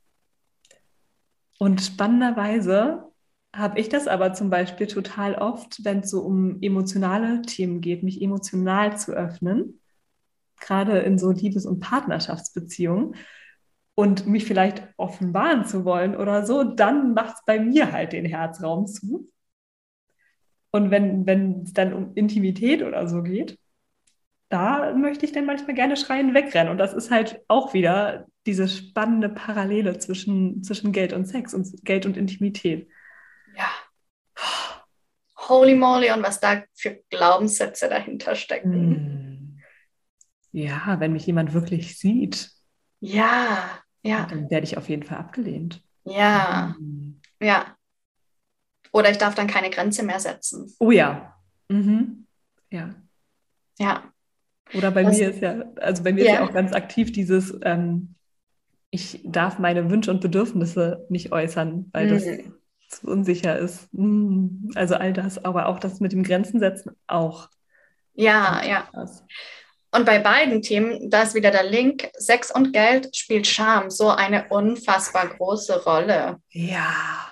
Und 1.58 1.80
spannenderweise 1.80 3.12
habe 3.54 3.78
ich 3.80 3.88
das 3.88 4.08
aber 4.08 4.32
zum 4.32 4.50
Beispiel 4.50 4.86
total 4.86 5.34
oft, 5.34 5.84
wenn 5.84 6.00
es 6.00 6.10
so 6.10 6.22
um 6.22 6.62
emotionale 6.62 7.42
Themen 7.42 7.80
geht, 7.80 8.02
mich 8.02 8.22
emotional 8.22 8.96
zu 8.96 9.12
öffnen, 9.12 9.80
gerade 10.58 11.00
in 11.00 11.18
so 11.18 11.30
Liebes- 11.30 11.66
und 11.66 11.80
Partnerschaftsbeziehungen 11.80 13.16
und 13.94 14.26
mich 14.26 14.44
vielleicht 14.44 14.88
offenbaren 14.96 15.66
zu 15.66 15.84
wollen 15.84 16.16
oder 16.16 16.46
so, 16.46 16.64
dann 16.64 17.14
macht 17.14 17.34
es 17.36 17.44
bei 17.44 17.60
mir 17.60 17.92
halt 17.92 18.12
den 18.12 18.24
Herzraum 18.24 18.86
zu. 18.86 19.28
Und 20.70 20.90
wenn 20.90 21.62
es 21.64 21.74
dann 21.74 21.92
um 21.92 22.14
Intimität 22.14 22.82
oder 22.82 23.06
so 23.06 23.22
geht, 23.22 23.58
da 24.52 24.92
möchte 24.94 25.24
ich 25.24 25.32
dann 25.32 25.46
manchmal 25.46 25.74
gerne 25.74 25.96
schreien 25.96 26.34
wegrennen. 26.34 26.70
Und 26.70 26.76
das 26.76 26.92
ist 26.92 27.10
halt 27.10 27.40
auch 27.48 27.72
wieder 27.72 28.26
diese 28.44 28.68
spannende 28.68 29.30
Parallele 29.30 29.98
zwischen, 29.98 30.62
zwischen 30.62 30.92
Geld 30.92 31.14
und 31.14 31.24
Sex 31.26 31.54
und 31.54 31.84
Geld 31.84 32.04
und 32.04 32.18
Intimität. 32.18 32.88
Ja. 33.56 33.70
Holy 35.48 35.74
moly, 35.74 36.12
und 36.12 36.22
was 36.22 36.38
da 36.38 36.62
für 36.74 37.02
Glaubenssätze 37.08 37.88
dahinter 37.88 38.34
stecken. 38.34 38.72
Hm. 38.72 39.60
Ja, 40.52 41.00
wenn 41.00 41.14
mich 41.14 41.26
jemand 41.26 41.54
wirklich 41.54 41.98
sieht. 41.98 42.50
Ja, 43.00 43.70
ja. 44.02 44.26
Dann 44.26 44.50
werde 44.50 44.64
ich 44.64 44.76
auf 44.76 44.88
jeden 44.88 45.02
Fall 45.02 45.16
abgelehnt. 45.16 45.82
Ja, 46.04 46.76
mhm. 46.78 47.20
ja. 47.40 47.74
Oder 48.92 49.10
ich 49.10 49.18
darf 49.18 49.34
dann 49.34 49.46
keine 49.46 49.70
Grenze 49.70 50.02
mehr 50.02 50.20
setzen. 50.20 50.74
Oh 50.78 50.90
ja. 50.90 51.38
Mhm. 51.68 52.26
Ja. 52.70 52.94
Ja. 53.78 54.11
Oder 54.74 54.90
bei 54.90 55.02
das, 55.02 55.18
mir 55.18 55.30
ist 55.30 55.40
ja, 55.40 55.64
also 55.76 56.02
bei 56.02 56.12
mir 56.12 56.24
ja. 56.24 56.32
ist 56.32 56.38
ja 56.38 56.46
auch 56.46 56.52
ganz 56.52 56.72
aktiv 56.72 57.12
dieses, 57.12 57.58
ähm, 57.62 58.14
ich 58.90 59.20
darf 59.24 59.58
meine 59.58 59.90
Wünsche 59.90 60.10
und 60.10 60.20
Bedürfnisse 60.20 61.06
nicht 61.08 61.32
äußern, 61.32 61.90
weil 61.92 62.06
mhm. 62.06 62.10
das 62.10 62.24
zu 63.00 63.06
unsicher 63.06 63.58
ist. 63.58 63.92
Mhm. 63.92 64.70
Also 64.74 64.94
all 64.94 65.12
das, 65.12 65.44
aber 65.44 65.66
auch 65.66 65.78
das 65.78 66.00
mit 66.00 66.12
dem 66.12 66.22
Grenzen 66.22 66.60
setzen 66.60 66.92
auch. 67.06 67.48
Ja, 68.14 68.62
ja. 68.64 68.88
Das. 68.92 69.24
Und 69.94 70.06
bei 70.06 70.18
beiden 70.18 70.62
Themen, 70.62 71.10
da 71.10 71.22
ist 71.22 71.34
wieder 71.34 71.50
der 71.50 71.64
Link, 71.64 72.10
Sex 72.14 72.50
und 72.50 72.72
Geld 72.72 73.14
spielt 73.14 73.46
Scham 73.46 73.90
so 73.90 74.08
eine 74.08 74.48
unfassbar 74.48 75.28
große 75.28 75.84
Rolle. 75.84 76.38
Ja. 76.50 77.31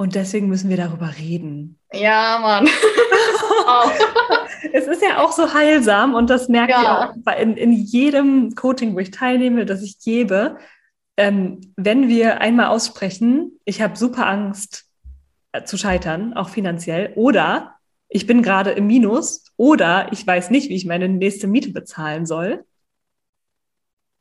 Und 0.00 0.14
deswegen 0.14 0.48
müssen 0.48 0.70
wir 0.70 0.78
darüber 0.78 1.12
reden. 1.18 1.78
Ja, 1.92 2.38
Mann. 2.40 2.66
es 4.72 4.86
ist 4.86 5.02
ja 5.02 5.22
auch 5.22 5.30
so 5.30 5.52
heilsam 5.52 6.14
und 6.14 6.30
das 6.30 6.48
merke 6.48 6.72
ja. 6.72 6.80
ich 6.80 7.28
auch 7.28 7.38
in, 7.38 7.58
in 7.58 7.74
jedem 7.74 8.54
Coaching, 8.54 8.94
wo 8.94 9.00
ich 9.00 9.10
teilnehme, 9.10 9.66
dass 9.66 9.82
ich 9.82 10.00
gebe. 10.00 10.56
Ähm, 11.18 11.74
wenn 11.76 12.08
wir 12.08 12.40
einmal 12.40 12.68
aussprechen, 12.68 13.60
ich 13.66 13.82
habe 13.82 13.94
super 13.94 14.26
Angst 14.26 14.86
äh, 15.52 15.64
zu 15.64 15.76
scheitern, 15.76 16.32
auch 16.32 16.48
finanziell, 16.48 17.12
oder 17.16 17.74
ich 18.08 18.26
bin 18.26 18.40
gerade 18.40 18.70
im 18.70 18.86
Minus, 18.86 19.52
oder 19.58 20.08
ich 20.12 20.26
weiß 20.26 20.48
nicht, 20.48 20.70
wie 20.70 20.76
ich 20.76 20.86
meine 20.86 21.10
nächste 21.10 21.46
Miete 21.46 21.72
bezahlen 21.72 22.24
soll. 22.24 22.64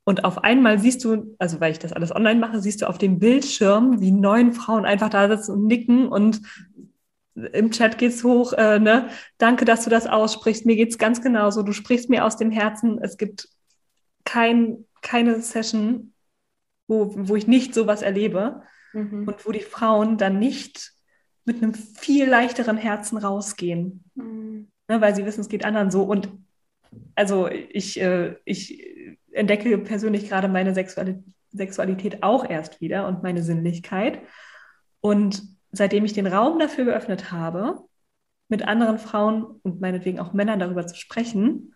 Und 0.09 0.23
auf 0.25 0.43
einmal 0.43 0.79
siehst 0.79 1.05
du, 1.05 1.35
also 1.37 1.59
weil 1.59 1.71
ich 1.71 1.77
das 1.77 1.93
alles 1.93 2.11
online 2.11 2.39
mache, 2.39 2.59
siehst 2.59 2.81
du 2.81 2.89
auf 2.89 2.97
dem 2.97 3.19
Bildschirm, 3.19 4.01
wie 4.01 4.11
neun 4.11 4.53
Frauen 4.53 4.83
einfach 4.83 5.09
da 5.09 5.29
sitzen 5.29 5.51
und 5.51 5.67
nicken 5.67 6.07
und 6.07 6.41
im 7.35 7.69
Chat 7.69 7.99
geht's 7.99 8.23
hoch, 8.23 8.53
äh, 8.53 8.79
ne? 8.79 9.09
Danke, 9.37 9.65
dass 9.65 9.83
du 9.83 9.91
das 9.91 10.07
aussprichst. 10.07 10.65
Mir 10.65 10.75
geht's 10.75 10.97
ganz 10.97 11.21
genauso. 11.21 11.61
Du 11.61 11.73
sprichst 11.73 12.09
mir 12.09 12.25
aus 12.25 12.37
dem 12.37 12.49
Herzen. 12.49 12.97
Es 13.03 13.17
gibt 13.17 13.49
kein, 14.23 14.87
keine 15.03 15.41
Session, 15.41 16.13
wo, 16.87 17.13
wo 17.15 17.35
ich 17.35 17.45
nicht 17.45 17.75
sowas 17.75 18.01
erlebe 18.01 18.63
mhm. 18.93 19.27
und 19.27 19.45
wo 19.45 19.51
die 19.51 19.59
Frauen 19.59 20.17
dann 20.17 20.39
nicht 20.39 20.91
mit 21.45 21.61
einem 21.61 21.75
viel 21.75 22.27
leichteren 22.27 22.77
Herzen 22.77 23.19
rausgehen, 23.19 24.03
mhm. 24.15 24.71
ne? 24.87 25.01
weil 25.01 25.13
sie 25.15 25.27
wissen, 25.27 25.41
es 25.41 25.49
geht 25.49 25.65
anderen 25.65 25.91
so. 25.91 26.01
Und 26.01 26.29
also 27.13 27.47
ich, 27.47 28.01
äh, 28.01 28.37
ich 28.43 28.89
entdecke 29.31 29.77
persönlich 29.79 30.27
gerade 30.29 30.47
meine 30.47 30.73
Sexualität 30.73 32.23
auch 32.23 32.49
erst 32.49 32.81
wieder 32.81 33.07
und 33.07 33.23
meine 33.23 33.43
Sinnlichkeit. 33.43 34.21
Und 35.01 35.43
seitdem 35.71 36.05
ich 36.05 36.13
den 36.13 36.27
Raum 36.27 36.59
dafür 36.59 36.85
geöffnet 36.85 37.31
habe, 37.31 37.83
mit 38.49 38.67
anderen 38.67 38.97
Frauen 38.97 39.43
und 39.43 39.79
meinetwegen 39.79 40.19
auch 40.19 40.33
Männern 40.33 40.59
darüber 40.59 40.85
zu 40.87 40.95
sprechen, 40.95 41.75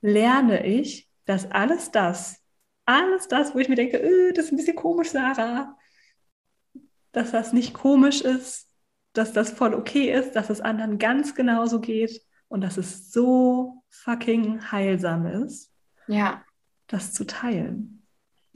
lerne 0.00 0.66
ich, 0.66 1.08
dass 1.26 1.50
alles 1.50 1.90
das, 1.90 2.42
alles 2.86 3.28
das, 3.28 3.54
wo 3.54 3.58
ich 3.58 3.68
mir 3.68 3.76
denke, 3.76 3.98
öh, 3.98 4.32
das 4.32 4.46
ist 4.46 4.52
ein 4.52 4.56
bisschen 4.56 4.76
komisch, 4.76 5.10
Sarah, 5.10 5.76
dass 7.12 7.30
das 7.30 7.52
nicht 7.52 7.74
komisch 7.74 8.22
ist, 8.22 8.68
dass 9.12 9.32
das 9.32 9.50
voll 9.50 9.74
okay 9.74 10.12
ist, 10.12 10.32
dass 10.32 10.50
es 10.50 10.60
anderen 10.60 10.98
ganz 10.98 11.34
genauso 11.34 11.80
geht 11.80 12.22
und 12.48 12.62
dass 12.62 12.76
es 12.76 13.12
so 13.12 13.84
fucking 13.88 14.70
heilsam 14.72 15.26
ist, 15.26 15.73
ja. 16.06 16.44
das 16.86 17.12
zu 17.12 17.24
teilen. 17.24 18.06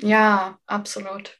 Ja, 0.00 0.58
absolut. 0.66 1.38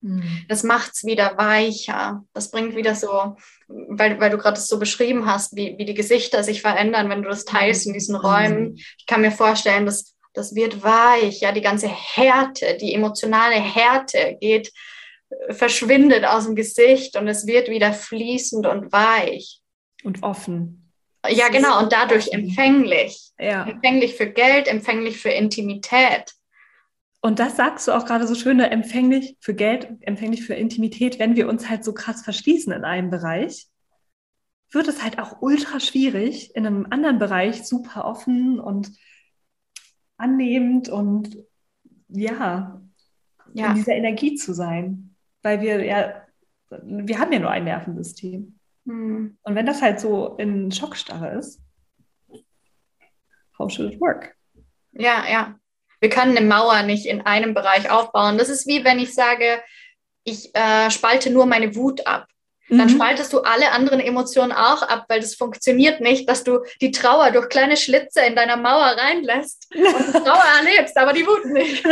Mhm. 0.00 0.44
Das 0.48 0.62
macht 0.62 0.92
es 0.94 1.04
wieder 1.04 1.36
weicher. 1.36 2.24
Das 2.32 2.50
bringt 2.50 2.74
wieder 2.74 2.94
so, 2.94 3.36
weil, 3.68 4.18
weil 4.20 4.30
du 4.30 4.38
gerade 4.38 4.54
das 4.54 4.68
so 4.68 4.78
beschrieben 4.78 5.26
hast, 5.26 5.54
wie, 5.54 5.76
wie 5.78 5.84
die 5.84 5.94
Gesichter 5.94 6.42
sich 6.42 6.62
verändern, 6.62 7.08
wenn 7.08 7.22
du 7.22 7.28
das 7.28 7.44
teilst 7.44 7.86
in 7.86 7.92
diesen 7.92 8.16
Räumen. 8.16 8.76
Ich 8.76 9.06
kann 9.06 9.20
mir 9.20 9.32
vorstellen, 9.32 9.86
dass 9.86 10.16
das 10.32 10.54
wird 10.54 10.82
weich, 10.82 11.40
ja, 11.40 11.52
die 11.52 11.60
ganze 11.60 11.88
Härte, 11.88 12.76
die 12.80 12.94
emotionale 12.94 13.56
Härte 13.56 14.36
geht, 14.40 14.72
verschwindet 15.50 16.24
aus 16.24 16.46
dem 16.46 16.54
Gesicht 16.54 17.16
und 17.16 17.28
es 17.28 17.46
wird 17.46 17.68
wieder 17.68 17.92
fließend 17.92 18.66
und 18.66 18.92
weich. 18.92 19.60
Und 20.02 20.22
offen. 20.22 20.79
Ja, 21.28 21.48
genau, 21.48 21.80
und 21.80 21.92
dadurch 21.92 22.32
empfänglich. 22.32 23.32
Ja. 23.38 23.66
Empfänglich 23.66 24.16
für 24.16 24.30
Geld, 24.30 24.68
empfänglich 24.68 25.18
für 25.18 25.30
Intimität. 25.30 26.34
Und 27.20 27.38
das 27.38 27.56
sagst 27.56 27.86
du 27.86 27.92
auch 27.92 28.06
gerade 28.06 28.26
so 28.26 28.34
schön, 28.34 28.56
ne, 28.56 28.70
empfänglich 28.70 29.36
für 29.40 29.54
Geld, 29.54 29.88
empfänglich 30.00 30.44
für 30.44 30.54
Intimität, 30.54 31.18
wenn 31.18 31.36
wir 31.36 31.48
uns 31.48 31.68
halt 31.68 31.84
so 31.84 31.92
krass 31.92 32.22
verschließen 32.22 32.72
in 32.72 32.84
einem 32.84 33.10
Bereich, 33.10 33.68
wird 34.72 34.88
es 34.88 35.02
halt 35.02 35.18
auch 35.18 35.42
ultra 35.42 35.80
schwierig, 35.80 36.54
in 36.54 36.66
einem 36.66 36.86
anderen 36.88 37.18
Bereich 37.18 37.64
super 37.64 38.06
offen 38.06 38.58
und 38.58 38.90
annehmend 40.16 40.88
und 40.88 41.36
ja, 42.08 42.80
ja. 43.52 43.68
in 43.68 43.74
dieser 43.74 43.92
Energie 43.92 44.36
zu 44.36 44.54
sein. 44.54 45.14
Weil 45.42 45.60
wir 45.60 45.84
ja, 45.84 46.22
wir 46.82 47.18
haben 47.18 47.32
ja 47.32 47.38
nur 47.38 47.50
ein 47.50 47.64
Nervensystem. 47.64 48.59
Hm. 48.86 49.38
Und 49.42 49.54
wenn 49.54 49.66
das 49.66 49.82
halt 49.82 50.00
so 50.00 50.36
in 50.36 50.70
Schockstarre 50.72 51.38
ist, 51.38 51.60
how 53.58 53.70
should 53.70 53.92
it 53.92 54.00
work? 54.00 54.34
Ja, 54.92 55.24
ja. 55.28 55.54
Wir 56.00 56.08
können 56.08 56.36
eine 56.36 56.46
Mauer 56.46 56.82
nicht 56.82 57.06
in 57.06 57.20
einem 57.22 57.52
Bereich 57.52 57.90
aufbauen. 57.90 58.38
Das 58.38 58.48
ist 58.48 58.66
wie 58.66 58.84
wenn 58.84 58.98
ich 58.98 59.14
sage, 59.14 59.62
ich 60.24 60.54
äh, 60.54 60.90
spalte 60.90 61.30
nur 61.30 61.46
meine 61.46 61.74
Wut 61.76 62.06
ab 62.06 62.26
dann 62.70 62.86
mhm. 62.86 62.90
spaltest 62.90 63.32
du 63.32 63.40
alle 63.40 63.72
anderen 63.72 63.98
Emotionen 63.98 64.52
auch 64.52 64.82
ab, 64.82 65.06
weil 65.08 65.20
das 65.20 65.34
funktioniert 65.34 66.00
nicht, 66.00 66.28
dass 66.28 66.44
du 66.44 66.60
die 66.80 66.92
Trauer 66.92 67.32
durch 67.32 67.48
kleine 67.48 67.76
Schlitze 67.76 68.20
in 68.20 68.36
deiner 68.36 68.56
Mauer 68.56 68.96
reinlässt 68.96 69.66
und 69.74 70.06
die 70.06 70.12
Trauer 70.24 70.44
erlebst, 70.64 70.96
aber 70.96 71.12
die 71.12 71.26
Wut 71.26 71.46
nicht. 71.46 71.84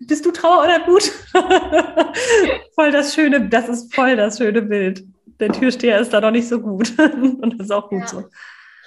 Bist 0.00 0.26
du 0.26 0.32
Trauer 0.32 0.64
oder 0.64 0.86
Wut? 0.86 1.12
voll 2.74 2.90
das 2.90 3.14
schöne, 3.14 3.48
das 3.48 3.68
ist 3.68 3.94
voll 3.94 4.16
das 4.16 4.38
schöne 4.38 4.62
Bild. 4.62 5.04
Der 5.40 5.52
Türsteher 5.52 6.00
ist 6.00 6.12
da 6.12 6.20
noch 6.20 6.30
nicht 6.30 6.48
so 6.48 6.60
gut 6.60 6.96
und 6.98 7.58
das 7.58 7.66
ist 7.66 7.72
auch 7.72 7.88
gut 7.88 8.00
ja. 8.00 8.06
so. 8.06 8.24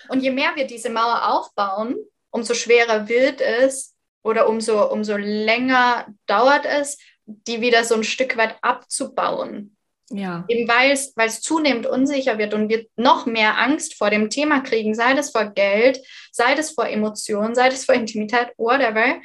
Und 0.10 0.22
je 0.22 0.32
mehr 0.32 0.56
wir 0.56 0.68
diese 0.68 0.90
Mauer 0.90 1.28
aufbauen, 1.30 1.96
umso 2.32 2.54
schwerer 2.54 3.10
wird 3.10 3.42
es 3.42 3.96
oder 4.24 4.48
umso, 4.48 4.92
umso 4.92 5.18
länger 5.18 6.08
dauert 6.26 6.66
es, 6.66 6.98
die 7.26 7.62
wieder 7.62 7.84
so 7.84 7.96
ein 7.96 8.04
Stück 8.04 8.38
weit 8.38 8.56
abzubauen. 8.62 9.76
Ja. 10.10 10.46
Eben 10.48 10.70
weil 10.70 10.92
es 10.94 11.42
zunehmend 11.42 11.86
unsicher 11.86 12.38
wird 12.38 12.54
und 12.54 12.70
wir 12.70 12.86
noch 12.96 13.26
mehr 13.26 13.58
Angst 13.58 13.96
vor 13.96 14.10
dem 14.10 14.30
Thema 14.30 14.62
kriegen, 14.62 14.96
sei 14.96 15.14
das 15.14 15.32
vor 15.32 15.48
Geld, 15.48 16.00
sei 16.32 16.56
das 16.56 16.72
vor 16.72 16.88
Emotionen, 16.88 17.56
sei 17.56 17.70
das 17.70 17.84
vor 17.84 17.96
Intimität, 17.96 18.54
whatever. 18.58 19.18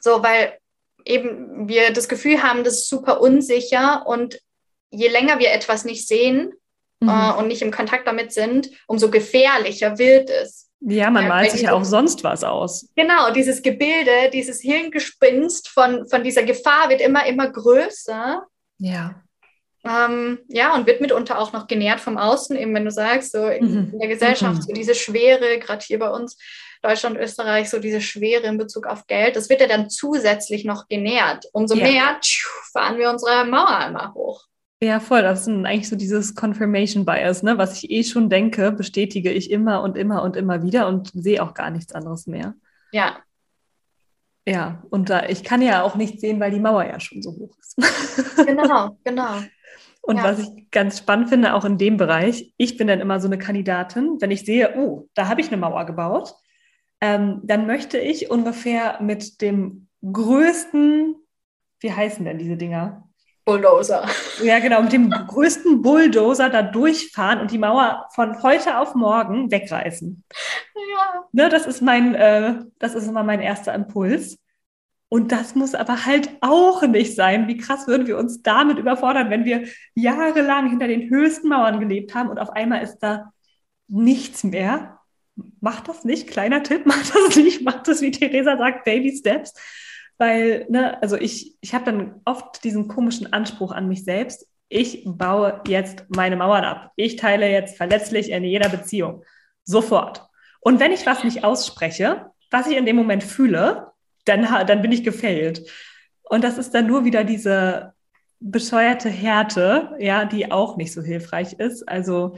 So, 0.00 0.22
weil 0.22 0.58
eben 1.06 1.66
wir 1.66 1.92
das 1.92 2.08
Gefühl 2.08 2.42
haben, 2.42 2.62
das 2.62 2.74
ist 2.74 2.88
super 2.88 3.22
unsicher 3.22 4.06
und 4.06 4.38
je 4.94 5.08
länger 5.08 5.38
wir 5.38 5.52
etwas 5.52 5.84
nicht 5.84 6.06
sehen 6.06 6.52
mhm. 7.00 7.08
äh, 7.08 7.32
und 7.38 7.48
nicht 7.48 7.62
im 7.62 7.70
Kontakt 7.70 8.06
damit 8.06 8.32
sind, 8.32 8.70
umso 8.86 9.10
gefährlicher 9.10 9.98
wird 9.98 10.30
es. 10.30 10.70
Ja, 10.86 11.10
man 11.10 11.28
malt 11.28 11.50
sich 11.50 11.62
ja 11.62 11.72
auch 11.72 11.84
sonst 11.84 12.24
was 12.24 12.44
aus. 12.44 12.90
Genau, 12.94 13.30
dieses 13.32 13.62
Gebilde, 13.62 14.28
dieses 14.32 14.60
Hirngespinst 14.60 15.68
von, 15.68 16.06
von 16.08 16.22
dieser 16.22 16.42
Gefahr 16.42 16.90
wird 16.90 17.00
immer, 17.00 17.24
immer 17.26 17.50
größer. 17.50 18.42
Ja. 18.78 19.22
Ähm, 19.86 20.40
ja, 20.48 20.74
und 20.74 20.86
wird 20.86 21.00
mitunter 21.00 21.38
auch 21.38 21.52
noch 21.52 21.66
genährt 21.66 22.00
vom 22.00 22.18
Außen, 22.18 22.56
eben 22.56 22.74
wenn 22.74 22.84
du 22.84 22.90
sagst, 22.90 23.32
so 23.32 23.46
in, 23.46 23.92
mhm. 23.92 23.98
der 23.98 24.08
Gesellschaft, 24.08 24.56
mhm. 24.56 24.62
so 24.62 24.72
diese 24.72 24.94
Schwere, 24.94 25.58
gerade 25.58 25.84
hier 25.84 25.98
bei 25.98 26.10
uns, 26.10 26.38
Deutschland, 26.82 27.16
Österreich, 27.16 27.70
so 27.70 27.78
diese 27.78 28.02
Schwere 28.02 28.46
in 28.46 28.58
Bezug 28.58 28.86
auf 28.86 29.06
Geld, 29.06 29.36
das 29.36 29.48
wird 29.48 29.62
ja 29.62 29.66
dann 29.66 29.88
zusätzlich 29.88 30.66
noch 30.66 30.86
genährt. 30.88 31.46
Umso 31.52 31.76
ja. 31.76 31.84
mehr 31.84 32.18
tschuh, 32.20 32.48
fahren 32.72 32.98
wir 32.98 33.08
unsere 33.10 33.46
Mauer 33.46 33.86
immer 33.86 34.12
hoch. 34.12 34.44
Ja, 34.82 35.00
voll. 35.00 35.22
Das 35.22 35.42
ist 35.42 35.48
eigentlich 35.48 35.88
so 35.88 35.96
dieses 35.96 36.34
Confirmation 36.34 37.04
Bias, 37.04 37.42
ne? 37.42 37.56
Was 37.58 37.82
ich 37.82 37.90
eh 37.90 38.04
schon 38.04 38.28
denke, 38.28 38.72
bestätige 38.72 39.30
ich 39.30 39.50
immer 39.50 39.82
und 39.82 39.96
immer 39.96 40.22
und 40.22 40.36
immer 40.36 40.62
wieder 40.62 40.88
und 40.88 41.10
sehe 41.14 41.42
auch 41.42 41.54
gar 41.54 41.70
nichts 41.70 41.92
anderes 41.92 42.26
mehr. 42.26 42.54
Ja. 42.92 43.18
Ja, 44.46 44.82
und 44.90 45.08
da, 45.08 45.26
ich 45.26 45.42
kann 45.42 45.62
ja 45.62 45.82
auch 45.82 45.94
nichts 45.94 46.20
sehen, 46.20 46.38
weil 46.38 46.50
die 46.50 46.60
Mauer 46.60 46.84
ja 46.84 47.00
schon 47.00 47.22
so 47.22 47.30
hoch 47.30 47.56
ist. 47.58 47.76
genau, 48.46 48.98
genau. 49.02 49.38
Und 50.06 50.18
ja. 50.18 50.24
was 50.24 50.38
ich 50.38 50.70
ganz 50.70 50.98
spannend 50.98 51.30
finde, 51.30 51.54
auch 51.54 51.64
in 51.64 51.78
dem 51.78 51.96
Bereich, 51.96 52.52
ich 52.58 52.76
bin 52.76 52.88
dann 52.88 53.00
immer 53.00 53.20
so 53.20 53.26
eine 53.26 53.38
Kandidatin, 53.38 54.18
wenn 54.20 54.30
ich 54.30 54.44
sehe, 54.44 54.74
oh, 54.76 55.08
da 55.14 55.28
habe 55.28 55.40
ich 55.40 55.46
eine 55.46 55.56
Mauer 55.56 55.86
gebaut, 55.86 56.34
ähm, 57.00 57.40
dann 57.42 57.66
möchte 57.66 57.98
ich 57.98 58.30
ungefähr 58.30 59.00
mit 59.00 59.40
dem 59.40 59.88
größten, 60.02 61.16
wie 61.80 61.92
heißen 61.92 62.22
denn 62.22 62.36
diese 62.36 62.58
Dinger? 62.58 63.03
Bulldozer. 63.44 64.08
Ja, 64.42 64.58
genau, 64.58 64.82
mit 64.82 64.92
dem 64.92 65.10
größten 65.10 65.82
Bulldozer 65.82 66.48
da 66.48 66.62
durchfahren 66.62 67.40
und 67.40 67.50
die 67.50 67.58
Mauer 67.58 68.08
von 68.14 68.42
heute 68.42 68.78
auf 68.78 68.94
morgen 68.94 69.50
wegreißen. 69.50 70.24
Ja. 70.74 71.24
Ne, 71.32 71.48
das 71.48 71.66
ist 71.66 71.82
mein, 71.82 72.14
äh, 72.14 72.60
das 72.78 72.94
ist 72.94 73.06
immer 73.06 73.22
mein 73.22 73.40
erster 73.40 73.74
Impuls. 73.74 74.38
Und 75.08 75.30
das 75.30 75.54
muss 75.54 75.74
aber 75.74 76.06
halt 76.06 76.30
auch 76.40 76.82
nicht 76.82 77.14
sein. 77.14 77.46
Wie 77.46 77.56
krass 77.56 77.86
würden 77.86 78.06
wir 78.06 78.18
uns 78.18 78.42
damit 78.42 78.78
überfordern, 78.78 79.30
wenn 79.30 79.44
wir 79.44 79.68
jahrelang 79.94 80.70
hinter 80.70 80.88
den 80.88 81.08
höchsten 81.10 81.48
Mauern 81.48 81.78
gelebt 81.78 82.14
haben 82.14 82.30
und 82.30 82.38
auf 82.38 82.50
einmal 82.50 82.82
ist 82.82 82.98
da 82.98 83.32
nichts 83.86 84.42
mehr. 84.42 84.98
Macht 85.60 85.88
das 85.88 86.04
nicht, 86.04 86.28
kleiner 86.28 86.62
Tipp, 86.62 86.86
macht 86.86 87.14
das 87.14 87.36
nicht, 87.36 87.62
macht 87.62 87.86
das, 87.86 88.00
wie 88.00 88.10
Theresa 88.10 88.56
sagt, 88.56 88.84
Baby 88.84 89.16
Steps. 89.16 89.54
Weil, 90.18 90.66
ne, 90.68 91.00
also 91.02 91.16
ich, 91.16 91.56
ich 91.60 91.74
habe 91.74 91.86
dann 91.86 92.20
oft 92.24 92.62
diesen 92.64 92.88
komischen 92.88 93.32
Anspruch 93.32 93.72
an 93.72 93.88
mich 93.88 94.04
selbst. 94.04 94.46
Ich 94.68 95.02
baue 95.04 95.60
jetzt 95.66 96.04
meine 96.08 96.36
Mauern 96.36 96.64
ab. 96.64 96.92
Ich 96.96 97.16
teile 97.16 97.50
jetzt 97.50 97.76
verletzlich 97.76 98.30
in 98.30 98.44
jeder 98.44 98.68
Beziehung. 98.68 99.24
Sofort. 99.64 100.26
Und 100.60 100.80
wenn 100.80 100.92
ich 100.92 101.06
was 101.06 101.24
nicht 101.24 101.44
ausspreche, 101.44 102.26
was 102.50 102.66
ich 102.66 102.76
in 102.76 102.86
dem 102.86 102.96
Moment 102.96 103.22
fühle, 103.24 103.92
dann, 104.24 104.42
dann 104.66 104.82
bin 104.82 104.92
ich 104.92 105.04
gefailt. 105.04 105.68
Und 106.22 106.44
das 106.44 106.58
ist 106.58 106.74
dann 106.74 106.86
nur 106.86 107.04
wieder 107.04 107.24
diese 107.24 107.92
bescheuerte 108.40 109.08
Härte, 109.08 109.96
ja, 109.98 110.24
die 110.24 110.50
auch 110.50 110.76
nicht 110.76 110.92
so 110.92 111.02
hilfreich 111.02 111.54
ist. 111.54 111.88
Also 111.88 112.36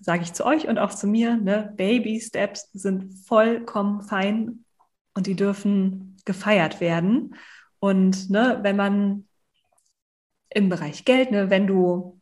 sage 0.00 0.22
ich 0.22 0.32
zu 0.32 0.44
euch 0.44 0.66
und 0.68 0.78
auch 0.78 0.90
zu 0.90 1.06
mir, 1.06 1.36
ne, 1.36 1.72
Baby 1.76 2.20
Steps 2.20 2.70
sind 2.72 3.12
vollkommen 3.26 4.02
fein 4.02 4.64
und 5.14 5.26
die 5.26 5.36
dürfen 5.36 6.11
gefeiert 6.24 6.80
werden. 6.80 7.36
Und 7.78 8.30
ne, 8.30 8.60
wenn 8.62 8.76
man 8.76 9.28
im 10.50 10.68
Bereich 10.68 11.04
Geld, 11.04 11.30
ne, 11.30 11.50
wenn 11.50 11.66
du 11.66 12.20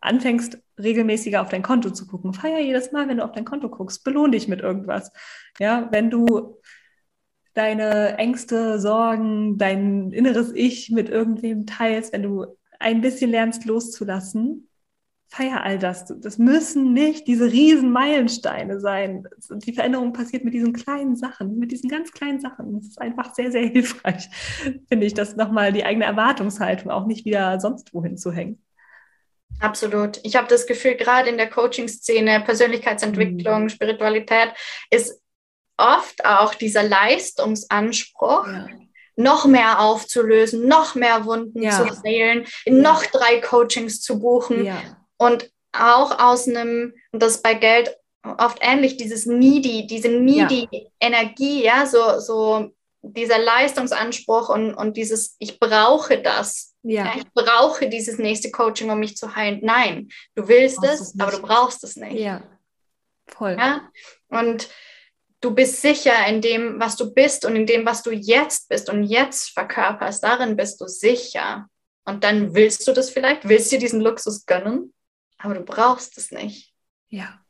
anfängst, 0.00 0.58
regelmäßiger 0.78 1.40
auf 1.40 1.48
dein 1.48 1.62
Konto 1.62 1.90
zu 1.90 2.06
gucken, 2.06 2.34
feier 2.34 2.58
jedes 2.58 2.92
Mal, 2.92 3.08
wenn 3.08 3.18
du 3.18 3.24
auf 3.24 3.32
dein 3.32 3.44
Konto 3.44 3.68
guckst, 3.68 4.04
belohn 4.04 4.32
dich 4.32 4.48
mit 4.48 4.60
irgendwas. 4.60 5.12
Ja, 5.58 5.88
wenn 5.92 6.10
du 6.10 6.58
deine 7.54 8.18
Ängste, 8.18 8.80
Sorgen, 8.80 9.58
dein 9.58 10.10
inneres 10.10 10.52
Ich 10.52 10.90
mit 10.90 11.08
irgendwem 11.08 11.66
teilst, 11.66 12.12
wenn 12.12 12.22
du 12.22 12.46
ein 12.80 13.00
bisschen 13.00 13.30
lernst 13.30 13.64
loszulassen, 13.64 14.68
feier 15.32 15.64
all 15.64 15.78
das. 15.78 16.04
Das 16.20 16.36
müssen 16.36 16.92
nicht 16.92 17.26
diese 17.26 17.50
riesen 17.50 17.90
Meilensteine 17.90 18.80
sein. 18.80 19.26
Die 19.50 19.72
Veränderung 19.72 20.12
passiert 20.12 20.44
mit 20.44 20.52
diesen 20.52 20.74
kleinen 20.74 21.16
Sachen, 21.16 21.58
mit 21.58 21.72
diesen 21.72 21.88
ganz 21.88 22.12
kleinen 22.12 22.38
Sachen. 22.38 22.74
Das 22.74 22.86
ist 22.86 23.00
einfach 23.00 23.34
sehr, 23.34 23.50
sehr 23.50 23.66
hilfreich, 23.66 24.28
finde 24.88 25.06
ich, 25.06 25.14
das 25.14 25.36
nochmal 25.36 25.72
die 25.72 25.84
eigene 25.84 26.04
Erwartungshaltung 26.04 26.90
auch 26.90 27.06
nicht 27.06 27.24
wieder 27.24 27.58
sonst 27.60 27.94
wohin 27.94 28.18
zu 28.18 28.30
hängen. 28.30 28.62
Absolut. 29.60 30.20
Ich 30.22 30.36
habe 30.36 30.48
das 30.48 30.66
Gefühl, 30.66 30.96
gerade 30.96 31.30
in 31.30 31.38
der 31.38 31.48
Coaching-Szene, 31.48 32.42
Persönlichkeitsentwicklung, 32.44 33.64
mhm. 33.64 33.68
Spiritualität 33.70 34.52
ist 34.90 35.18
oft 35.78 36.24
auch 36.26 36.54
dieser 36.54 36.82
Leistungsanspruch, 36.82 38.46
ja. 38.46 38.66
noch 39.16 39.46
mehr 39.46 39.80
aufzulösen, 39.80 40.68
noch 40.68 40.94
mehr 40.94 41.24
Wunden 41.24 41.62
ja. 41.62 41.70
zu 41.70 42.02
heilen, 42.04 42.44
noch 42.66 43.06
drei 43.06 43.40
Coachings 43.40 44.02
zu 44.02 44.18
buchen 44.18 44.64
ja. 44.64 44.82
Und 45.22 45.50
auch 45.72 46.18
aus 46.18 46.48
einem, 46.48 46.94
und 47.12 47.22
das 47.22 47.42
bei 47.42 47.54
Geld 47.54 47.96
oft 48.22 48.58
ähnlich, 48.60 48.96
dieses 48.96 49.26
needy, 49.26 49.86
diese 49.86 50.08
needy 50.08 50.68
Energie, 51.00 51.64
ja, 51.64 51.86
so, 51.86 52.20
so 52.20 52.72
dieser 53.02 53.38
Leistungsanspruch 53.38 54.48
und, 54.48 54.74
und 54.74 54.96
dieses, 54.96 55.36
ich 55.38 55.58
brauche 55.58 56.20
das. 56.22 56.74
Ja. 56.84 57.12
ich 57.16 57.24
brauche 57.32 57.88
dieses 57.88 58.18
nächste 58.18 58.50
Coaching, 58.50 58.90
um 58.90 58.98
mich 58.98 59.16
zu 59.16 59.36
heilen. 59.36 59.60
Nein, 59.62 60.08
du 60.34 60.48
willst 60.48 60.82
es, 60.82 61.14
aber 61.18 61.30
du 61.30 61.40
brauchst 61.40 61.84
es 61.84 61.96
nicht. 61.96 62.18
Ja, 62.18 62.42
voll. 63.28 63.56
Ja? 63.58 63.88
Und 64.28 64.68
du 65.40 65.52
bist 65.52 65.80
sicher 65.80 66.26
in 66.28 66.40
dem, 66.40 66.80
was 66.80 66.96
du 66.96 67.12
bist 67.12 67.44
und 67.44 67.54
in 67.54 67.66
dem, 67.66 67.86
was 67.86 68.02
du 68.02 68.10
jetzt 68.10 68.68
bist 68.68 68.88
und 68.90 69.04
jetzt 69.04 69.50
verkörperst. 69.50 70.24
Darin 70.24 70.56
bist 70.56 70.80
du 70.80 70.86
sicher. 70.86 71.66
Und 72.04 72.24
dann 72.24 72.54
willst 72.54 72.86
du 72.88 72.92
das 72.92 73.10
vielleicht, 73.10 73.48
willst 73.48 73.70
dir 73.70 73.78
diesen 73.78 74.00
Luxus 74.00 74.44
gönnen, 74.44 74.92
aber 75.42 75.54
du 75.54 75.62
brauchst 75.62 76.16
es 76.18 76.30
nicht. 76.30 76.72
Ja. 77.08 77.40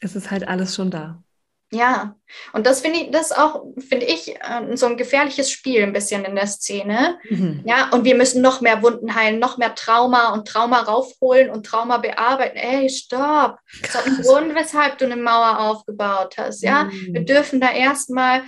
Es 0.00 0.16
ist 0.16 0.30
halt 0.30 0.48
alles 0.48 0.74
schon 0.74 0.90
da. 0.90 1.22
Ja, 1.74 2.16
und 2.52 2.66
das 2.66 2.82
finde 2.82 2.98
ich, 2.98 3.10
das 3.12 3.32
auch, 3.32 3.64
finde 3.78 4.04
ich, 4.04 4.36
äh, 4.36 4.76
so 4.76 4.84
ein 4.84 4.98
gefährliches 4.98 5.50
Spiel 5.50 5.82
ein 5.82 5.94
bisschen 5.94 6.22
in 6.26 6.34
der 6.34 6.46
Szene. 6.46 7.18
Mhm. 7.30 7.62
Ja, 7.64 7.88
und 7.92 8.04
wir 8.04 8.14
müssen 8.14 8.42
noch 8.42 8.60
mehr 8.60 8.82
Wunden 8.82 9.14
heilen, 9.14 9.38
noch 9.38 9.56
mehr 9.56 9.74
Trauma 9.74 10.34
und 10.34 10.46
Trauma 10.46 10.80
raufholen 10.80 11.48
und 11.48 11.64
Trauma 11.64 11.96
bearbeiten. 11.96 12.58
Ey, 12.58 12.90
stopp! 12.90 13.56
Das 13.80 13.94
ist 13.94 14.06
ein 14.06 14.22
Grund, 14.22 14.54
weshalb 14.54 14.98
du 14.98 15.06
eine 15.06 15.16
Mauer 15.16 15.60
aufgebaut 15.60 16.34
hast. 16.36 16.62
Ja, 16.62 16.84
mhm. 16.84 17.14
wir 17.14 17.24
dürfen 17.24 17.58
da 17.58 17.70
erstmal 17.70 18.42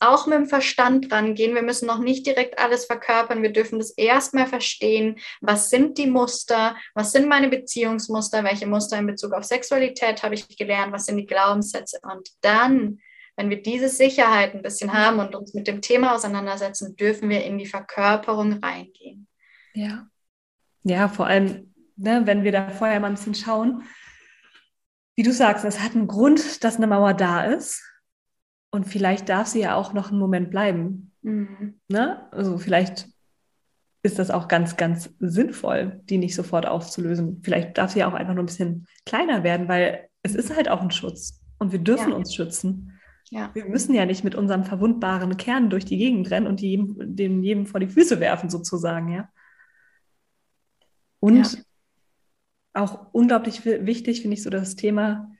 auch 0.00 0.26
mit 0.26 0.38
dem 0.38 0.46
Verstand 0.46 1.10
rangehen. 1.12 1.54
Wir 1.54 1.62
müssen 1.62 1.86
noch 1.86 1.98
nicht 1.98 2.26
direkt 2.26 2.58
alles 2.58 2.84
verkörpern. 2.84 3.42
Wir 3.42 3.52
dürfen 3.52 3.78
das 3.78 3.90
erstmal 3.90 4.46
verstehen. 4.46 5.18
Was 5.40 5.70
sind 5.70 5.98
die 5.98 6.06
Muster? 6.06 6.76
Was 6.94 7.12
sind 7.12 7.28
meine 7.28 7.48
Beziehungsmuster? 7.48 8.44
Welche 8.44 8.66
Muster 8.66 8.98
in 8.98 9.06
Bezug 9.06 9.32
auf 9.32 9.44
Sexualität 9.44 10.22
habe 10.22 10.34
ich 10.34 10.56
gelernt? 10.56 10.92
Was 10.92 11.06
sind 11.06 11.16
die 11.16 11.26
Glaubenssätze? 11.26 11.98
Und 12.02 12.28
dann, 12.42 13.00
wenn 13.36 13.50
wir 13.50 13.60
diese 13.62 13.88
Sicherheit 13.88 14.54
ein 14.54 14.62
bisschen 14.62 14.92
haben 14.92 15.18
und 15.18 15.34
uns 15.34 15.54
mit 15.54 15.66
dem 15.66 15.82
Thema 15.82 16.14
auseinandersetzen, 16.14 16.94
dürfen 16.96 17.28
wir 17.28 17.44
in 17.44 17.58
die 17.58 17.66
Verkörperung 17.66 18.60
reingehen. 18.62 19.26
Ja. 19.74 20.08
Ja, 20.84 21.08
vor 21.08 21.26
allem, 21.26 21.74
ne, 21.96 22.22
wenn 22.24 22.44
wir 22.44 22.52
da 22.52 22.70
vorher 22.70 23.00
mal 23.00 23.08
ein 23.08 23.14
bisschen 23.14 23.34
schauen, 23.34 23.82
wie 25.16 25.24
du 25.24 25.32
sagst, 25.32 25.64
es 25.64 25.80
hat 25.80 25.96
einen 25.96 26.06
Grund, 26.06 26.62
dass 26.62 26.76
eine 26.76 26.86
Mauer 26.86 27.12
da 27.12 27.44
ist. 27.44 27.82
Und 28.70 28.84
vielleicht 28.84 29.28
darf 29.28 29.46
sie 29.46 29.60
ja 29.60 29.74
auch 29.74 29.92
noch 29.92 30.10
einen 30.10 30.18
Moment 30.18 30.50
bleiben. 30.50 31.12
Mhm. 31.22 31.80
Ne? 31.88 32.30
Also 32.32 32.58
vielleicht 32.58 33.08
ist 34.02 34.18
das 34.18 34.30
auch 34.30 34.48
ganz, 34.48 34.76
ganz 34.76 35.10
sinnvoll, 35.18 36.00
die 36.04 36.18
nicht 36.18 36.34
sofort 36.34 36.66
aufzulösen. 36.66 37.40
Vielleicht 37.42 37.78
darf 37.78 37.92
sie 37.92 38.00
ja 38.00 38.08
auch 38.08 38.14
einfach 38.14 38.34
nur 38.34 38.44
ein 38.44 38.46
bisschen 38.46 38.86
kleiner 39.04 39.42
werden, 39.42 39.68
weil 39.68 40.08
es 40.22 40.34
ist 40.34 40.54
halt 40.54 40.68
auch 40.68 40.80
ein 40.80 40.90
Schutz 40.90 41.40
und 41.58 41.72
wir 41.72 41.78
dürfen 41.78 42.10
ja. 42.10 42.16
uns 42.16 42.34
schützen. 42.34 42.92
Ja. 43.30 43.50
Wir 43.54 43.66
müssen 43.66 43.94
ja 43.94 44.06
nicht 44.06 44.24
mit 44.24 44.34
unserem 44.34 44.64
verwundbaren 44.64 45.36
Kern 45.36 45.68
durch 45.68 45.84
die 45.84 45.98
Gegend 45.98 46.30
rennen 46.30 46.46
und 46.46 46.60
die, 46.60 46.82
dem 46.98 47.42
jedem 47.42 47.66
vor 47.66 47.80
die 47.80 47.88
Füße 47.88 48.20
werfen, 48.20 48.48
sozusagen, 48.48 49.12
ja. 49.12 49.28
Und 51.20 51.52
ja. 51.52 51.60
auch 52.74 53.12
unglaublich 53.12 53.64
wichtig 53.64 54.22
finde 54.22 54.34
ich 54.34 54.42
so 54.42 54.50
das 54.50 54.76
Thema 54.76 55.30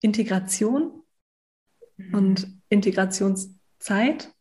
Integration 0.00 1.02
mhm. 1.96 2.14
und 2.14 2.59
Integrationszeit. 2.70 4.32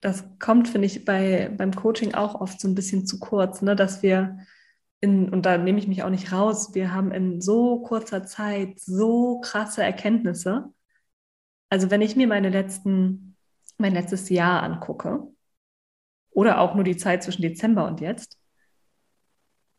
Das 0.00 0.24
kommt, 0.38 0.68
finde 0.68 0.86
ich, 0.86 1.04
bei, 1.04 1.52
beim 1.56 1.74
Coaching 1.74 2.14
auch 2.14 2.40
oft 2.40 2.60
so 2.60 2.66
ein 2.66 2.74
bisschen 2.74 3.06
zu 3.06 3.20
kurz, 3.20 3.62
ne? 3.62 3.76
dass 3.76 4.02
wir 4.02 4.38
in, 5.00 5.28
und 5.28 5.44
da 5.44 5.58
nehme 5.58 5.78
ich 5.78 5.88
mich 5.88 6.02
auch 6.02 6.10
nicht 6.10 6.32
raus, 6.32 6.74
wir 6.74 6.94
haben 6.94 7.12
in 7.12 7.40
so 7.40 7.82
kurzer 7.82 8.24
Zeit 8.24 8.80
so 8.80 9.40
krasse 9.40 9.82
Erkenntnisse. 9.82 10.72
Also 11.68 11.90
wenn 11.90 12.02
ich 12.02 12.16
mir 12.16 12.28
meine 12.28 12.50
letzten, 12.50 13.36
mein 13.78 13.92
letztes 13.92 14.28
Jahr 14.28 14.62
angucke, 14.62 15.26
oder 16.30 16.60
auch 16.60 16.74
nur 16.74 16.84
die 16.84 16.96
Zeit 16.96 17.22
zwischen 17.22 17.42
Dezember 17.42 17.86
und 17.86 18.00
jetzt, 18.00 18.38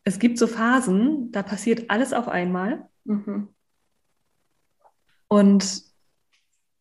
es 0.04 0.20
gibt 0.20 0.38
so 0.38 0.48
Phasen, 0.48 1.32
da 1.32 1.44
passiert 1.44 1.90
alles 1.90 2.14
auf 2.14 2.28
einmal. 2.28 2.90
Mhm. 3.06 3.50
Und 5.28 5.84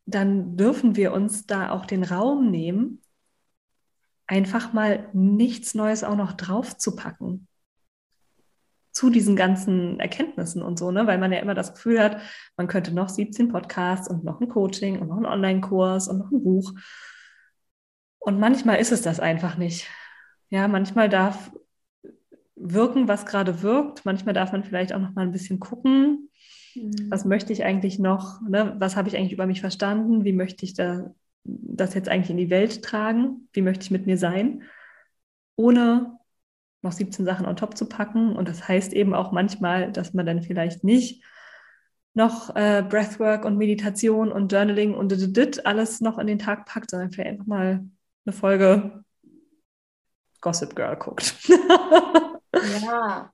dann 0.07 0.57
dürfen 0.57 0.97
wir 0.97 1.13
uns 1.13 1.47
da 1.47 1.71
auch 1.71 1.87
den 1.87 2.05
Raum 2.05 2.51
nehmen, 2.51 3.03
einfach 4.27 4.73
mal 4.73 5.09
nichts 5.13 5.75
Neues 5.75 6.05
auch 6.05 6.17
noch 6.17 6.33
drauf 6.33 6.77
zu 6.77 6.97
packen 6.97 7.49
zu 8.93 9.09
diesen 9.09 9.37
ganzen 9.37 9.99
Erkenntnissen 10.01 10.63
und 10.63 10.79
so, 10.79 10.91
ne? 10.91 11.07
weil 11.07 11.19
man 11.19 11.33
ja 11.33 11.39
immer 11.39 11.55
das 11.55 11.73
Gefühl 11.75 12.01
hat, 12.01 12.21
man 12.57 12.69
könnte 12.69 12.93
noch 12.93 13.09
17 13.09 13.49
Podcasts 13.49 14.09
und 14.09 14.23
noch 14.23 14.41
ein 14.41 14.49
Coaching 14.49 15.01
und 15.01 15.09
noch 15.09 15.17
einen 15.17 15.27
Online-Kurs 15.27 16.09
und 16.09 16.19
noch 16.19 16.31
ein 16.31 16.45
Buch. 16.45 16.75
Und 18.19 18.39
manchmal 18.39 18.79
ist 18.79 18.93
es 18.93 19.03
das 19.03 19.19
einfach 19.19 19.57
nicht. 19.57 19.89
Ja, 20.51 20.69
manchmal 20.69 21.09
darf 21.09 21.51
wirken, 22.55 23.09
was 23.09 23.27
gerade 23.27 23.63
wirkt. 23.63 24.05
Manchmal 24.05 24.35
darf 24.35 24.53
man 24.53 24.63
vielleicht 24.63 24.93
auch 24.93 25.01
noch 25.01 25.15
mal 25.15 25.23
ein 25.23 25.33
bisschen 25.33 25.59
gucken, 25.59 26.31
Mhm. 26.75 27.11
Was 27.11 27.25
möchte 27.25 27.53
ich 27.53 27.65
eigentlich 27.65 27.99
noch? 27.99 28.41
Ne? 28.43 28.75
Was 28.79 28.97
habe 28.97 29.09
ich 29.09 29.17
eigentlich 29.17 29.33
über 29.33 29.47
mich 29.47 29.61
verstanden? 29.61 30.25
Wie 30.25 30.33
möchte 30.33 30.65
ich 30.65 30.75
da, 30.75 31.15
das 31.45 31.95
jetzt 31.95 32.09
eigentlich 32.09 32.31
in 32.31 32.37
die 32.37 32.51
Welt 32.51 32.83
tragen? 32.83 33.49
Wie 33.53 33.63
möchte 33.63 33.85
ich 33.85 33.91
mit 33.91 34.07
mir 34.07 34.19
sein? 34.19 34.63
Ohne 35.57 36.19
noch 36.83 36.93
17 36.93 37.25
Sachen 37.25 37.47
on 37.47 37.57
top 37.57 37.77
zu 37.77 37.89
packen. 37.89 38.35
Und 38.37 38.49
das 38.49 38.67
heißt 38.67 38.93
eben 38.93 39.15
auch 39.15 39.33
manchmal, 39.33 39.93
dass 39.93 40.15
man 40.15 40.27
dann 40.27 40.43
vielleicht 40.43 40.85
nicht 40.85 41.23
noch 42.15 42.55
äh, 42.57 42.85
Breathwork 42.87 43.45
und 43.45 43.57
Meditation 43.57 44.31
und 44.31 44.53
Journaling 44.53 44.95
und 44.95 45.13
dit, 45.37 45.65
alles 45.65 46.01
noch 46.01 46.19
in 46.19 46.27
den 46.27 46.39
Tag 46.39 46.67
packt, 46.67 46.91
sondern 46.91 47.11
vielleicht 47.11 47.31
einfach 47.31 47.47
mal 47.47 47.87
eine 48.27 48.33
Folge 48.33 49.05
Gossip 50.41 50.77
Girl 50.77 50.97
guckt. 50.97 51.35
ja, 52.83 53.33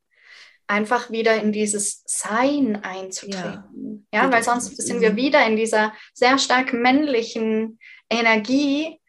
einfach 0.69 1.11
wieder 1.11 1.41
in 1.43 1.51
dieses 1.53 2.03
Sein 2.07 2.83
einzutreten. 2.85 4.07
Ja, 4.13 4.25
ja 4.25 4.33
weil 4.33 4.43
sonst 4.43 4.77
sind 4.77 5.01
wir 5.01 5.17
wieder 5.17 5.45
in 5.47 5.57
dieser 5.57 5.93
sehr 6.15 6.39
stark 6.39 6.73
männlichen 6.73 7.79
Energie, 8.09 9.01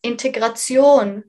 Integration, 0.00 1.24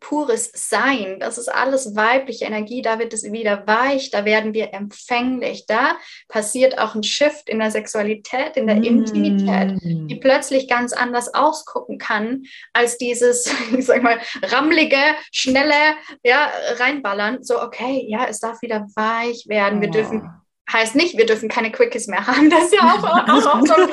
pures 0.00 0.50
Sein. 0.54 1.18
Das 1.20 1.38
ist 1.38 1.48
alles 1.48 1.96
weibliche 1.96 2.44
Energie. 2.44 2.82
Da 2.82 2.98
wird 2.98 3.12
es 3.12 3.24
wieder 3.24 3.66
weich, 3.66 4.10
da 4.10 4.24
werden 4.24 4.54
wir 4.54 4.72
empfänglich. 4.74 5.66
Da 5.66 5.96
passiert 6.28 6.78
auch 6.78 6.94
ein 6.94 7.02
Shift 7.02 7.48
in 7.48 7.58
der 7.58 7.70
Sexualität, 7.70 8.56
in 8.56 8.66
der 8.66 8.76
mm. 8.76 8.84
Intimität, 8.84 9.78
die 9.82 10.16
plötzlich 10.16 10.68
ganz 10.68 10.92
anders 10.92 11.34
ausgucken 11.34 11.98
kann 11.98 12.44
als 12.72 12.98
dieses, 12.98 13.52
ich 13.76 13.86
sag 13.86 14.02
mal, 14.02 14.18
rammlige, 14.42 14.96
schnelle, 15.32 15.96
ja, 16.22 16.50
reinballern. 16.78 17.42
So, 17.42 17.62
okay, 17.62 18.04
ja, 18.08 18.26
es 18.26 18.40
darf 18.40 18.62
wieder 18.62 18.86
weich 18.94 19.46
werden. 19.48 19.80
Wir 19.80 19.90
dürfen 19.90 20.22
oh 20.24 20.45
heißt 20.72 20.94
nicht, 20.94 21.16
wir 21.16 21.26
dürfen 21.26 21.48
keine 21.48 21.70
Quickies 21.70 22.06
mehr 22.06 22.26
haben. 22.26 22.50
Das 22.50 22.64
ist 22.64 22.74
ja 22.74 22.94
auch, 22.94 23.04
auch, 23.04 23.28
auch 23.28 23.66
so 23.66 23.74
ein 23.74 23.86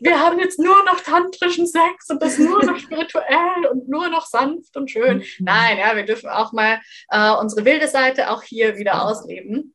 Wir 0.00 0.18
haben 0.18 0.38
jetzt 0.38 0.58
nur 0.58 0.82
noch 0.84 1.00
tantrischen 1.00 1.66
Sex 1.66 2.08
und 2.08 2.22
das 2.22 2.38
nur 2.38 2.64
noch 2.64 2.78
spirituell 2.78 3.66
und 3.70 3.88
nur 3.88 4.08
noch 4.08 4.26
sanft 4.26 4.76
und 4.76 4.90
schön. 4.90 5.18
Mhm. 5.18 5.24
Nein, 5.40 5.78
ja, 5.78 5.94
wir 5.96 6.04
dürfen 6.04 6.28
auch 6.28 6.52
mal 6.52 6.80
äh, 7.10 7.32
unsere 7.32 7.64
wilde 7.64 7.88
Seite 7.88 8.30
auch 8.30 8.42
hier 8.42 8.76
wieder 8.76 9.04
ausleben. 9.04 9.74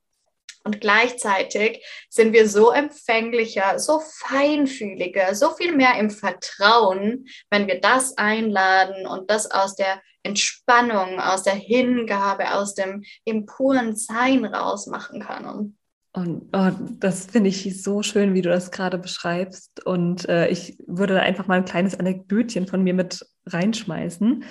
Und 0.63 0.81
gleichzeitig 0.81 1.81
sind 2.09 2.33
wir 2.33 2.49
so 2.49 2.71
empfänglicher, 2.71 3.79
so 3.79 4.01
feinfühliger, 4.01 5.33
so 5.33 5.51
viel 5.51 5.73
mehr 5.73 5.97
im 5.97 6.09
Vertrauen, 6.09 7.25
wenn 7.49 7.67
wir 7.67 7.79
das 7.79 8.17
einladen 8.17 9.07
und 9.07 9.31
das 9.31 9.49
aus 9.49 9.75
der 9.75 10.01
Entspannung, 10.23 11.21
aus 11.21 11.43
der 11.43 11.53
Hingabe, 11.53 12.53
aus 12.53 12.73
dem 12.73 13.05
im 13.23 13.45
puren 13.45 13.95
Sein 13.95 14.43
rausmachen 14.43 15.21
können. 15.21 15.76
Und 16.17 16.49
oh, 16.51 16.71
das 16.99 17.27
finde 17.27 17.49
ich 17.49 17.83
so 17.83 18.01
schön, 18.01 18.33
wie 18.33 18.41
du 18.41 18.49
das 18.49 18.71
gerade 18.71 18.97
beschreibst. 18.97 19.85
Und 19.85 20.27
äh, 20.27 20.47
ich 20.47 20.75
würde 20.87 21.13
da 21.13 21.19
einfach 21.19 21.45
mal 21.45 21.59
ein 21.59 21.65
kleines 21.65 21.99
Anekdötchen 21.99 22.65
von 22.65 22.83
mir 22.83 22.95
mit 22.95 23.23
reinschmeißen. 23.45 24.43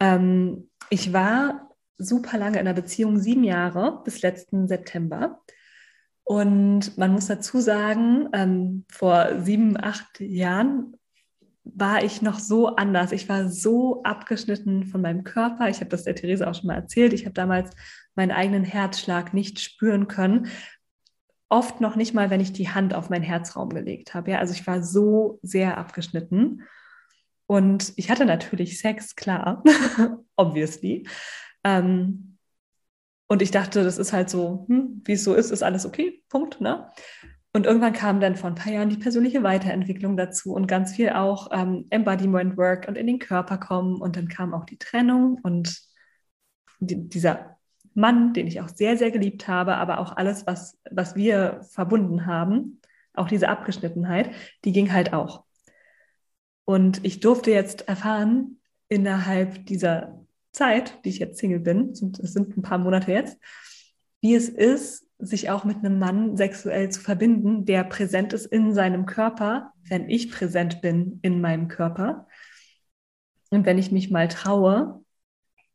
Ähm, 0.00 0.68
ich 0.90 1.12
war 1.12 1.70
super 1.98 2.36
lange 2.36 2.58
in 2.58 2.66
einer 2.66 2.74
Beziehung, 2.74 3.20
sieben 3.20 3.44
Jahre 3.44 4.02
bis 4.04 4.22
letzten 4.22 4.66
September. 4.66 5.40
Und 6.24 6.98
man 6.98 7.12
muss 7.12 7.26
dazu 7.26 7.60
sagen, 7.60 8.28
ähm, 8.32 8.84
vor 8.90 9.40
sieben, 9.40 9.76
acht 9.80 10.18
Jahren 10.18 10.96
war 11.62 12.02
ich 12.02 12.22
noch 12.22 12.40
so 12.40 12.74
anders. 12.74 13.12
Ich 13.12 13.28
war 13.28 13.48
so 13.48 14.02
abgeschnitten 14.02 14.84
von 14.86 15.00
meinem 15.00 15.22
Körper. 15.22 15.68
Ich 15.68 15.78
habe 15.78 15.90
das 15.90 16.02
der 16.02 16.16
Therese 16.16 16.48
auch 16.48 16.56
schon 16.56 16.66
mal 16.66 16.74
erzählt. 16.74 17.12
Ich 17.12 17.24
habe 17.24 17.34
damals 17.34 17.70
meinen 18.16 18.32
eigenen 18.32 18.64
Herzschlag 18.64 19.32
nicht 19.32 19.60
spüren 19.60 20.08
können, 20.08 20.48
oft 21.48 21.80
noch 21.80 21.96
nicht 21.96 22.14
mal, 22.14 22.30
wenn 22.30 22.40
ich 22.40 22.52
die 22.52 22.68
Hand 22.68 22.94
auf 22.94 23.10
meinen 23.10 23.22
Herzraum 23.22 23.70
gelegt 23.70 24.14
habe. 24.14 24.32
Ja, 24.32 24.38
also 24.38 24.52
ich 24.52 24.66
war 24.66 24.82
so 24.82 25.38
sehr 25.42 25.78
abgeschnitten. 25.78 26.62
Und 27.46 27.94
ich 27.96 28.10
hatte 28.10 28.26
natürlich 28.26 28.78
Sex, 28.78 29.16
klar, 29.16 29.62
obviously. 30.36 31.08
Ähm, 31.64 32.36
und 33.26 33.42
ich 33.42 33.50
dachte, 33.50 33.82
das 33.82 33.98
ist 33.98 34.12
halt 34.12 34.28
so, 34.30 34.66
hm, 34.68 35.02
wie 35.04 35.12
es 35.12 35.24
so 35.24 35.34
ist, 35.34 35.50
ist 35.50 35.62
alles 35.62 35.86
okay, 35.86 36.22
Punkt. 36.28 36.60
Ne? 36.60 36.88
Und 37.52 37.66
irgendwann 37.66 37.92
kam 37.92 38.20
dann 38.20 38.36
vor 38.36 38.50
ein 38.50 38.54
paar 38.54 38.72
Jahren 38.72 38.90
die 38.90 38.98
persönliche 38.98 39.42
Weiterentwicklung 39.42 40.16
dazu 40.16 40.52
und 40.52 40.66
ganz 40.66 40.94
viel 40.94 41.10
auch 41.10 41.48
ähm, 41.52 41.86
Embodiment 41.90 42.56
Work 42.56 42.86
und 42.88 42.96
in 42.96 43.06
den 43.06 43.18
Körper 43.18 43.58
kommen. 43.58 44.00
Und 44.00 44.16
dann 44.16 44.28
kam 44.28 44.52
auch 44.52 44.64
die 44.64 44.78
Trennung 44.78 45.40
und 45.42 45.78
die, 46.80 47.08
dieser 47.08 47.57
Mann, 47.98 48.32
den 48.32 48.46
ich 48.46 48.60
auch 48.60 48.68
sehr, 48.68 48.96
sehr 48.96 49.10
geliebt 49.10 49.48
habe, 49.48 49.74
aber 49.74 49.98
auch 49.98 50.16
alles, 50.16 50.46
was, 50.46 50.78
was 50.90 51.16
wir 51.16 51.60
verbunden 51.70 52.26
haben, 52.26 52.80
auch 53.12 53.28
diese 53.28 53.48
Abgeschnittenheit, 53.48 54.30
die 54.64 54.72
ging 54.72 54.92
halt 54.92 55.12
auch. 55.12 55.44
Und 56.64 57.04
ich 57.04 57.20
durfte 57.20 57.50
jetzt 57.50 57.88
erfahren, 57.88 58.60
innerhalb 58.88 59.66
dieser 59.66 60.24
Zeit, 60.52 61.04
die 61.04 61.08
ich 61.10 61.18
jetzt 61.18 61.38
Single 61.38 61.60
bin, 61.60 61.90
es 61.90 61.98
sind 62.32 62.56
ein 62.56 62.62
paar 62.62 62.78
Monate 62.78 63.12
jetzt, 63.12 63.38
wie 64.20 64.34
es 64.34 64.48
ist, 64.48 65.06
sich 65.18 65.50
auch 65.50 65.64
mit 65.64 65.78
einem 65.78 65.98
Mann 65.98 66.36
sexuell 66.36 66.90
zu 66.90 67.00
verbinden, 67.00 67.64
der 67.64 67.82
präsent 67.82 68.32
ist 68.32 68.46
in 68.46 68.72
seinem 68.72 69.06
Körper, 69.06 69.72
wenn 69.88 70.08
ich 70.08 70.30
präsent 70.30 70.80
bin 70.80 71.18
in 71.22 71.40
meinem 71.40 71.66
Körper. 71.66 72.28
Und 73.50 73.66
wenn 73.66 73.78
ich 73.78 73.90
mich 73.90 74.10
mal 74.10 74.28
traue, 74.28 75.04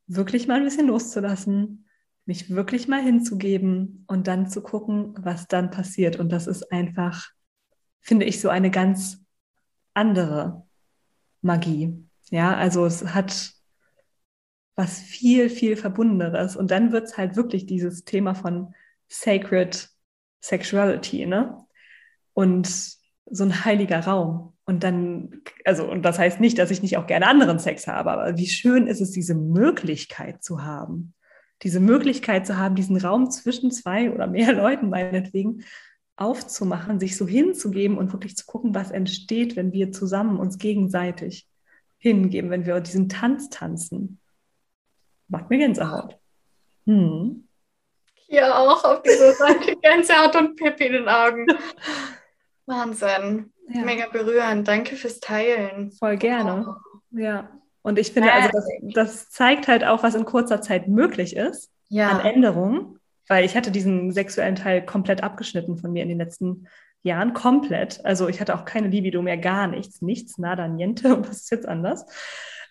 wirklich 0.07 0.47
mal 0.47 0.57
ein 0.57 0.63
bisschen 0.63 0.87
loszulassen, 0.87 1.82
mich 2.25 2.49
wirklich 2.49 2.87
mal 2.87 3.01
hinzugeben 3.01 4.05
und 4.07 4.27
dann 4.27 4.49
zu 4.49 4.61
gucken, 4.61 5.13
was 5.17 5.47
dann 5.47 5.71
passiert. 5.71 6.17
Und 6.17 6.29
das 6.31 6.47
ist 6.47 6.71
einfach, 6.71 7.29
finde 7.99 8.25
ich, 8.25 8.39
so 8.39 8.49
eine 8.49 8.71
ganz 8.71 9.19
andere 9.93 10.65
Magie. 11.41 12.07
Ja, 12.29 12.55
also 12.55 12.85
es 12.85 13.13
hat 13.13 13.53
was 14.75 14.99
viel, 14.99 15.49
viel 15.49 15.75
Verbundeneres. 15.75 16.55
Und 16.55 16.71
dann 16.71 16.91
wird 16.91 17.05
es 17.05 17.17
halt 17.17 17.35
wirklich 17.35 17.65
dieses 17.65 18.05
Thema 18.05 18.33
von 18.33 18.73
Sacred 19.07 19.89
Sexuality, 20.41 21.25
ne? 21.25 21.57
Und 22.33 22.67
so 22.67 23.43
ein 23.43 23.65
heiliger 23.65 23.99
Raum. 23.99 24.53
Und 24.65 24.83
dann, 24.83 25.41
also, 25.65 25.89
und 25.89 26.03
das 26.03 26.17
heißt 26.17 26.39
nicht, 26.39 26.57
dass 26.57 26.71
ich 26.71 26.81
nicht 26.81 26.97
auch 26.97 27.05
gerne 27.05 27.27
anderen 27.27 27.59
Sex 27.59 27.87
habe, 27.87 28.11
aber 28.11 28.37
wie 28.37 28.47
schön 28.47 28.87
ist 28.87 29.01
es, 29.01 29.11
diese 29.11 29.35
Möglichkeit 29.35 30.43
zu 30.43 30.63
haben. 30.63 31.13
Diese 31.61 31.79
Möglichkeit 31.79 32.45
zu 32.45 32.57
haben, 32.57 32.75
diesen 32.75 32.97
Raum 32.97 33.31
zwischen 33.31 33.71
zwei 33.71 34.11
oder 34.11 34.27
mehr 34.27 34.53
Leuten 34.53 34.89
meinetwegen 34.89 35.63
aufzumachen, 36.15 36.99
sich 36.99 37.17
so 37.17 37.27
hinzugeben 37.27 37.97
und 37.97 38.11
wirklich 38.13 38.35
zu 38.35 38.45
gucken, 38.45 38.75
was 38.75 38.91
entsteht, 38.91 39.55
wenn 39.55 39.71
wir 39.73 39.91
zusammen 39.91 40.39
uns 40.39 40.57
gegenseitig 40.57 41.47
hingeben, 41.97 42.51
wenn 42.51 42.65
wir 42.65 42.79
diesen 42.81 43.09
Tanz 43.09 43.49
tanzen. 43.49 44.19
Macht 45.27 45.49
mir 45.49 45.57
Gänsehaut. 45.57 46.17
Hm. 46.85 47.47
Hier 48.27 48.55
auch 48.57 48.83
auf 48.83 49.01
dieser 49.03 49.33
Seite 49.33 49.75
Gänsehaut 49.81 50.35
und 50.35 50.55
Pippi 50.55 50.87
in 50.87 50.93
den 50.93 51.07
Augen. 51.07 51.47
Wahnsinn. 52.65 53.51
Ja. 53.69 53.83
Mega 53.83 54.07
berührend. 54.09 54.67
Danke 54.67 54.95
fürs 54.95 55.19
Teilen. 55.19 55.91
Voll 55.93 56.17
gerne. 56.17 56.65
Oh. 56.67 57.17
Ja. 57.17 57.49
Und 57.83 57.99
ich 57.99 58.11
finde, 58.11 58.31
also 58.31 58.49
das, 58.51 58.65
das, 58.81 59.29
zeigt 59.29 59.67
halt 59.67 59.83
auch, 59.83 60.03
was 60.03 60.15
in 60.15 60.25
kurzer 60.25 60.61
Zeit 60.61 60.87
möglich 60.87 61.35
ist 61.35 61.69
ja. 61.89 62.09
an 62.09 62.21
Änderungen. 62.21 62.99
Weil 63.27 63.45
ich 63.45 63.55
hatte 63.55 63.71
diesen 63.71 64.11
sexuellen 64.11 64.55
Teil 64.55 64.85
komplett 64.85 65.23
abgeschnitten 65.23 65.77
von 65.77 65.91
mir 65.93 66.03
in 66.03 66.09
den 66.09 66.17
letzten 66.17 66.67
Jahren. 67.03 67.33
Komplett. 67.33 68.03
Also 68.05 68.27
ich 68.27 68.41
hatte 68.41 68.55
auch 68.55 68.65
keine 68.65 68.87
Libido 68.87 69.21
mehr, 69.21 69.37
gar 69.37 69.67
nichts. 69.67 70.01
Nichts, 70.01 70.37
nada, 70.37 70.67
niente. 70.67 71.15
Und 71.15 71.29
was 71.29 71.41
ist 71.41 71.51
jetzt 71.51 71.67
anders? 71.67 72.05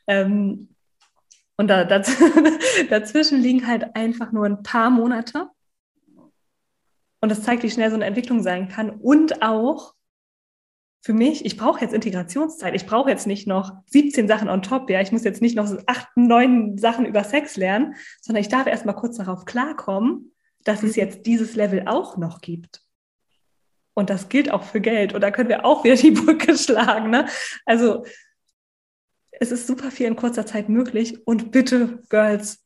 Ähm, 0.07 0.69
und 1.57 1.69
da, 1.69 1.85
das, 1.85 2.17
dazwischen 2.91 3.41
liegen 3.41 3.67
halt 3.67 3.95
einfach 3.95 4.33
nur 4.33 4.47
ein 4.47 4.63
paar 4.63 4.91
Monate. 4.91 5.49
Und 7.21 7.31
das 7.31 7.43
zeigt, 7.43 7.63
wie 7.63 7.71
schnell 7.71 7.91
so 7.91 7.95
eine 7.95 8.07
Entwicklung 8.07 8.43
sein 8.43 8.69
kann. 8.69 8.91
Und 8.91 9.43
auch 9.43 9.95
für 11.03 11.13
mich, 11.13 11.45
ich 11.45 11.57
brauche 11.57 11.81
jetzt 11.81 11.93
Integrationszeit. 11.93 12.77
Ich 12.77 12.87
brauche 12.87 13.11
jetzt 13.11 13.27
nicht 13.27 13.49
noch 13.49 13.73
17 13.87 14.29
Sachen 14.29 14.49
on 14.49 14.63
top. 14.63 14.89
Ja, 14.89 15.01
ich 15.01 15.11
muss 15.11 15.25
jetzt 15.25 15.43
nicht 15.43 15.57
noch 15.57 15.69
acht, 15.87 16.07
neun 16.15 16.79
Sachen 16.79 17.07
über 17.07 17.25
Sex 17.25 17.57
lernen, 17.57 17.97
sondern 18.21 18.41
ich 18.41 18.49
darf 18.49 18.69
erst 18.69 18.87
mal 18.87 18.93
kurz 18.93 19.17
darauf 19.17 19.45
klarkommen, 19.45 20.33
dass 20.63 20.85
es 20.85 20.95
jetzt 20.95 21.27
dieses 21.27 21.57
Level 21.57 21.85
auch 21.87 22.17
noch 22.17 22.41
gibt. 22.41 22.83
Und 23.95 24.11
das 24.11 24.29
gilt 24.29 24.53
auch 24.53 24.63
für 24.63 24.81
Geld. 24.81 25.13
Und 25.13 25.23
da 25.23 25.33
können 25.33 25.49
wir 25.49 25.67
auch 25.67 25.83
wieder 25.83 25.97
die 25.97 26.13
Brücke 26.13 26.57
schlagen. 26.57 27.11
Ne? 27.11 27.27
Also 27.67 28.05
es 29.33 29.51
ist 29.51 29.67
super 29.67 29.91
viel 29.91 30.07
in 30.07 30.15
kurzer 30.15 30.47
Zeit 30.47 30.69
möglich. 30.69 31.27
Und 31.27 31.51
bitte, 31.51 32.01
Girls 32.11 32.65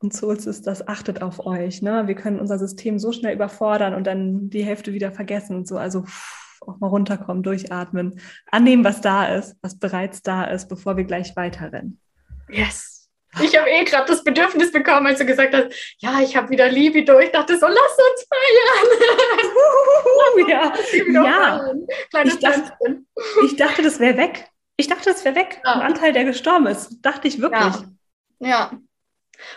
und 0.00 0.12
Souls, 0.12 0.44
ist 0.46 0.66
das, 0.66 0.86
achtet 0.86 1.22
auf 1.22 1.46
euch. 1.46 1.80
Ne? 1.80 2.06
Wir 2.06 2.14
können 2.14 2.40
unser 2.40 2.58
System 2.58 2.98
so 2.98 3.10
schnell 3.10 3.34
überfordern 3.34 3.94
und 3.94 4.06
dann 4.06 4.50
die 4.50 4.64
Hälfte 4.64 4.92
wieder 4.92 5.12
vergessen 5.12 5.56
und 5.56 5.66
so. 5.66 5.78
Also 5.78 6.04
auch 6.60 6.78
mal 6.78 6.88
runterkommen, 6.88 7.42
durchatmen, 7.42 8.20
annehmen, 8.50 8.84
was 8.84 9.00
da 9.00 9.26
ist, 9.34 9.56
was 9.62 9.78
bereits 9.78 10.22
da 10.22 10.44
ist, 10.44 10.68
bevor 10.68 10.96
wir 10.96 11.04
gleich 11.04 11.34
weiterrennen. 11.36 12.00
Yes. 12.48 13.00
Ich 13.40 13.56
habe 13.56 13.70
eh 13.70 13.84
gerade 13.84 14.06
das 14.06 14.24
Bedürfnis 14.24 14.72
bekommen, 14.72 15.06
als 15.06 15.20
du 15.20 15.24
gesagt 15.24 15.54
hast, 15.54 15.72
ja, 15.98 16.20
ich 16.20 16.36
habe 16.36 16.50
wieder 16.50 16.68
Libido. 16.68 17.20
Ich 17.20 17.30
dachte 17.30 17.56
so, 17.56 17.66
lass 17.66 17.76
uns 17.76 18.26
feiern. 18.28 18.88
ja, 20.48 20.74
ja. 21.12 21.72
Ich, 22.24 22.40
dachte, 22.40 22.72
ich 23.44 23.56
dachte, 23.56 23.82
das 23.82 24.00
wäre 24.00 24.16
weg. 24.16 24.50
Ich 24.76 24.88
dachte, 24.88 25.10
es 25.10 25.24
wäre 25.24 25.36
weg. 25.36 25.60
Ja. 25.64 25.74
Ein 25.74 25.82
Anteil, 25.82 26.12
der 26.12 26.24
gestorben 26.24 26.66
ist. 26.66 26.98
Dachte 27.02 27.28
ich 27.28 27.40
wirklich. 27.40 27.74
Ja. 28.40 28.48
ja. 28.48 28.72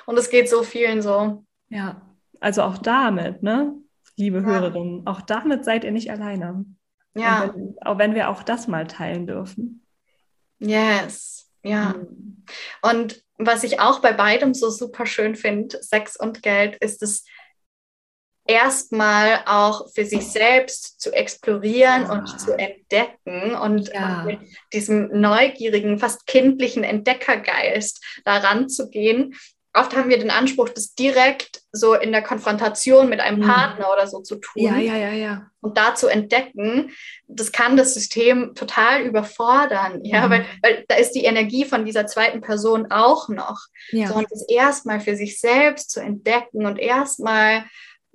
Und 0.06 0.20
es 0.20 0.30
geht 0.30 0.50
so 0.50 0.62
vielen 0.62 1.02
so. 1.02 1.44
Ja. 1.70 2.02
Also 2.40 2.62
auch 2.64 2.78
damit, 2.78 3.42
ne? 3.42 3.74
Liebe 4.18 4.40
ja. 4.40 4.44
Hörerinnen, 4.44 5.08
auch 5.08 5.22
damit 5.22 5.66
seid 5.66 5.84
ihr 5.84 5.92
nicht 5.92 6.12
alleine. 6.12 6.66
Ja. 7.16 7.52
Wenn, 7.54 7.76
auch 7.82 7.98
wenn 7.98 8.16
wir 8.16 8.30
auch 8.30 8.44
das 8.44 8.68
mal 8.68 8.88
teilen 8.88 9.28
dürfen. 9.28 9.86
Yes. 10.60 11.50
Ja. 11.64 11.94
Mhm. 11.94 12.44
Und 12.82 13.24
was 13.38 13.64
ich 13.64 13.80
auch 13.80 14.00
bei 14.00 14.14
beidem 14.14 14.54
so 14.54 14.70
super 14.70 15.06
schön 15.06 15.36
finde, 15.36 15.82
Sex 15.82 16.16
und 16.16 16.44
Geld, 16.44 16.76
ist 16.78 17.02
es 17.04 17.26
erstmal 18.46 19.42
auch 19.46 19.90
für 19.94 20.06
sich 20.06 20.28
selbst 20.28 21.00
zu 21.00 21.12
explorieren 21.14 22.04
ja. 22.04 22.12
und 22.12 22.40
zu 22.40 22.58
entdecken 22.58 23.56
und, 23.56 23.90
ja. 23.94 24.24
mit 24.26 24.40
diesem 24.74 25.20
neugierigen, 25.20 25.98
fast 25.98 26.28
kindlichen 26.28 26.84
Entdeckergeist 26.84 28.04
daran 28.26 28.70
zu 28.70 28.90
gehen. 28.90 29.36
Oft 29.76 29.96
haben 29.96 30.10
wir 30.10 30.20
den 30.20 30.30
Anspruch, 30.30 30.70
das 30.70 30.94
direkt 30.94 31.62
so 31.72 31.96
in 31.96 32.12
der 32.12 32.22
Konfrontation 32.22 33.10
mit 33.10 33.20
einem 33.20 33.40
mhm. 33.40 33.48
Partner 33.48 33.92
oder 33.92 34.06
so 34.06 34.22
zu 34.22 34.36
tun. 34.36 34.62
Ja, 34.62 34.78
ja, 34.78 34.96
ja, 34.96 35.12
ja. 35.12 35.48
Und 35.62 35.78
da 35.78 35.96
zu 35.96 36.08
entdecken, 36.08 36.92
das 37.28 37.52
kann 37.52 37.76
das 37.76 37.96
System 37.96 38.54
total 38.54 39.02
überfordern. 39.02 40.04
Ja, 40.04 40.28
mhm. 40.28 40.32
weil, 40.32 40.46
weil 40.62 40.86
da 40.88 40.96
ist 40.96 41.14
die 41.14 41.24
Energie 41.24 41.66
von 41.66 41.86
dieser 41.86 42.06
zweiten 42.06 42.42
Person 42.42 42.92
auch 42.92 43.30
noch. 43.30 43.62
Ja. 43.92 44.08
Sondern 44.08 44.28
das 44.30 44.46
erstmal 44.48 45.00
für 45.00 45.16
sich 45.16 45.40
selbst 45.40 45.90
zu 45.90 46.02
entdecken 46.02 46.68
und 46.68 46.78
erstmal 46.78 47.64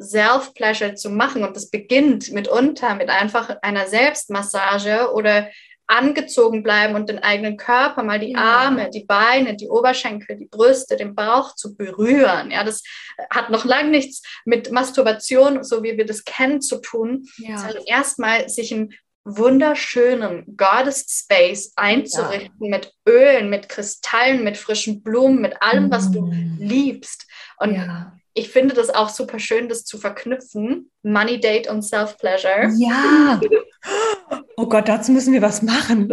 Self-Pleasure 0.00 0.94
zu 0.94 1.10
machen. 1.10 1.42
Und 1.42 1.56
das 1.56 1.70
beginnt 1.70 2.30
mitunter 2.32 2.94
mit 2.94 3.08
einfach 3.08 3.56
einer 3.62 3.88
Selbstmassage 3.88 5.12
oder 5.12 5.48
angezogen 5.88 6.62
bleiben 6.62 6.94
und 6.94 7.08
den 7.08 7.18
eigenen 7.18 7.56
Körper, 7.56 8.02
mal 8.02 8.20
die. 8.20 8.36
Arme, 8.36 8.90
die 8.90 9.04
Beine, 9.04 9.56
die 9.56 9.68
Oberschenkel, 9.68 10.36
die 10.36 10.46
Brüste, 10.46 10.96
den 10.96 11.14
Bauch 11.14 11.54
zu 11.54 11.76
berühren. 11.76 12.50
Ja, 12.50 12.62
das 12.62 12.82
hat 13.30 13.50
noch 13.50 13.64
lange 13.64 13.90
nichts 13.90 14.22
mit 14.44 14.70
Masturbation, 14.70 15.64
so 15.64 15.82
wie 15.82 15.96
wir 15.96 16.06
das 16.06 16.24
kennen, 16.24 16.60
zu 16.60 16.80
tun, 16.80 17.26
ja. 17.38 17.58
sondern 17.58 17.84
erstmal 17.86 18.48
sich 18.48 18.72
einen 18.72 18.94
wunderschönen 19.24 20.56
Goddess 20.56 21.04
Space 21.08 21.72
einzurichten 21.76 22.52
ja. 22.60 22.70
mit 22.70 22.92
Ölen, 23.06 23.50
mit 23.50 23.68
Kristallen, 23.68 24.44
mit 24.44 24.56
frischen 24.56 25.02
Blumen, 25.02 25.40
mit 25.40 25.60
allem, 25.60 25.90
was 25.90 26.10
du 26.10 26.22
mm. 26.22 26.58
liebst. 26.60 27.26
Und 27.58 27.74
ja 27.74 28.12
ich 28.38 28.50
finde 28.50 28.72
das 28.72 28.90
auch 28.90 29.08
super 29.08 29.40
schön, 29.40 29.68
das 29.68 29.84
zu 29.84 29.98
verknüpfen. 29.98 30.92
Money 31.02 31.40
Date 31.40 31.68
und 31.68 31.82
Self-Pleasure. 31.82 32.70
Ja. 32.78 33.40
Oh 34.58 34.66
Gott, 34.66 34.88
dazu 34.88 35.12
müssen 35.12 35.32
wir 35.32 35.40
was 35.40 35.62
machen. 35.62 36.12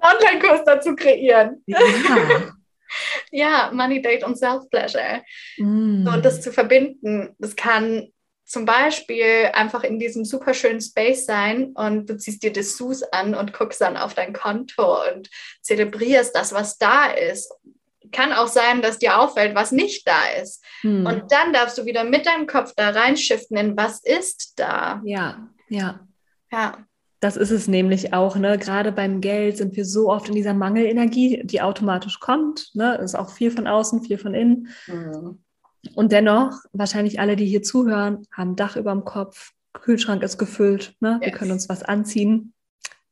Online-Kurs 0.00 0.64
dazu 0.64 0.96
kreieren. 0.96 1.62
Ja. 1.66 1.78
ja, 3.30 3.70
Money 3.74 4.00
Date 4.00 4.24
und 4.24 4.38
Self-Pleasure. 4.38 5.22
Mm. 5.58 6.06
So, 6.06 6.10
und 6.10 6.24
das 6.24 6.40
zu 6.40 6.50
verbinden, 6.50 7.36
das 7.38 7.54
kann 7.54 8.08
zum 8.46 8.64
Beispiel 8.64 9.50
einfach 9.52 9.84
in 9.84 9.98
diesem 9.98 10.24
super 10.24 10.54
schönen 10.54 10.80
Space 10.80 11.26
sein 11.26 11.72
und 11.74 12.08
du 12.08 12.16
ziehst 12.16 12.42
dir 12.42 12.50
Dessous 12.50 13.02
an 13.02 13.34
und 13.34 13.52
guckst 13.52 13.82
dann 13.82 13.98
auf 13.98 14.14
dein 14.14 14.32
Konto 14.32 15.02
und 15.12 15.28
zelebrierst 15.60 16.34
das, 16.34 16.54
was 16.54 16.78
da 16.78 17.10
ist 17.10 17.52
kann 18.10 18.32
auch 18.34 18.48
sein, 18.48 18.82
dass 18.82 18.98
dir 18.98 19.18
auffällt, 19.18 19.54
was 19.54 19.72
nicht 19.72 20.06
da 20.06 20.26
ist. 20.38 20.62
Hm. 20.82 21.06
Und 21.06 21.32
dann 21.32 21.54
darfst 21.54 21.78
du 21.78 21.86
wieder 21.86 22.04
mit 22.04 22.26
deinem 22.26 22.46
Kopf 22.46 22.74
da 22.76 22.90
reinschiften 22.90 23.56
in, 23.56 23.74
was 23.74 24.04
ist 24.04 24.58
da. 24.58 25.00
Ja, 25.02 25.48
ja. 25.70 26.06
Ja. 26.52 26.78
Das 27.20 27.36
ist 27.36 27.50
es 27.50 27.68
nämlich 27.68 28.12
auch, 28.12 28.36
ne? 28.36 28.58
Gerade 28.58 28.90
beim 28.90 29.20
Geld 29.20 29.56
sind 29.56 29.76
wir 29.76 29.84
so 29.84 30.10
oft 30.10 30.28
in 30.28 30.34
dieser 30.34 30.54
Mangelenergie, 30.54 31.42
die 31.44 31.62
automatisch 31.62 32.18
kommt. 32.18 32.74
Ne? 32.74 32.96
Ist 32.96 33.14
auch 33.14 33.30
viel 33.30 33.52
von 33.52 33.68
außen, 33.68 34.02
viel 34.02 34.18
von 34.18 34.34
innen. 34.34 34.68
Mhm. 34.88 35.38
Und 35.94 36.10
dennoch, 36.10 36.52
wahrscheinlich 36.72 37.20
alle, 37.20 37.36
die 37.36 37.46
hier 37.46 37.62
zuhören, 37.62 38.26
haben 38.32 38.56
Dach 38.56 38.76
über 38.76 38.90
dem 38.90 39.04
Kopf, 39.04 39.52
Kühlschrank 39.72 40.22
ist 40.22 40.36
gefüllt, 40.36 40.94
ne? 41.00 41.18
Yes. 41.20 41.32
wir 41.32 41.38
können 41.38 41.52
uns 41.52 41.68
was 41.68 41.82
anziehen. 41.82 42.52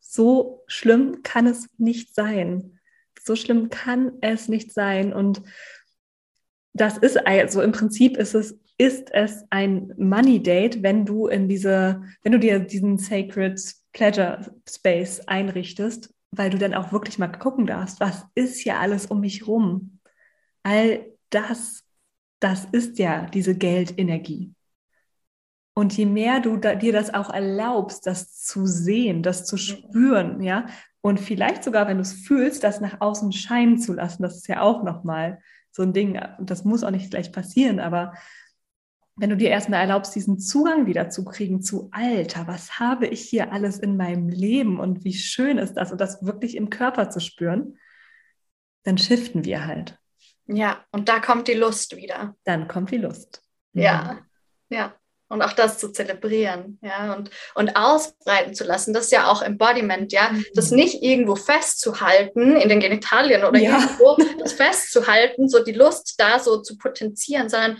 So 0.00 0.64
schlimm 0.66 1.22
kann 1.22 1.46
es 1.46 1.68
nicht 1.78 2.14
sein 2.14 2.80
so 3.24 3.36
schlimm 3.36 3.70
kann 3.70 4.12
es 4.20 4.48
nicht 4.48 4.72
sein. 4.72 5.12
Und 5.12 5.42
das 6.72 6.98
ist 6.98 7.26
also 7.26 7.62
im 7.62 7.72
Prinzip 7.72 8.16
ist 8.16 8.34
es, 8.34 8.58
ist 8.80 9.12
es 9.12 9.44
ein 9.50 9.92
Money 9.98 10.42
Date, 10.42 10.82
wenn 10.82 11.04
du 11.04 11.26
in 11.26 11.50
diese, 11.50 12.02
wenn 12.22 12.32
du 12.32 12.38
dir 12.38 12.60
diesen 12.60 12.96
Sacred 12.96 13.60
Pleasure 13.92 14.54
Space 14.66 15.20
einrichtest, 15.26 16.14
weil 16.30 16.48
du 16.48 16.56
dann 16.56 16.72
auch 16.72 16.90
wirklich 16.90 17.18
mal 17.18 17.28
gucken 17.28 17.66
darfst, 17.66 18.00
was 18.00 18.24
ist 18.34 18.58
hier 18.58 18.78
alles 18.78 19.04
um 19.04 19.20
mich 19.20 19.46
rum. 19.46 19.98
All 20.62 21.04
das, 21.28 21.84
das 22.40 22.64
ist 22.72 22.98
ja 22.98 23.26
diese 23.26 23.54
Geldenergie. 23.54 24.54
Und 25.74 25.94
je 25.94 26.06
mehr 26.06 26.40
du 26.40 26.56
da, 26.56 26.74
dir 26.74 26.94
das 26.94 27.12
auch 27.12 27.28
erlaubst, 27.28 28.06
das 28.06 28.34
zu 28.34 28.64
sehen, 28.64 29.22
das 29.22 29.44
zu 29.44 29.58
spüren, 29.58 30.42
ja, 30.42 30.64
und 31.02 31.20
vielleicht 31.20 31.64
sogar, 31.64 31.86
wenn 31.86 31.98
du 31.98 32.02
es 32.02 32.14
fühlst, 32.14 32.64
das 32.64 32.80
nach 32.80 33.02
außen 33.02 33.32
scheinen 33.32 33.78
zu 33.78 33.92
lassen, 33.92 34.22
das 34.22 34.36
ist 34.36 34.48
ja 34.48 34.62
auch 34.62 34.84
nochmal 34.84 35.38
so 35.70 35.82
ein 35.82 35.92
Ding. 35.92 36.18
Das 36.40 36.64
muss 36.64 36.82
auch 36.82 36.90
nicht 36.90 37.10
gleich 37.10 37.30
passieren, 37.30 37.78
aber 37.78 38.14
wenn 39.20 39.28
du 39.28 39.36
dir 39.36 39.50
erstmal 39.50 39.80
erlaubst, 39.80 40.14
diesen 40.14 40.38
Zugang 40.38 40.86
wieder 40.86 41.10
zu 41.10 41.26
kriegen 41.26 41.60
zu 41.60 41.90
Alter, 41.92 42.46
was 42.46 42.78
habe 42.78 43.06
ich 43.06 43.20
hier 43.20 43.52
alles 43.52 43.78
in 43.78 43.98
meinem 43.98 44.30
Leben 44.30 44.80
und 44.80 45.04
wie 45.04 45.12
schön 45.12 45.58
ist 45.58 45.74
das 45.74 45.92
und 45.92 46.00
das 46.00 46.24
wirklich 46.24 46.56
im 46.56 46.70
Körper 46.70 47.10
zu 47.10 47.20
spüren, 47.20 47.78
dann 48.84 48.96
shiften 48.96 49.44
wir 49.44 49.66
halt. 49.66 49.98
Ja, 50.46 50.82
und 50.90 51.10
da 51.10 51.20
kommt 51.20 51.48
die 51.48 51.54
Lust 51.54 51.96
wieder. 51.96 52.34
Dann 52.44 52.66
kommt 52.66 52.92
die 52.92 52.96
Lust. 52.96 53.42
Ja, 53.74 54.14
mhm. 54.70 54.76
ja 54.76 54.94
und 55.30 55.42
auch 55.42 55.52
das 55.52 55.78
zu 55.78 55.92
zelebrieren, 55.92 56.80
ja, 56.82 57.14
und, 57.14 57.30
und 57.54 57.76
ausbreiten 57.76 58.52
zu 58.52 58.64
lassen, 58.64 58.92
das 58.92 59.04
ist 59.04 59.12
ja 59.12 59.30
auch 59.30 59.42
Embodiment, 59.42 60.12
ja, 60.12 60.30
mhm. 60.32 60.44
das 60.54 60.72
nicht 60.72 61.04
irgendwo 61.04 61.36
festzuhalten 61.36 62.56
in 62.56 62.68
den 62.68 62.80
Genitalien 62.80 63.44
oder 63.44 63.60
ja. 63.60 63.78
irgendwo 63.78 64.16
das 64.40 64.54
festzuhalten, 64.54 65.48
so 65.48 65.62
die 65.62 65.72
Lust 65.72 66.14
da 66.18 66.40
so 66.40 66.60
zu 66.60 66.76
potenzieren, 66.76 67.48
sondern 67.48 67.78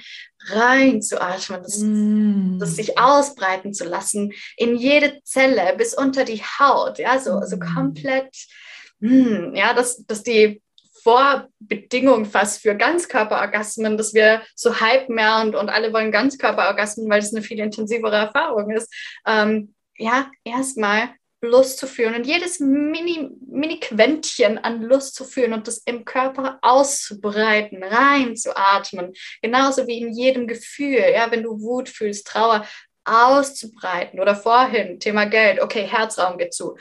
reinzuatmen, 0.48 1.62
das, 1.62 1.78
mm. 1.78 2.58
das 2.58 2.76
sich 2.76 2.98
ausbreiten 2.98 3.74
zu 3.74 3.84
lassen 3.84 4.32
in 4.56 4.76
jede 4.76 5.22
Zelle 5.22 5.74
bis 5.76 5.94
unter 5.94 6.24
die 6.24 6.42
Haut, 6.42 6.98
ja, 6.98 7.18
so, 7.18 7.40
so 7.44 7.56
mhm. 7.56 7.60
komplett, 7.60 8.34
mm, 9.00 9.54
ja, 9.54 9.74
dass, 9.74 10.04
dass 10.06 10.22
die 10.22 10.62
Vorbedingung 11.02 12.26
fast 12.26 12.62
für 12.62 12.74
Ganzkörperorgasmen, 12.74 13.96
dass 13.96 14.14
wir 14.14 14.42
so 14.54 14.80
hypen 14.80 15.14
mehr 15.14 15.40
und, 15.40 15.54
und 15.54 15.68
alle 15.70 15.92
wollen 15.92 16.12
Ganzkörperorgasmen, 16.12 17.08
weil 17.08 17.20
es 17.20 17.32
eine 17.32 17.42
viel 17.42 17.58
intensivere 17.58 18.16
Erfahrung 18.16 18.70
ist. 18.70 18.92
Ähm, 19.26 19.74
ja, 19.96 20.30
erstmal 20.44 21.10
Lust 21.42 21.78
zu 21.78 21.86
fühlen 21.86 22.14
und 22.14 22.26
jedes 22.26 22.60
Mini, 22.60 23.30
Mini 23.46 23.80
Quäntchen 23.80 24.58
an 24.58 24.82
Lust 24.82 25.14
zu 25.14 25.24
fühlen 25.24 25.54
und 25.54 25.66
das 25.66 25.78
im 25.86 26.04
Körper 26.04 26.58
auszubreiten, 26.60 27.82
reinzuatmen. 27.82 29.12
Genauso 29.40 29.86
wie 29.86 30.00
in 30.00 30.12
jedem 30.12 30.46
Gefühl, 30.46 31.02
ja, 31.14 31.30
wenn 31.30 31.42
du 31.42 31.60
Wut 31.60 31.88
fühlst, 31.88 32.26
Trauer, 32.26 32.66
auszubreiten 33.04 34.20
oder 34.20 34.36
vorhin, 34.36 35.00
Thema 35.00 35.24
Geld, 35.24 35.60
okay, 35.60 35.86
Herzraum 35.86 36.36
geht 36.36 36.52
zu 36.52 36.76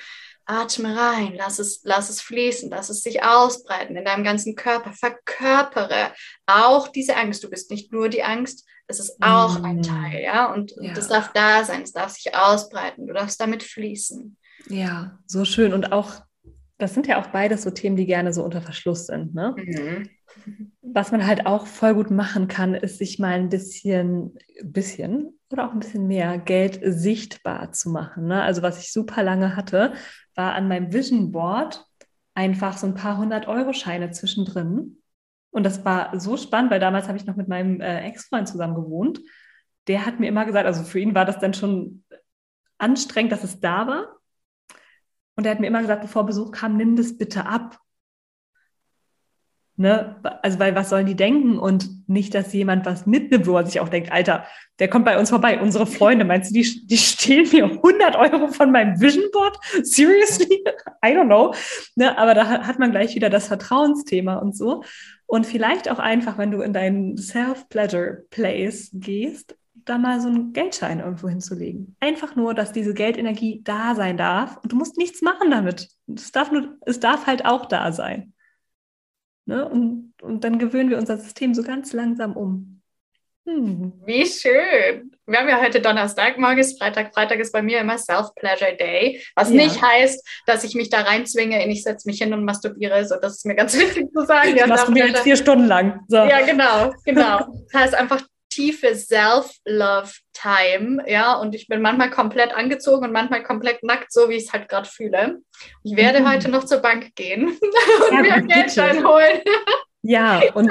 Atme 0.46 0.98
rein, 0.98 1.36
lass 1.36 1.60
es, 1.60 1.82
lass 1.84 2.10
es 2.10 2.22
fließen, 2.22 2.72
lass 2.72 2.90
es 2.90 3.04
sich 3.04 3.24
ausbreiten 3.24 3.96
in 3.96 4.04
deinem 4.04 4.24
ganzen 4.24 4.56
Körper. 4.56 4.94
Verkörpere 4.94 6.12
auch 6.48 6.88
diese 6.88 7.16
Angst. 7.16 7.44
Du 7.44 7.50
bist 7.52 7.70
nicht 7.70 7.94
nur 7.94 8.10
die 8.10 8.24
Angst, 8.24 8.66
es 8.88 9.00
ist 9.00 9.22
auch 9.22 9.60
mm. 9.60 9.66
ein 9.66 9.82
Teil, 9.84 10.24
ja. 10.24 10.52
Und 10.52 10.74
ja. 10.82 10.94
das 10.94 11.08
darf 11.08 11.32
da 11.34 11.64
sein, 11.64 11.84
es 11.84 11.94
darf 11.94 12.10
sich 12.10 12.36
ausbreiten, 12.36 13.06
du 13.06 13.14
darfst 13.14 13.40
damit 13.40 13.62
fließen. 13.62 14.36
Ja, 14.70 15.20
so 15.26 15.46
schön. 15.46 15.74
Und 15.74 15.92
auch, 15.92 16.22
das 16.78 16.94
sind 16.94 17.08
ja 17.08 17.22
auch 17.22 17.28
beides 17.28 17.64
so 17.64 17.72
Themen, 17.72 17.96
die 17.96 18.06
gerne 18.06 18.34
so 18.34 18.44
unter 18.44 18.62
Verschluss 18.62 19.08
sind, 19.08 19.34
ne? 19.34 19.56
Mhm. 19.58 20.10
Was 20.82 21.12
man 21.12 21.26
halt 21.26 21.46
auch 21.46 21.68
voll 21.68 21.94
gut 21.94 22.12
machen 22.12 22.48
kann, 22.48 22.74
ist 22.74 22.98
sich 22.98 23.20
mal 23.20 23.34
ein 23.34 23.50
bisschen, 23.50 24.38
bisschen 24.64 25.40
oder 25.52 25.68
auch 25.68 25.74
ein 25.74 25.80
bisschen 25.80 26.08
mehr 26.08 26.38
Geld 26.38 26.80
sichtbar 26.84 27.72
zu 27.72 27.90
machen. 27.90 28.28
Ne? 28.28 28.42
Also 28.42 28.62
was 28.62 28.80
ich 28.80 28.92
super 28.92 29.24
lange 29.24 29.56
hatte, 29.56 29.94
war 30.36 30.54
an 30.54 30.68
meinem 30.68 30.94
Vision 30.94 31.32
Board 31.32 31.86
einfach 32.34 32.78
so 32.78 32.88
ein 32.88 32.94
paar 32.94 33.18
hundert 33.18 33.48
Euro 33.48 33.74
Scheine 33.74 34.12
zwischendrin. 34.12 35.02
Und 35.52 35.64
das 35.64 35.84
war 35.84 36.20
so 36.20 36.38
spannend, 36.38 36.72
weil 36.72 36.80
damals 36.80 37.08
habe 37.08 37.18
ich 37.18 37.26
noch 37.26 37.36
mit 37.36 37.48
meinem 37.48 37.82
äh, 37.82 38.02
Ex-Freund 38.08 38.48
zusammen 38.48 38.76
gewohnt. 38.76 39.20
Der 39.88 40.06
hat 40.06 40.20
mir 40.20 40.28
immer 40.28 40.46
gesagt, 40.46 40.68
also 40.68 40.84
für 40.84 41.00
ihn 41.00 41.16
war 41.16 41.26
das 41.26 41.40
dann 41.40 41.54
schon 41.54 42.04
anstrengend, 42.78 43.32
dass 43.32 43.44
es 43.44 43.60
da 43.60 43.88
war. 43.88 44.19
Und 45.40 45.46
er 45.46 45.52
hat 45.52 45.62
mir 45.62 45.68
immer 45.68 45.80
gesagt, 45.80 46.02
bevor 46.02 46.26
Besuch 46.26 46.52
kam, 46.52 46.76
nimm 46.76 46.98
das 46.98 47.18
bitte 47.18 47.46
ab. 47.46 47.80
Ne? 49.78 50.18
Also, 50.42 50.60
weil 50.60 50.76
was 50.76 50.90
sollen 50.90 51.06
die 51.06 51.16
denken? 51.16 51.58
Und 51.58 52.10
nicht, 52.10 52.36
dass 52.36 52.52
jemand 52.52 52.86
was 52.86 53.06
mitnimmt, 53.06 53.48
wo 53.48 53.56
er 53.56 53.66
sich 53.66 53.80
auch 53.80 53.88
denkt, 53.88 54.12
Alter, 54.12 54.44
der 54.80 54.90
kommt 54.90 55.06
bei 55.06 55.18
uns 55.18 55.30
vorbei. 55.30 55.62
Unsere 55.62 55.88
Freunde, 55.88 56.26
meinst 56.26 56.50
du, 56.50 56.56
die, 56.56 56.86
die 56.88 56.98
stehlen 56.98 57.48
mir 57.54 57.64
100 57.64 58.18
Euro 58.18 58.50
von 58.50 58.70
meinem 58.70 59.00
Vision 59.00 59.32
Board? 59.32 59.58
Seriously? 59.84 60.62
I 61.06 61.12
don't 61.12 61.28
know. 61.28 61.54
Ne? 61.96 62.18
Aber 62.18 62.34
da 62.34 62.46
hat 62.68 62.78
man 62.78 62.92
gleich 62.92 63.16
wieder 63.16 63.30
das 63.30 63.48
Vertrauensthema 63.48 64.36
und 64.40 64.58
so. 64.58 64.84
Und 65.26 65.46
vielleicht 65.46 65.90
auch 65.90 66.00
einfach, 66.00 66.38
wenn 66.38 66.52
du 66.52 66.60
in 66.60 66.74
deinen 66.74 67.16
Self-Pleasure-Place 67.16 68.90
gehst, 68.92 69.56
da 69.90 69.98
mal 69.98 70.22
so 70.22 70.28
einen 70.28 70.54
Geldschein 70.54 71.00
irgendwo 71.00 71.28
hinzulegen. 71.28 71.96
Einfach 72.00 72.36
nur, 72.36 72.54
dass 72.54 72.72
diese 72.72 72.94
Geldenergie 72.94 73.62
da 73.64 73.96
sein 73.96 74.18
darf. 74.18 74.58
Und 74.58 74.72
du 74.72 74.76
musst 74.76 74.98
nichts 74.98 75.22
machen 75.22 75.52
damit. 75.52 75.90
Es 76.14 76.32
darf, 76.32 76.52
nur, 76.52 76.78
es 76.86 77.00
darf 77.00 77.28
halt 77.28 77.46
auch 77.46 77.66
da 77.66 77.92
sein. 77.92 78.34
Ne? 79.46 79.68
Und, 79.68 80.14
und 80.22 80.44
dann 80.44 80.60
gewöhnen 80.60 80.90
wir 80.90 80.98
unser 80.98 81.18
System 81.18 81.54
so 81.54 81.64
ganz 81.64 81.92
langsam 81.94 82.38
um. 82.38 82.82
Hm. 83.48 83.94
Wie 84.06 84.26
schön. 84.28 85.12
Wir 85.26 85.40
haben 85.40 85.50
ja 85.50 85.60
heute 85.60 85.82
Donnerstag, 85.82 86.38
morgen 86.38 86.60
ist 86.60 86.80
Freitag. 86.80 87.14
Freitag 87.14 87.40
ist 87.40 87.52
bei 87.52 87.64
mir 87.64 87.80
immer 87.80 87.98
Self-Pleasure 87.98 88.76
Day, 88.78 89.24
was 89.36 89.50
ja. 89.50 89.56
nicht 89.56 89.82
heißt, 89.82 90.28
dass 90.46 90.64
ich 90.64 90.76
mich 90.76 90.90
da 90.90 91.02
reinzwinge 91.02 91.64
und 91.64 91.72
ich 91.72 91.82
setze 91.82 92.08
mich 92.08 92.20
hin 92.20 92.32
und 92.34 92.46
masturbiere. 92.46 93.04
So, 93.06 93.16
das 93.20 93.38
ist 93.38 93.46
mir 93.46 93.56
ganz 93.56 93.76
wichtig 93.80 94.12
zu 94.14 94.26
sagen. 94.26 94.56
Ich 94.56 94.66
masturbiere 94.68 95.08
jetzt 95.08 95.22
vier 95.22 95.36
Stunden 95.36 95.66
lang. 95.66 96.02
So. 96.08 96.18
Ja, 96.18 96.46
genau, 96.46 96.94
genau. 97.06 97.48
Das 97.72 97.82
heißt 97.82 97.96
einfach 97.96 98.22
tiefe 98.60 98.94
Self-Love-Time, 98.94 101.06
ja, 101.08 101.36
und 101.36 101.56
ich 101.56 101.70
bin 101.70 101.82
manchmal 101.82 102.10
komplett 102.10 102.54
angezogen 102.54 103.06
und 103.06 103.14
manchmal 103.14 103.44
komplett 103.44 103.82
nackt, 103.84 104.12
so 104.12 104.28
wie 104.28 104.34
ich 104.34 104.48
es 104.48 104.54
halt 104.54 104.68
gerade 104.68 104.90
fühle. 104.90 105.38
Ich 105.84 105.96
werde 105.96 106.20
mhm. 106.20 106.30
heute 106.30 106.50
noch 106.50 106.66
zur 106.66 106.80
Bank 106.80 107.16
gehen 107.16 107.48
und 107.48 108.14
ja, 108.14 108.22
mir 108.22 108.42
Geldschein 108.42 109.08
holen. 109.08 109.40
Ja, 110.02 110.42
und, 110.56 110.70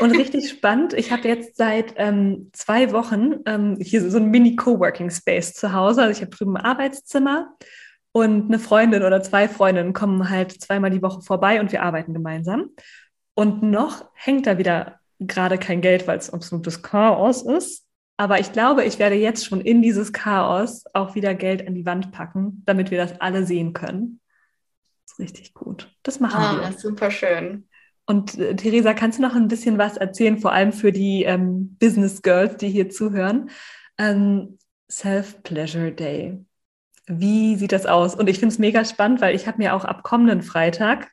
und 0.00 0.12
richtig 0.12 0.48
spannend. 0.48 0.94
Ich 0.94 1.12
habe 1.12 1.28
jetzt 1.28 1.56
seit 1.56 1.92
ähm, 1.96 2.48
zwei 2.54 2.92
Wochen 2.92 3.34
ähm, 3.44 3.76
hier 3.78 4.10
so 4.10 4.16
ein 4.16 4.30
Mini-Coworking-Space 4.30 5.52
zu 5.52 5.74
Hause. 5.74 6.00
Also 6.02 6.12
ich 6.12 6.22
habe 6.22 6.34
drüben 6.34 6.56
ein 6.56 6.64
Arbeitszimmer 6.64 7.54
und 8.12 8.46
eine 8.46 8.58
Freundin 8.58 9.02
oder 9.02 9.22
zwei 9.22 9.46
Freundinnen 9.46 9.92
kommen 9.92 10.30
halt 10.30 10.58
zweimal 10.58 10.90
die 10.90 11.02
Woche 11.02 11.20
vorbei 11.20 11.60
und 11.60 11.70
wir 11.70 11.82
arbeiten 11.82 12.14
gemeinsam. 12.14 12.70
Und 13.34 13.62
noch 13.62 14.06
hängt 14.14 14.46
da 14.46 14.56
wieder 14.56 15.00
gerade 15.26 15.58
kein 15.58 15.80
Geld, 15.80 16.06
weil 16.06 16.18
es 16.18 16.30
absolutes 16.30 16.82
Chaos 16.82 17.42
ist. 17.42 17.84
Aber 18.16 18.38
ich 18.38 18.52
glaube, 18.52 18.84
ich 18.84 18.98
werde 18.98 19.16
jetzt 19.16 19.44
schon 19.44 19.60
in 19.60 19.82
dieses 19.82 20.12
Chaos 20.12 20.84
auch 20.94 21.14
wieder 21.14 21.34
Geld 21.34 21.66
an 21.66 21.74
die 21.74 21.84
Wand 21.84 22.12
packen, 22.12 22.62
damit 22.64 22.90
wir 22.90 22.98
das 22.98 23.20
alle 23.20 23.44
sehen 23.44 23.72
können. 23.72 24.20
Das 25.04 25.12
ist 25.12 25.20
richtig 25.20 25.54
gut. 25.54 25.92
Das 26.02 26.20
machen 26.20 26.40
ah, 26.40 26.70
wir. 26.70 26.78
Super 26.78 27.10
schön. 27.10 27.68
Und 28.06 28.38
äh, 28.38 28.54
Theresa, 28.54 28.94
kannst 28.94 29.18
du 29.18 29.22
noch 29.22 29.34
ein 29.34 29.48
bisschen 29.48 29.78
was 29.78 29.96
erzählen, 29.96 30.38
vor 30.38 30.52
allem 30.52 30.72
für 30.72 30.92
die 30.92 31.24
ähm, 31.24 31.76
Business 31.80 32.22
Girls, 32.22 32.56
die 32.56 32.68
hier 32.68 32.88
zuhören? 32.88 33.50
Ähm, 33.98 34.58
Self-Pleasure 34.90 35.92
Day. 35.92 36.44
Wie 37.06 37.56
sieht 37.56 37.72
das 37.72 37.86
aus? 37.86 38.14
Und 38.14 38.28
ich 38.28 38.38
finde 38.38 38.52
es 38.52 38.58
mega 38.58 38.84
spannend, 38.84 39.20
weil 39.20 39.34
ich 39.34 39.46
habe 39.46 39.58
mir 39.58 39.74
auch 39.74 39.84
ab 39.84 40.02
kommenden 40.02 40.42
Freitag 40.42 41.10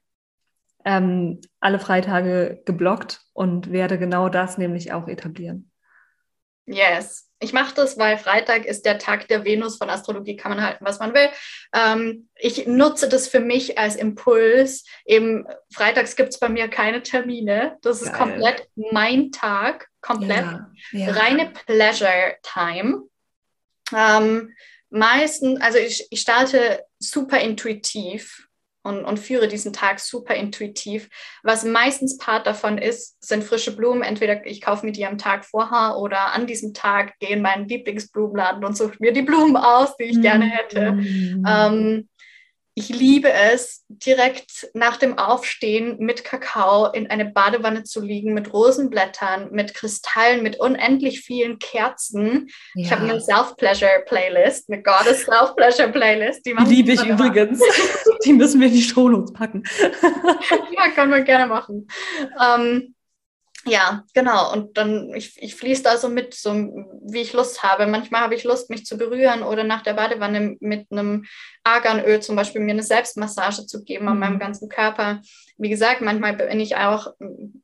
ähm, 0.86 1.42
alle 1.60 1.80
Freitage 1.80 2.62
geblockt 2.66 3.22
und 3.34 3.72
werde 3.72 3.98
genau 3.98 4.30
das 4.30 4.58
nämlich 4.58 4.94
auch 4.94 5.08
etablieren. 5.08 5.72
Yes. 6.66 7.28
Ich 7.44 7.54
mache 7.54 7.74
das, 7.74 7.98
weil 7.98 8.20
Freitag 8.20 8.66
ist 8.66 8.86
der 8.86 9.00
Tag 9.00 9.28
der 9.28 9.44
Venus. 9.44 9.78
Von 9.78 9.90
Astrologie 9.90 10.36
kann 10.36 10.52
man 10.52 10.64
halten, 10.64 10.86
was 10.86 11.00
man 11.00 11.14
will. 11.16 11.28
Ähm, 11.74 12.30
ich 12.36 12.68
nutze 12.68 13.10
das 13.10 13.28
für 13.28 13.40
mich 13.40 13.80
als 13.80 13.96
Impuls. 13.96 14.86
Eben 15.06 15.48
freitags 15.74 16.16
gibt 16.16 16.30
es 16.30 16.40
bei 16.40 16.50
mir 16.50 16.68
keine 16.68 17.02
Termine. 17.02 17.78
Das 17.82 18.02
ist 18.02 18.14
Geil. 18.14 18.20
komplett 18.20 18.68
mein 18.76 19.32
Tag. 19.32 19.88
Komplett 20.02 20.46
ja, 20.46 20.70
ja. 20.92 21.12
reine 21.12 21.52
Pleasure 21.66 22.36
Time. 22.44 23.04
Ähm, 23.96 24.54
meistens, 24.92 25.60
also 25.62 25.80
ich, 25.80 26.08
ich 26.12 26.22
starte 26.22 26.86
super 27.00 27.40
intuitiv 27.40 28.48
und, 28.84 29.06
und 29.06 29.20
führe 29.20 29.48
diesen 29.48 29.74
Tag 29.74 30.00
super 30.00 30.36
intuitiv. 30.36 31.10
Was 31.44 31.64
meistens 31.64 32.18
Part 32.18 32.48
davon 32.48 32.78
ist, 32.78 33.24
sind 33.24 33.44
frische 33.44 33.76
Blumen. 33.76 34.02
Entweder 34.02 34.46
ich 34.46 34.62
kaufe 34.62 34.86
mir 34.86 34.92
die 34.92 35.06
am 35.06 35.18
Tag 35.18 35.46
vorher 35.46 35.98
oder 35.98 36.34
an 36.34 36.48
diesem 36.48 36.74
Tag 36.74 37.18
gehe 37.20 37.36
in 37.36 37.42
meinen 37.42 37.68
Lieblingsblumenladen 37.68 38.64
und 38.66 38.76
suche 38.76 38.96
mir 39.00 39.14
die 39.14 39.22
Blumen 39.22 39.56
aus, 39.56 39.96
die 39.98 40.06
ich 40.06 40.18
mm. 40.18 40.22
gerne 40.22 40.46
hätte. 40.46 40.92
Mm. 40.94 41.46
Ähm, 41.48 42.10
ich 42.82 42.90
liebe 42.90 43.32
es, 43.32 43.86
direkt 43.88 44.70
nach 44.74 44.98
dem 44.98 45.18
Aufstehen 45.18 45.98
mit 46.00 46.24
Kakao 46.24 46.92
in 46.92 47.10
eine 47.10 47.26
Badewanne 47.26 47.84
zu 47.84 48.02
liegen, 48.02 48.34
mit 48.34 48.52
Rosenblättern, 48.52 49.52
mit 49.52 49.76
Kristallen, 49.76 50.42
mit 50.42 50.60
unendlich 50.60 51.22
vielen 51.22 51.60
Kerzen. 51.60 52.50
Ja. 52.74 52.86
Ich 52.86 52.92
habe 52.92 53.04
eine 53.04 53.22
Self-Pleasure-Playlist, 53.22 54.72
eine 54.72 54.82
Goddess 54.82 55.26
Self-Pleasure-Playlist. 55.26 56.46
Die, 56.46 56.54
liebe 56.54 56.94
ich 56.94 57.04
übrigens. 57.04 57.62
die 58.26 58.34
müssen 58.34 58.60
wir 58.60 58.68
in 58.68 58.74
die 58.74 58.82
Shownotes 58.82 59.34
packen. 59.34 59.64
ja, 59.82 60.90
können 60.96 61.12
wir 61.12 61.22
gerne 61.22 61.46
machen. 61.46 61.88
Ähm, 62.44 62.96
ja, 63.66 64.03
genau. 64.14 64.51
Und 64.51 64.78
dann, 64.78 65.14
ich, 65.14 65.41
ich 65.41 65.55
fließe 65.55 65.84
da 65.84 65.97
so 65.97 66.09
mit, 66.09 66.34
so 66.34 66.51
wie 66.53 67.22
ich 67.22 67.34
Lust 67.34 67.64
habe. 67.64 67.86
Manchmal 67.86 68.22
habe 68.22 68.36
ich 68.36 68.43
Lust, 68.43 68.70
mich 68.70 68.86
zu 68.86 68.97
berühren 68.97 69.43
oder 69.43 69.64
nach 69.64 69.82
der 69.82 69.93
Badewanne 69.93 70.57
mit 70.59 70.88
einem 70.91 71.26
Arganöl 71.64 72.22
zum 72.22 72.36
Beispiel 72.36 72.62
mir 72.62 72.72
eine 72.72 72.84
Selbstmassage 72.84 73.68
zu 73.68 73.84
geben 73.84 74.05
mhm. 74.05 74.12
an 74.12 74.20
meinem 74.20 74.34
mhm. 74.36 74.39
ganzen 74.39 74.70
Körper. 74.70 75.22
Wie 75.57 75.70
gesagt, 75.70 76.01
manchmal 76.01 76.34
bin 76.34 76.59
ich 76.59 76.76
auch, 76.76 77.14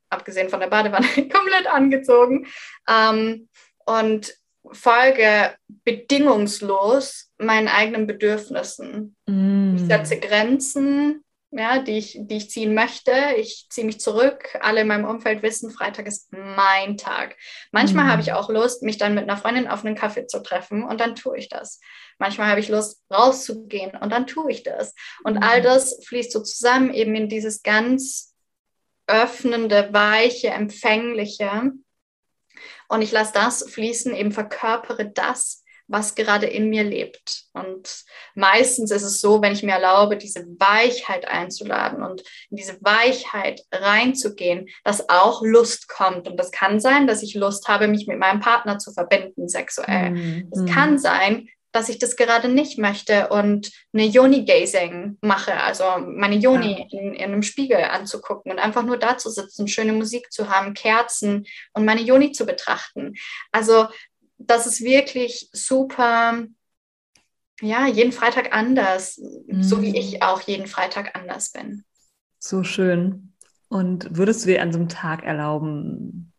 abgesehen 0.09 0.49
von 0.49 0.59
der 0.59 0.67
Badewanne, 0.67 1.07
komplett 1.15 1.67
angezogen. 1.67 2.47
Ähm, 2.87 3.49
und 3.85 4.33
folge 4.71 5.55
bedingungslos 5.85 7.31
meinen 7.37 7.67
eigenen 7.67 8.05
Bedürfnissen. 8.05 9.15
Mm. 9.25 9.75
Ich 9.75 9.83
setze 9.83 10.19
Grenzen, 10.19 11.23
ja, 11.57 11.79
die, 11.79 11.97
ich, 11.97 12.17
die 12.19 12.37
ich 12.37 12.49
ziehen 12.49 12.73
möchte. 12.73 13.11
Ich 13.37 13.67
ziehe 13.69 13.85
mich 13.85 13.99
zurück. 13.99 14.57
Alle 14.61 14.81
in 14.81 14.87
meinem 14.87 15.05
Umfeld 15.05 15.41
wissen, 15.43 15.71
Freitag 15.71 16.07
ist 16.07 16.31
mein 16.31 16.97
Tag. 16.97 17.35
Manchmal 17.71 18.05
mm. 18.05 18.09
habe 18.09 18.21
ich 18.21 18.33
auch 18.33 18.49
Lust, 18.49 18.83
mich 18.83 18.97
dann 18.97 19.15
mit 19.15 19.23
einer 19.23 19.37
Freundin 19.37 19.67
auf 19.67 19.83
einen 19.83 19.95
Kaffee 19.95 20.27
zu 20.27 20.41
treffen 20.41 20.83
und 20.83 20.99
dann 20.99 21.15
tue 21.15 21.37
ich 21.37 21.49
das. 21.49 21.79
Manchmal 22.19 22.49
habe 22.49 22.59
ich 22.59 22.69
Lust, 22.69 23.03
rauszugehen 23.11 23.91
und 23.97 24.11
dann 24.11 24.27
tue 24.27 24.51
ich 24.51 24.63
das. 24.63 24.93
Und 25.23 25.39
mm. 25.39 25.43
all 25.43 25.61
das 25.61 26.05
fließt 26.05 26.31
so 26.31 26.41
zusammen 26.41 26.93
eben 26.93 27.15
in 27.15 27.29
dieses 27.29 27.63
ganz 27.63 28.35
öffnende, 29.07 29.89
weiche, 29.93 30.49
empfängliche. 30.49 31.71
Und 32.89 33.01
ich 33.01 33.11
lasse 33.11 33.33
das 33.33 33.69
fließen, 33.69 34.13
eben 34.15 34.31
verkörpere 34.31 35.09
das, 35.09 35.63
was 35.87 36.15
gerade 36.15 36.45
in 36.45 36.69
mir 36.69 36.83
lebt. 36.83 37.45
Und 37.53 38.03
meistens 38.35 38.91
ist 38.91 39.03
es 39.03 39.21
so, 39.21 39.41
wenn 39.41 39.53
ich 39.53 39.63
mir 39.63 39.73
erlaube, 39.73 40.17
diese 40.17 40.45
Weichheit 40.59 41.27
einzuladen 41.27 42.03
und 42.03 42.21
in 42.49 42.57
diese 42.57 42.77
Weichheit 42.81 43.61
reinzugehen, 43.71 44.67
dass 44.83 45.09
auch 45.09 45.41
Lust 45.43 45.87
kommt. 45.87 46.27
Und 46.27 46.37
das 46.37 46.51
kann 46.51 46.79
sein, 46.79 47.07
dass 47.07 47.23
ich 47.23 47.35
Lust 47.35 47.67
habe, 47.67 47.87
mich 47.87 48.07
mit 48.07 48.19
meinem 48.19 48.39
Partner 48.39 48.77
zu 48.79 48.91
verbinden, 48.91 49.47
sexuell. 49.47 50.11
Mhm. 50.11 50.51
Es 50.51 50.65
kann 50.65 50.99
sein, 50.99 51.47
dass 51.71 51.89
ich 51.89 51.99
das 51.99 52.15
gerade 52.15 52.47
nicht 52.49 52.79
möchte 52.79 53.27
und 53.27 53.71
eine 53.93 54.05
Yoni-Gazing 54.05 55.17
mache, 55.21 55.53
also 55.53 55.83
meine 55.99 56.35
Yoni 56.35 56.87
in, 56.89 57.13
in, 57.13 57.23
einem 57.23 57.43
Spiegel 57.43 57.77
anzugucken 57.77 58.51
und 58.51 58.57
einfach 58.57 58.83
nur 58.83 58.97
da 58.97 59.17
zu 59.17 59.29
sitzen, 59.29 59.67
schöne 59.67 59.93
Musik 59.93 60.31
zu 60.31 60.49
haben, 60.49 60.73
Kerzen 60.73 61.45
und 61.73 61.85
meine 61.85 62.01
Yoni 62.01 62.31
zu 62.31 62.45
betrachten. 62.45 63.13
Also 63.51 63.87
das 64.37 64.67
ist 64.67 64.81
wirklich 64.81 65.49
super, 65.51 66.45
ja, 67.61 67.87
jeden 67.87 68.11
Freitag 68.11 68.53
anders, 68.53 69.19
mhm. 69.47 69.63
so 69.63 69.81
wie 69.81 69.97
ich 69.97 70.15
mhm. 70.15 70.21
auch 70.21 70.41
jeden 70.41 70.67
Freitag 70.67 71.15
anders 71.15 71.51
bin. 71.51 71.83
So 72.39 72.63
schön. 72.63 73.33
Und 73.69 74.15
würdest 74.15 74.43
du 74.43 74.49
dir 74.49 74.61
an 74.61 74.71
so 74.71 74.79
einem 74.79 74.89
Tag 74.89 75.23
erlauben, 75.23 76.31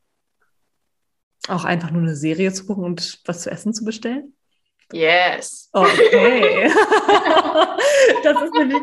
auch 1.48 1.64
einfach 1.64 1.90
nur 1.90 2.02
eine 2.02 2.16
Serie 2.16 2.52
zu 2.52 2.66
gucken 2.66 2.84
und 2.84 3.20
was 3.24 3.42
zu 3.42 3.50
essen 3.50 3.74
zu 3.74 3.84
bestellen? 3.84 4.34
Yes. 4.92 5.68
Okay. 5.72 6.70
das 8.22 8.42
ist 8.42 8.54
nämlich, 8.54 8.82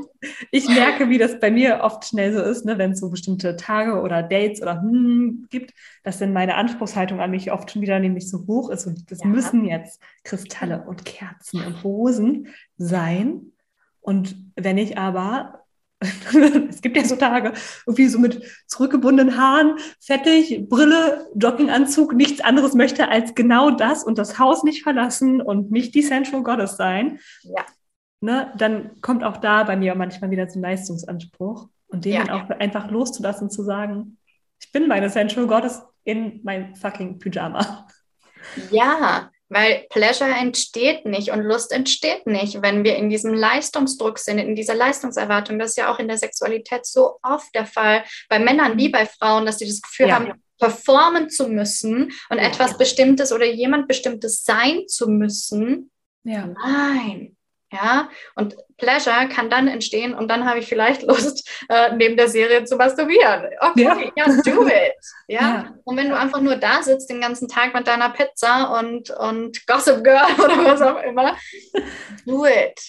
ich 0.52 0.68
merke, 0.68 1.10
wie 1.10 1.18
das 1.18 1.40
bei 1.40 1.50
mir 1.50 1.80
oft 1.82 2.06
schnell 2.06 2.32
so 2.34 2.42
ist, 2.42 2.64
ne, 2.64 2.78
wenn 2.78 2.92
es 2.92 3.00
so 3.00 3.10
bestimmte 3.10 3.56
Tage 3.56 4.00
oder 4.00 4.22
Dates 4.22 4.62
oder 4.62 4.82
hm 4.82 5.48
gibt, 5.50 5.74
dass 6.04 6.20
dann 6.20 6.32
meine 6.32 6.56
Anspruchshaltung 6.56 7.20
an 7.20 7.32
mich 7.32 7.52
oft 7.52 7.72
schon 7.72 7.82
wieder 7.82 8.00
nämlich 8.00 8.30
so 8.30 8.46
hoch 8.46 8.70
ist 8.70 8.86
und 8.86 9.10
das 9.12 9.22
ja. 9.22 9.28
müssen 9.28 9.66
jetzt 9.66 10.00
Kristalle 10.24 10.84
und 10.88 11.06
Kerzen 11.06 11.66
und 11.66 11.84
Rosen 11.84 12.50
sein. 12.78 13.52
Und 14.02 14.36
wenn 14.56 14.78
ich 14.78 15.00
aber 15.00 15.65
es 16.70 16.82
gibt 16.82 16.98
ja 16.98 17.06
so 17.06 17.16
Tage, 17.16 17.54
irgendwie 17.86 18.08
so 18.08 18.20
mit 18.20 18.44
zurückgebundenen 18.68 19.38
Haaren, 19.38 19.78
fettig, 20.00 20.68
Brille, 20.70 21.28
Jogginganzug, 21.36 22.14
nichts 22.14 22.42
anderes 22.42 22.74
möchte 22.74 23.08
als 23.08 23.34
genau 23.34 23.72
das 23.72 24.04
und 24.04 24.18
das 24.18 24.38
Haus 24.38 24.64
nicht 24.64 24.84
verlassen 24.84 25.42
und 25.42 25.72
nicht 25.72 25.96
die 25.96 26.04
Central 26.04 26.44
Goddess 26.44 26.78
sein. 26.78 27.20
Ja. 27.44 27.66
Ne, 28.22 28.52
dann 28.58 29.02
kommt 29.02 29.24
auch 29.24 29.38
da 29.38 29.64
bei 29.64 29.76
mir 29.76 29.96
manchmal 29.96 30.32
wieder 30.32 30.50
so 30.50 30.60
ein 30.60 30.64
Leistungsanspruch 30.64 31.70
und 31.88 32.06
den 32.06 32.14
ja. 32.14 32.24
dann 32.24 32.42
auch 32.42 32.50
einfach 32.50 32.90
loszulassen, 32.90 33.50
zu 33.50 33.64
sagen, 33.64 34.18
ich 34.60 34.72
bin 34.72 34.88
meine 34.88 35.10
Central 35.10 35.48
Goddess 35.48 35.84
in 36.04 36.40
mein 36.44 36.76
fucking 36.76 37.20
Pyjama. 37.20 37.88
Ja, 38.72 39.30
weil 39.50 39.86
Pleasure 39.90 40.30
entsteht 40.30 41.06
nicht 41.06 41.30
und 41.32 41.42
Lust 41.42 41.72
entsteht 41.72 42.26
nicht, 42.26 42.62
wenn 42.62 42.84
wir 42.84 42.96
in 42.96 43.10
diesem 43.10 43.34
Leistungsdruck 43.34 44.18
sind, 44.20 44.40
in 44.40 44.56
dieser 44.56 44.76
Leistungserwartung. 44.76 45.60
Das 45.60 45.72
ist 45.72 45.78
ja 45.78 45.94
auch 45.94 46.00
in 46.00 46.08
der 46.08 46.18
Sexualität 46.18 46.86
so 46.86 47.20
oft 47.22 47.54
der 47.54 47.66
Fall, 47.66 48.04
bei 48.30 48.40
Männern 48.40 48.78
wie 48.78 48.90
bei 48.90 49.06
Frauen, 49.06 49.46
dass 49.46 49.60
sie 49.60 49.68
das 49.68 49.82
Gefühl 49.82 50.08
ja. 50.08 50.16
haben, 50.16 50.34
performen 50.60 51.30
zu 51.30 51.48
müssen 51.48 52.12
und 52.30 52.38
ja. 52.38 52.44
etwas 52.44 52.78
Bestimmtes 52.78 53.32
oder 53.32 53.46
jemand 53.46 53.88
Bestimmtes 53.88 54.44
sein 54.44 54.88
zu 54.88 55.08
müssen. 55.10 55.92
Ja. 56.24 56.48
Nein, 56.48 57.36
ja, 57.72 58.10
und 58.36 58.56
Pleasure 58.78 59.28
kann 59.28 59.50
dann 59.50 59.68
entstehen 59.68 60.14
und 60.14 60.28
dann 60.28 60.48
habe 60.48 60.60
ich 60.60 60.68
vielleicht 60.68 61.02
Lust, 61.08 61.50
äh, 61.70 61.96
neben 61.96 62.18
der 62.18 62.28
Serie 62.28 62.64
zu 62.64 62.76
masturbieren. 62.76 63.50
Okay, 63.60 64.12
ja, 64.16 64.26
ja 64.28 64.42
do 64.44 64.68
it. 64.68 64.94
Ja? 65.28 65.42
ja? 65.42 65.76
und 65.84 65.98
wenn 65.98 66.10
du 66.10 66.18
einfach 66.18 66.40
nur 66.40 66.56
da 66.56 66.84
sitzt 66.84 67.10
den 67.10 67.22
ganzen 67.22 67.48
Tag 67.48 67.74
mit 67.74 67.88
deiner 67.88 68.12
Pizza 68.12 68.80
und, 68.80 69.10
und 69.10 69.66
Gossip 69.66 70.04
Girl 70.04 70.28
oder 70.38 70.64
was 70.64 70.82
auch 70.82 71.02
immer, 71.02 71.36
do 72.26 72.46
it. 72.46 72.80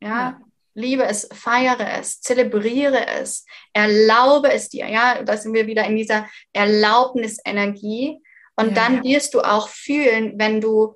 Ja? 0.00 0.08
ja. 0.08 0.40
Liebe 0.74 1.04
es, 1.04 1.28
feiere 1.32 1.98
es, 1.98 2.20
zelebriere 2.22 3.06
es, 3.06 3.44
erlaube 3.74 4.50
es 4.50 4.70
dir. 4.70 4.88
Ja, 4.88 5.22
da 5.22 5.36
sind 5.36 5.52
wir 5.52 5.66
wieder 5.66 5.84
in 5.84 5.96
dieser 5.96 6.26
Erlaubnisenergie. 6.54 8.22
Und 8.56 8.76
dann 8.76 9.02
wirst 9.02 9.34
du 9.34 9.40
auch 9.40 9.68
fühlen, 9.68 10.34
wenn 10.38 10.60
du 10.60 10.94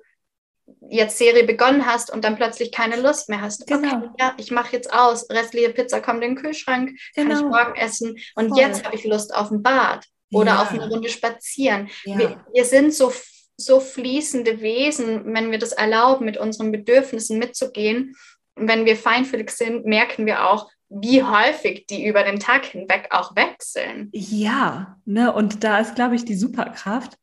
jetzt 0.89 1.17
Serie 1.17 1.43
begonnen 1.43 1.85
hast 1.85 2.11
und 2.11 2.23
dann 2.23 2.35
plötzlich 2.35 2.71
keine 2.71 2.99
Lust 2.99 3.29
mehr 3.29 3.41
hast. 3.41 3.67
Genau. 3.67 3.97
Okay, 3.97 4.09
ja, 4.19 4.33
ich 4.37 4.51
mache 4.51 4.75
jetzt 4.75 4.93
aus. 4.93 5.29
Restliche 5.29 5.69
Pizza 5.69 6.01
kommt 6.01 6.23
in 6.23 6.35
den 6.35 6.41
Kühlschrank, 6.41 6.97
genau. 7.15 7.29
kann 7.29 7.37
ich 7.37 7.43
genau. 7.43 7.57
morgen 7.57 7.75
essen. 7.75 8.15
Und 8.35 8.49
Voll. 8.49 8.59
jetzt 8.59 8.85
habe 8.85 8.95
ich 8.95 9.03
Lust 9.05 9.33
auf 9.33 9.51
ein 9.51 9.61
Bad 9.61 10.05
oder 10.31 10.53
ja. 10.53 10.61
auf 10.61 10.71
eine 10.71 10.89
Runde 10.89 11.09
spazieren. 11.09 11.89
Ja. 12.05 12.17
Wir, 12.17 12.45
wir, 12.53 12.65
sind 12.65 12.93
so, 12.93 13.13
so 13.57 13.79
fließende 13.79 14.61
Wesen, 14.61 15.33
wenn 15.33 15.51
wir 15.51 15.59
das 15.59 15.71
erlauben, 15.71 16.25
mit 16.25 16.37
unseren 16.37 16.71
Bedürfnissen 16.71 17.39
mitzugehen. 17.39 18.15
Und 18.55 18.67
wenn 18.67 18.85
wir 18.85 18.97
feinfühlig 18.97 19.51
sind, 19.51 19.85
merken 19.85 20.25
wir 20.25 20.47
auch, 20.47 20.69
wie 20.89 21.21
häufig 21.21 21.85
die 21.87 22.05
über 22.05 22.23
den 22.23 22.39
Tag 22.39 22.65
hinweg 22.65 23.09
auch 23.11 23.35
wechseln. 23.35 24.09
Ja, 24.13 24.97
ne, 25.05 25.33
und 25.33 25.63
da 25.63 25.79
ist, 25.79 25.95
glaube 25.95 26.15
ich, 26.15 26.23
die 26.23 26.35
Superkraft, 26.35 27.17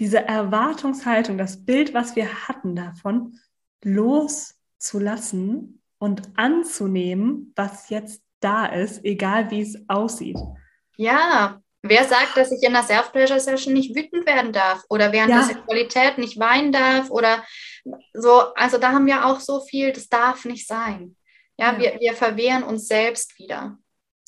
diese 0.00 0.26
Erwartungshaltung, 0.26 1.38
das 1.38 1.64
Bild, 1.64 1.94
was 1.94 2.16
wir 2.16 2.48
hatten 2.48 2.74
davon, 2.74 3.38
loszulassen 3.84 5.82
und 5.98 6.22
anzunehmen, 6.36 7.52
was 7.54 7.90
jetzt 7.90 8.22
da 8.40 8.64
ist, 8.66 9.04
egal 9.04 9.50
wie 9.50 9.60
es 9.60 9.78
aussieht. 9.88 10.38
Ja, 10.96 11.60
wer 11.82 12.04
sagt, 12.04 12.36
dass 12.36 12.50
ich 12.50 12.62
in 12.62 12.72
der 12.72 12.82
Self-Pleasure-Session 12.82 13.74
nicht 13.74 13.94
wütend 13.94 14.26
werden 14.26 14.52
darf 14.52 14.82
oder 14.88 15.12
während 15.12 15.30
ja. 15.30 15.36
der 15.36 15.44
Sexualität 15.44 16.16
nicht 16.16 16.40
weinen 16.40 16.72
darf 16.72 17.10
oder 17.10 17.44
so, 18.14 18.54
also 18.54 18.78
da 18.78 18.92
haben 18.92 19.06
wir 19.06 19.26
auch 19.26 19.40
so 19.40 19.60
viel, 19.60 19.92
das 19.92 20.08
darf 20.08 20.46
nicht 20.46 20.66
sein. 20.66 21.16
Ja, 21.58 21.72
ja. 21.74 21.78
Wir, 21.78 22.00
wir 22.00 22.14
verwehren 22.14 22.62
uns 22.62 22.88
selbst 22.88 23.38
wieder. 23.38 23.78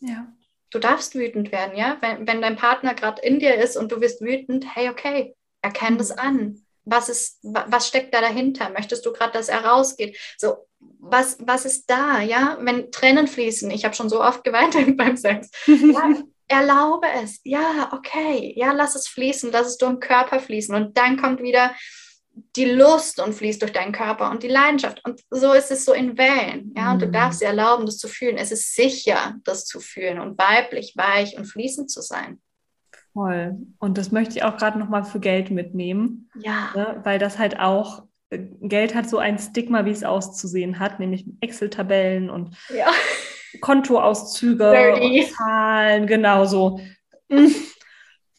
Ja. 0.01 0.29
Du 0.71 0.79
darfst 0.79 1.15
wütend 1.15 1.51
werden, 1.53 1.77
ja? 1.77 1.97
Wenn, 2.01 2.27
wenn 2.27 2.43
dein 2.43 2.57
Partner 2.57 2.95
gerade 2.95 3.23
in 3.23 3.39
dir 3.39 3.55
ist 3.55 3.77
und 3.77 3.93
du 3.93 4.01
wirst 4.03 4.21
wütend, 4.21 4.67
hey, 4.75 4.89
okay, 4.89 5.35
Erkenn 5.63 5.99
das 5.99 6.11
mhm. 6.11 6.19
an. 6.19 6.67
Was, 6.85 7.09
ist, 7.09 7.39
was 7.43 7.87
steckt 7.87 8.13
da 8.13 8.21
dahinter? 8.21 8.69
Möchtest 8.71 9.07
du 9.07 9.13
gerade, 9.13 9.33
dass 9.33 9.49
er 9.49 9.65
rausgeht? 9.65 10.19
So, 10.37 10.67
was, 10.99 11.37
was 11.41 11.65
ist 11.65 11.89
da, 11.89 12.21
ja? 12.21 12.59
Wenn 12.61 12.91
Tränen 12.91 13.29
fließen, 13.29 13.71
ich 13.71 13.85
habe 13.85 13.95
schon 13.95 14.09
so 14.09 14.21
oft 14.21 14.43
geweint 14.43 14.75
beim 14.97 15.17
Sex. 15.17 15.49
Ja, 15.67 16.15
erlaube 16.49 17.07
es. 17.23 17.41
Ja, 17.45 17.93
okay. 17.93 18.53
Ja, 18.57 18.73
lass 18.73 18.95
es 18.95 19.09
fließen, 19.09 19.53
lass 19.53 19.69
es 19.69 19.79
durch 19.79 19.93
den 19.93 20.01
Körper 20.01 20.41
fließen. 20.41 20.75
Und 20.75 20.97
dann 20.99 21.17
kommt 21.17 21.41
wieder 21.41 21.73
die 22.57 22.65
Lust 22.65 23.21
und 23.21 23.35
fließt 23.35 23.61
durch 23.61 23.73
deinen 23.73 23.93
Körper 23.93 24.31
und 24.31 24.43
die 24.43 24.49
Leidenschaft. 24.49 25.05
Und 25.05 25.21
so 25.31 25.53
ist 25.53 25.71
es 25.71 25.85
so 25.85 25.93
in 25.93 26.17
Wellen. 26.17 26.73
Ja, 26.77 26.93
und 26.93 27.03
du 27.03 27.07
mhm. 27.07 27.13
darfst 27.13 27.43
dir 27.43 27.47
erlauben, 27.47 27.87
das 27.87 27.99
zu 27.99 28.09
fühlen. 28.09 28.37
Es 28.37 28.53
ist 28.53 28.75
sicher, 28.75 29.37
das 29.45 29.67
zu 29.67 29.81
fühlen 29.81 30.19
und 30.19 30.39
weiblich, 30.39 30.95
weich 30.97 31.37
und 31.37 31.45
fließend 31.45 31.91
zu 31.91 32.01
sein. 32.01 32.41
Voll. 33.13 33.59
Und 33.79 33.99
das 33.99 34.11
möchte 34.11 34.37
ich 34.37 34.45
auch 34.45 34.57
gerade 34.57 34.79
nochmal 34.79 35.05
für 35.05 35.21
Geld 35.21 35.51
mitnehmen. 35.51 36.31
Ja. 36.41 36.71
Ne? 36.75 37.01
Weil 37.05 37.19
das 37.19 37.39
halt 37.39 37.59
auch, 37.61 38.05
äh, 38.31 38.39
Geld 38.61 38.95
hat 38.95 39.09
so 39.09 39.19
ein 39.19 39.39
Stigma, 39.39 39.85
wie 39.85 39.91
es 39.91 40.05
auszusehen 40.05 40.79
hat, 40.79 40.99
nämlich 40.99 41.27
Excel-Tabellen 41.41 42.31
und 42.31 42.57
ja. 42.75 42.87
Kontoauszüge 43.61 44.95
und 44.95 45.27
Zahlen, 45.31 46.07
genau 46.07 46.47
so. 46.47 46.81
Hm. 47.31 47.55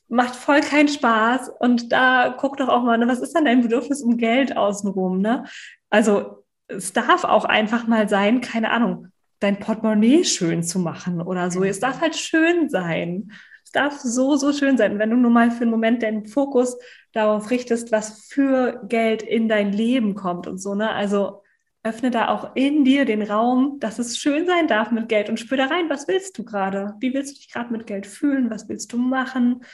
Macht 0.07 0.35
voll 0.35 0.61
keinen 0.61 0.87
Spaß. 0.89 1.49
Und 1.59 1.91
da 1.91 2.35
guck 2.37 2.57
doch 2.57 2.67
auch 2.67 2.83
mal, 2.83 2.97
ne, 2.97 3.07
was 3.07 3.19
ist 3.19 3.33
dann 3.33 3.45
dein 3.45 3.61
Bedürfnis 3.61 4.01
um 4.01 4.17
Geld 4.17 4.57
außenrum? 4.57 5.19
Ne? 5.19 5.45
Also 5.91 6.43
es 6.67 6.93
darf 6.93 7.23
auch 7.23 7.45
einfach 7.45 7.85
mal 7.87 8.09
sein, 8.09 8.41
keine 8.41 8.71
Ahnung, 8.71 9.09
dein 9.39 9.59
Portemonnaie 9.59 10.23
schön 10.23 10.63
zu 10.63 10.79
machen 10.79 11.21
oder 11.21 11.51
so. 11.51 11.63
Es 11.63 11.79
darf 11.79 12.01
halt 12.01 12.15
schön 12.15 12.69
sein 12.69 13.31
darf 13.71 13.99
so, 13.99 14.35
so 14.35 14.53
schön 14.53 14.77
sein. 14.77 14.99
wenn 14.99 15.09
du 15.09 15.17
nur 15.17 15.31
mal 15.31 15.51
für 15.51 15.61
einen 15.61 15.71
Moment 15.71 16.03
deinen 16.03 16.25
Fokus 16.27 16.77
darauf 17.11 17.49
richtest, 17.49 17.91
was 17.91 18.27
für 18.27 18.83
Geld 18.87 19.23
in 19.23 19.47
dein 19.47 19.71
Leben 19.71 20.15
kommt 20.15 20.47
und 20.47 20.59
so, 20.59 20.75
ne? 20.75 20.91
Also 20.91 21.43
öffne 21.83 22.11
da 22.11 22.29
auch 22.29 22.55
in 22.55 22.85
dir 22.85 23.03
den 23.05 23.21
Raum, 23.21 23.77
dass 23.79 23.99
es 23.99 24.17
schön 24.17 24.47
sein 24.47 24.67
darf 24.67 24.91
mit 24.91 25.09
Geld 25.09 25.29
und 25.29 25.39
spür 25.39 25.57
da 25.57 25.65
rein, 25.65 25.89
was 25.89 26.07
willst 26.07 26.37
du 26.37 26.45
gerade? 26.45 26.95
Wie 26.99 27.13
willst 27.13 27.33
du 27.33 27.35
dich 27.35 27.51
gerade 27.51 27.73
mit 27.73 27.87
Geld 27.87 28.07
fühlen? 28.07 28.49
Was 28.49 28.69
willst 28.69 28.93
du 28.93 28.97
machen? 28.97 29.65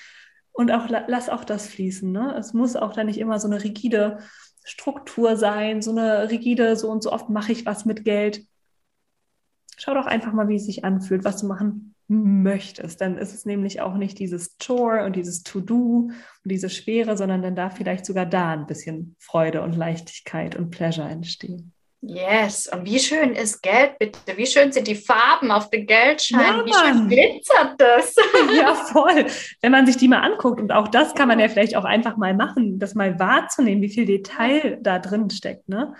Und 0.51 0.71
auch 0.71 0.87
lass 0.89 1.29
auch 1.29 1.43
das 1.43 1.67
fließen. 1.67 2.11
Ne? 2.11 2.35
Es 2.37 2.53
muss 2.53 2.75
auch 2.75 2.93
da 2.93 3.03
nicht 3.03 3.19
immer 3.19 3.39
so 3.39 3.47
eine 3.47 3.63
rigide 3.63 4.19
Struktur 4.63 5.37
sein, 5.37 5.83
so 5.83 5.91
eine 5.91 6.31
rigide, 6.31 6.75
so 6.75 6.89
und 6.89 7.03
so 7.03 7.11
oft 7.11 7.29
mache 7.29 7.51
ich 7.51 7.65
was 7.67 7.85
mit 7.85 8.03
Geld. 8.05 8.43
Schau 9.77 9.93
doch 9.93 10.07
einfach 10.07 10.33
mal, 10.33 10.47
wie 10.47 10.55
es 10.55 10.65
sich 10.65 10.83
anfühlt, 10.83 11.23
was 11.23 11.37
du 11.37 11.47
machen 11.47 11.88
möchtest. 12.09 12.99
Dann 13.01 13.17
ist 13.17 13.33
es 13.33 13.45
nämlich 13.45 13.81
auch 13.81 13.95
nicht 13.95 14.19
dieses 14.19 14.57
Chore 14.57 15.05
und 15.05 15.15
dieses 15.15 15.43
To-Do 15.43 16.09
und 16.09 16.13
diese 16.43 16.69
Schwere, 16.69 17.15
sondern 17.15 17.41
dann 17.41 17.55
darf 17.55 17.77
vielleicht 17.77 18.05
sogar 18.05 18.25
da 18.25 18.51
ein 18.51 18.65
bisschen 18.65 19.15
Freude 19.19 19.61
und 19.61 19.75
Leichtigkeit 19.75 20.55
und 20.55 20.71
Pleasure 20.71 21.07
entstehen. 21.07 21.71
Yes, 22.01 22.67
und 22.67 22.85
wie 22.85 22.97
schön 22.97 23.33
ist 23.33 23.61
Geld 23.61 23.99
bitte? 23.99 24.19
Wie 24.37 24.45
schön 24.45 24.71
sind 24.71 24.87
die 24.87 24.95
Farben 24.95 25.51
auf 25.51 25.69
den 25.69 25.85
Geldscheinen? 25.85 26.65
Ja, 26.65 26.65
wie 26.65 26.73
schön 26.73 27.09
glitzert 27.09 27.75
das? 27.77 28.15
Ja, 28.55 28.73
voll. 28.91 29.25
Wenn 29.61 29.71
man 29.71 29.85
sich 29.85 29.97
die 29.97 30.07
mal 30.07 30.21
anguckt, 30.21 30.61
und 30.61 30.71
auch 30.71 30.87
das 30.87 31.13
kann 31.13 31.27
man 31.27 31.39
ja 31.39 31.49
vielleicht 31.49 31.75
auch 31.75 31.83
einfach 31.83 32.15
mal 32.15 32.33
machen, 32.33 32.79
das 32.79 32.95
mal 32.95 33.19
wahrzunehmen, 33.19 33.81
wie 33.81 33.89
viel 33.89 34.05
Detail 34.05 34.77
da 34.81 34.99
drin 34.99 35.29
steckt, 35.29 35.67
ne? 35.67 35.93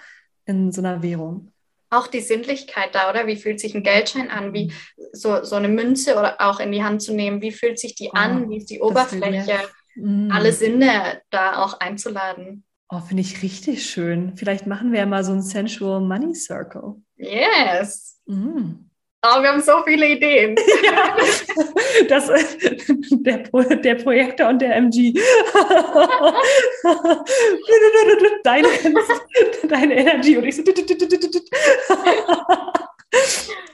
In 0.45 0.72
so 0.72 0.82
einer 0.82 1.03
Währung. 1.03 1.51
Auch 1.90 2.08
die 2.08 2.22
Sinnlichkeit 2.22 2.94
da, 2.94 3.10
oder? 3.10 3.26
Wie 3.28 3.36
fühlt 3.36 3.60
sich 3.60 3.74
ein 3.74 3.84
Geldschein 3.84 4.30
an? 4.30 4.54
Wie 4.54 4.72
so, 5.12 5.44
so 5.44 5.56
eine 5.56 5.70
Münze 5.70 6.16
oder 6.18 6.40
auch 6.40 6.60
in 6.60 6.72
die 6.72 6.84
Hand 6.84 7.02
zu 7.02 7.14
nehmen? 7.14 7.42
Wie 7.42 7.52
fühlt 7.52 7.80
sich 7.80 7.96
die 7.96 8.10
oh, 8.10 8.18
an? 8.18 8.50
Wie 8.50 8.58
ist 8.58 8.70
die 8.70 8.80
Oberfläche? 8.80 9.58
Mm. 9.96 10.32
Alle 10.32 10.54
Sinne 10.54 11.22
da 11.30 11.64
auch 11.64 11.80
einzuladen. 11.80 12.64
Oh, 12.90 13.00
finde 13.00 13.22
ich 13.22 13.42
richtig 13.44 13.86
schön. 13.88 14.36
Vielleicht 14.36 14.66
machen 14.66 14.92
wir 14.92 15.00
ja 15.00 15.06
mal 15.06 15.24
so 15.24 15.32
ein 15.32 15.42
Sensual 15.42 16.02
Money 16.02 16.36
Circle. 16.36 16.96
Yes. 17.18 18.20
Mm. 18.26 18.89
Oh, 19.22 19.41
wir 19.41 19.49
haben 19.49 19.61
so 19.61 19.84
viele 19.84 20.07
Ideen. 20.07 20.55
Ja, 20.82 21.17
das, 22.07 22.28
der, 23.11 23.39
der 23.39 23.95
Projektor 23.95 24.47
und 24.47 24.61
der 24.61 24.78
MG. 24.78 25.13
deine, 28.43 28.67
deine 29.67 29.95
Energy 29.95 30.38
und 30.38 30.45
ich 30.45 30.55
so. 30.55 30.63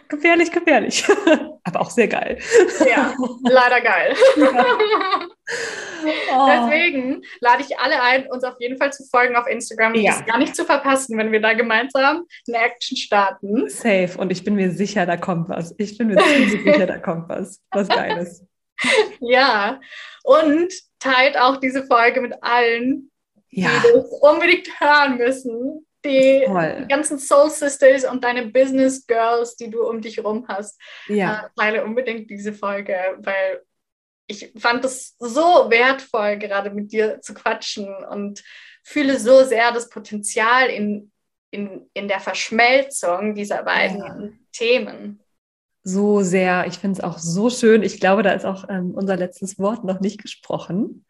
Gefährlich, 0.07 0.51
gefährlich. 0.51 1.05
Aber 1.63 1.81
auch 1.81 1.89
sehr 1.89 2.07
geil. 2.07 2.39
Ja, 2.87 3.13
leider 3.43 3.81
geil. 3.81 4.15
Ja. 4.37 4.65
Oh. 6.31 6.47
Deswegen 6.47 7.23
lade 7.39 7.63
ich 7.67 7.79
alle 7.79 8.01
ein, 8.01 8.27
uns 8.27 8.43
auf 8.43 8.55
jeden 8.59 8.77
Fall 8.77 8.93
zu 8.93 9.03
folgen 9.05 9.35
auf 9.35 9.47
Instagram. 9.47 9.95
Ja. 9.95 10.11
Das 10.11 10.25
gar 10.25 10.37
nicht 10.37 10.55
zu 10.55 10.65
verpassen, 10.65 11.17
wenn 11.17 11.31
wir 11.31 11.41
da 11.41 11.53
gemeinsam 11.53 12.25
eine 12.47 12.57
Action 12.57 12.97
starten. 12.97 13.67
Safe. 13.69 14.11
Und 14.17 14.31
ich 14.31 14.43
bin 14.43 14.55
mir 14.55 14.71
sicher, 14.71 15.05
da 15.05 15.17
kommt 15.17 15.49
was. 15.49 15.73
Ich 15.77 15.97
bin 15.97 16.07
mir 16.07 16.17
ziemlich 16.17 16.63
sicher, 16.63 16.85
da 16.85 16.97
kommt 16.99 17.29
was. 17.29 17.61
Was 17.71 17.87
Geiles. 17.87 18.43
Ja. 19.19 19.79
Und 20.23 20.73
teilt 20.99 21.37
auch 21.37 21.57
diese 21.57 21.85
Folge 21.85 22.21
mit 22.21 22.33
allen, 22.41 23.11
ja. 23.49 23.69
die 23.83 23.93
das 23.93 24.05
unbedingt 24.21 24.67
hören 24.79 25.17
müssen. 25.17 25.85
Die, 26.05 26.45
die, 26.45 26.87
ganzen 26.87 27.19
Soul 27.19 27.49
Sisters 27.49 28.05
und 28.05 28.23
deine 28.23 28.47
Business 28.47 29.05
Girls, 29.05 29.55
die 29.55 29.69
du 29.69 29.83
um 29.83 30.01
dich 30.01 30.17
herum 30.17 30.45
hast. 30.47 30.79
Ja. 31.07 31.45
Äh, 31.45 31.59
teile 31.59 31.83
unbedingt 31.83 32.29
diese 32.29 32.53
Folge, 32.53 32.95
weil 33.17 33.61
ich 34.27 34.53
fand 34.57 34.85
es 34.85 35.15
so 35.19 35.69
wertvoll, 35.69 36.37
gerade 36.37 36.69
mit 36.69 36.91
dir 36.91 37.21
zu 37.21 37.33
quatschen 37.33 37.87
und 38.09 38.43
fühle 38.83 39.19
so 39.19 39.43
sehr 39.43 39.71
das 39.71 39.89
Potenzial 39.89 40.67
in, 40.67 41.11
in, 41.51 41.89
in 41.93 42.07
der 42.07 42.19
Verschmelzung 42.19 43.35
dieser 43.35 43.63
beiden 43.63 43.99
ja. 43.99 44.29
Themen. 44.51 45.19
So 45.83 46.21
sehr. 46.21 46.65
Ich 46.67 46.79
finde 46.79 46.99
es 46.99 47.03
auch 47.03 47.19
so 47.19 47.49
schön. 47.49 47.83
Ich 47.83 47.99
glaube, 47.99 48.23
da 48.23 48.31
ist 48.31 48.45
auch 48.45 48.67
ähm, 48.69 48.93
unser 48.95 49.17
letztes 49.17 49.59
Wort 49.59 49.83
noch 49.83 49.99
nicht 49.99 50.21
gesprochen. 50.21 51.05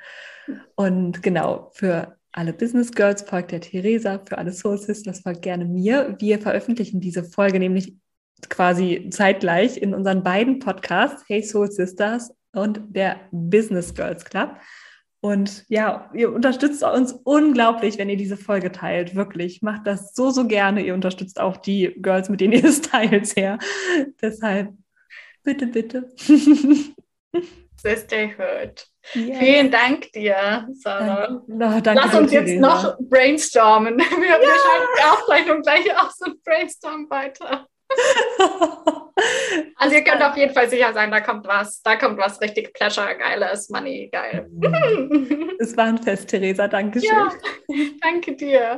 Und 0.75 1.23
genau, 1.23 1.71
für 1.73 2.14
alle 2.35 2.51
Business 2.51 2.91
Girls 2.91 3.21
folgt 3.21 3.51
der 3.51 3.61
Theresa, 3.61 4.19
für 4.25 4.37
alle 4.37 4.51
Soul 4.51 4.77
Sisters 4.77 5.21
folgt 5.21 5.41
gerne 5.41 5.63
mir. 5.63 6.17
Wir 6.19 6.37
veröffentlichen 6.37 6.99
diese 6.99 7.23
Folge 7.23 7.59
nämlich 7.59 7.95
quasi 8.49 9.07
zeitgleich 9.09 9.77
in 9.77 9.93
unseren 9.93 10.21
beiden 10.21 10.59
Podcasts, 10.59 11.23
Hey 11.27 11.41
Soul 11.41 11.71
Sisters 11.71 12.33
und 12.51 12.81
der 12.89 13.21
Business 13.31 13.93
Girls 13.93 14.25
Club. 14.25 14.57
Und 15.21 15.63
ja, 15.69 16.11
ihr 16.13 16.31
unterstützt 16.31 16.83
uns 16.83 17.13
unglaublich, 17.13 17.97
wenn 17.97 18.09
ihr 18.09 18.17
diese 18.17 18.37
Folge 18.37 18.71
teilt. 18.71 19.15
Wirklich. 19.15 19.61
Macht 19.61 19.87
das 19.87 20.13
so, 20.13 20.29
so 20.29 20.45
gerne. 20.45 20.85
Ihr 20.85 20.93
unterstützt 20.93 21.39
auch 21.39 21.55
die 21.55 21.95
Girls, 22.01 22.29
mit 22.29 22.41
denen 22.41 22.53
ihr 22.53 22.65
es 22.65 22.81
teilt, 22.81 23.27
sehr. 23.27 23.57
Deshalb, 24.21 24.73
bitte, 25.41 25.67
bitte. 25.67 26.11
Heard. 28.37 28.87
Yes. 29.13 29.37
Vielen 29.37 29.71
Dank 29.71 30.11
dir, 30.11 30.67
Sarah. 30.73 31.41
No, 31.47 31.79
danke 31.79 31.93
Lass 31.93 32.15
uns 32.15 32.31
jetzt 32.31 32.55
noch 32.55 32.97
brainstormen. 32.99 33.97
Wir, 33.99 34.05
ja. 34.05 34.39
wir 34.39 34.47
schalten 34.47 34.87
die 34.97 35.03
Aufzeichnung 35.03 35.61
gleich 35.61 35.97
aus 35.97 36.19
und 36.25 36.43
brainstormen 36.43 37.09
weiter. 37.09 37.67
also 39.75 39.95
ihr 39.95 40.03
könnt 40.03 40.23
auf 40.23 40.35
jeden 40.35 40.53
Fall 40.53 40.69
sicher 40.69 40.91
sein, 40.93 41.11
da 41.11 41.21
kommt 41.21 41.47
was, 41.47 41.81
da 41.83 41.95
kommt 41.95 42.17
was 42.17 42.41
richtig 42.41 42.73
Pleasure, 42.73 43.15
geiles, 43.15 43.69
Money, 43.69 44.09
geil. 44.11 44.49
Es 45.59 45.77
war 45.77 45.85
ein 45.85 45.97
Fest, 45.97 46.29
Theresa, 46.29 46.67
danke 46.67 46.99
schön. 46.99 47.09
Ja, 47.09 47.31
danke 48.01 48.35
dir. 48.35 48.77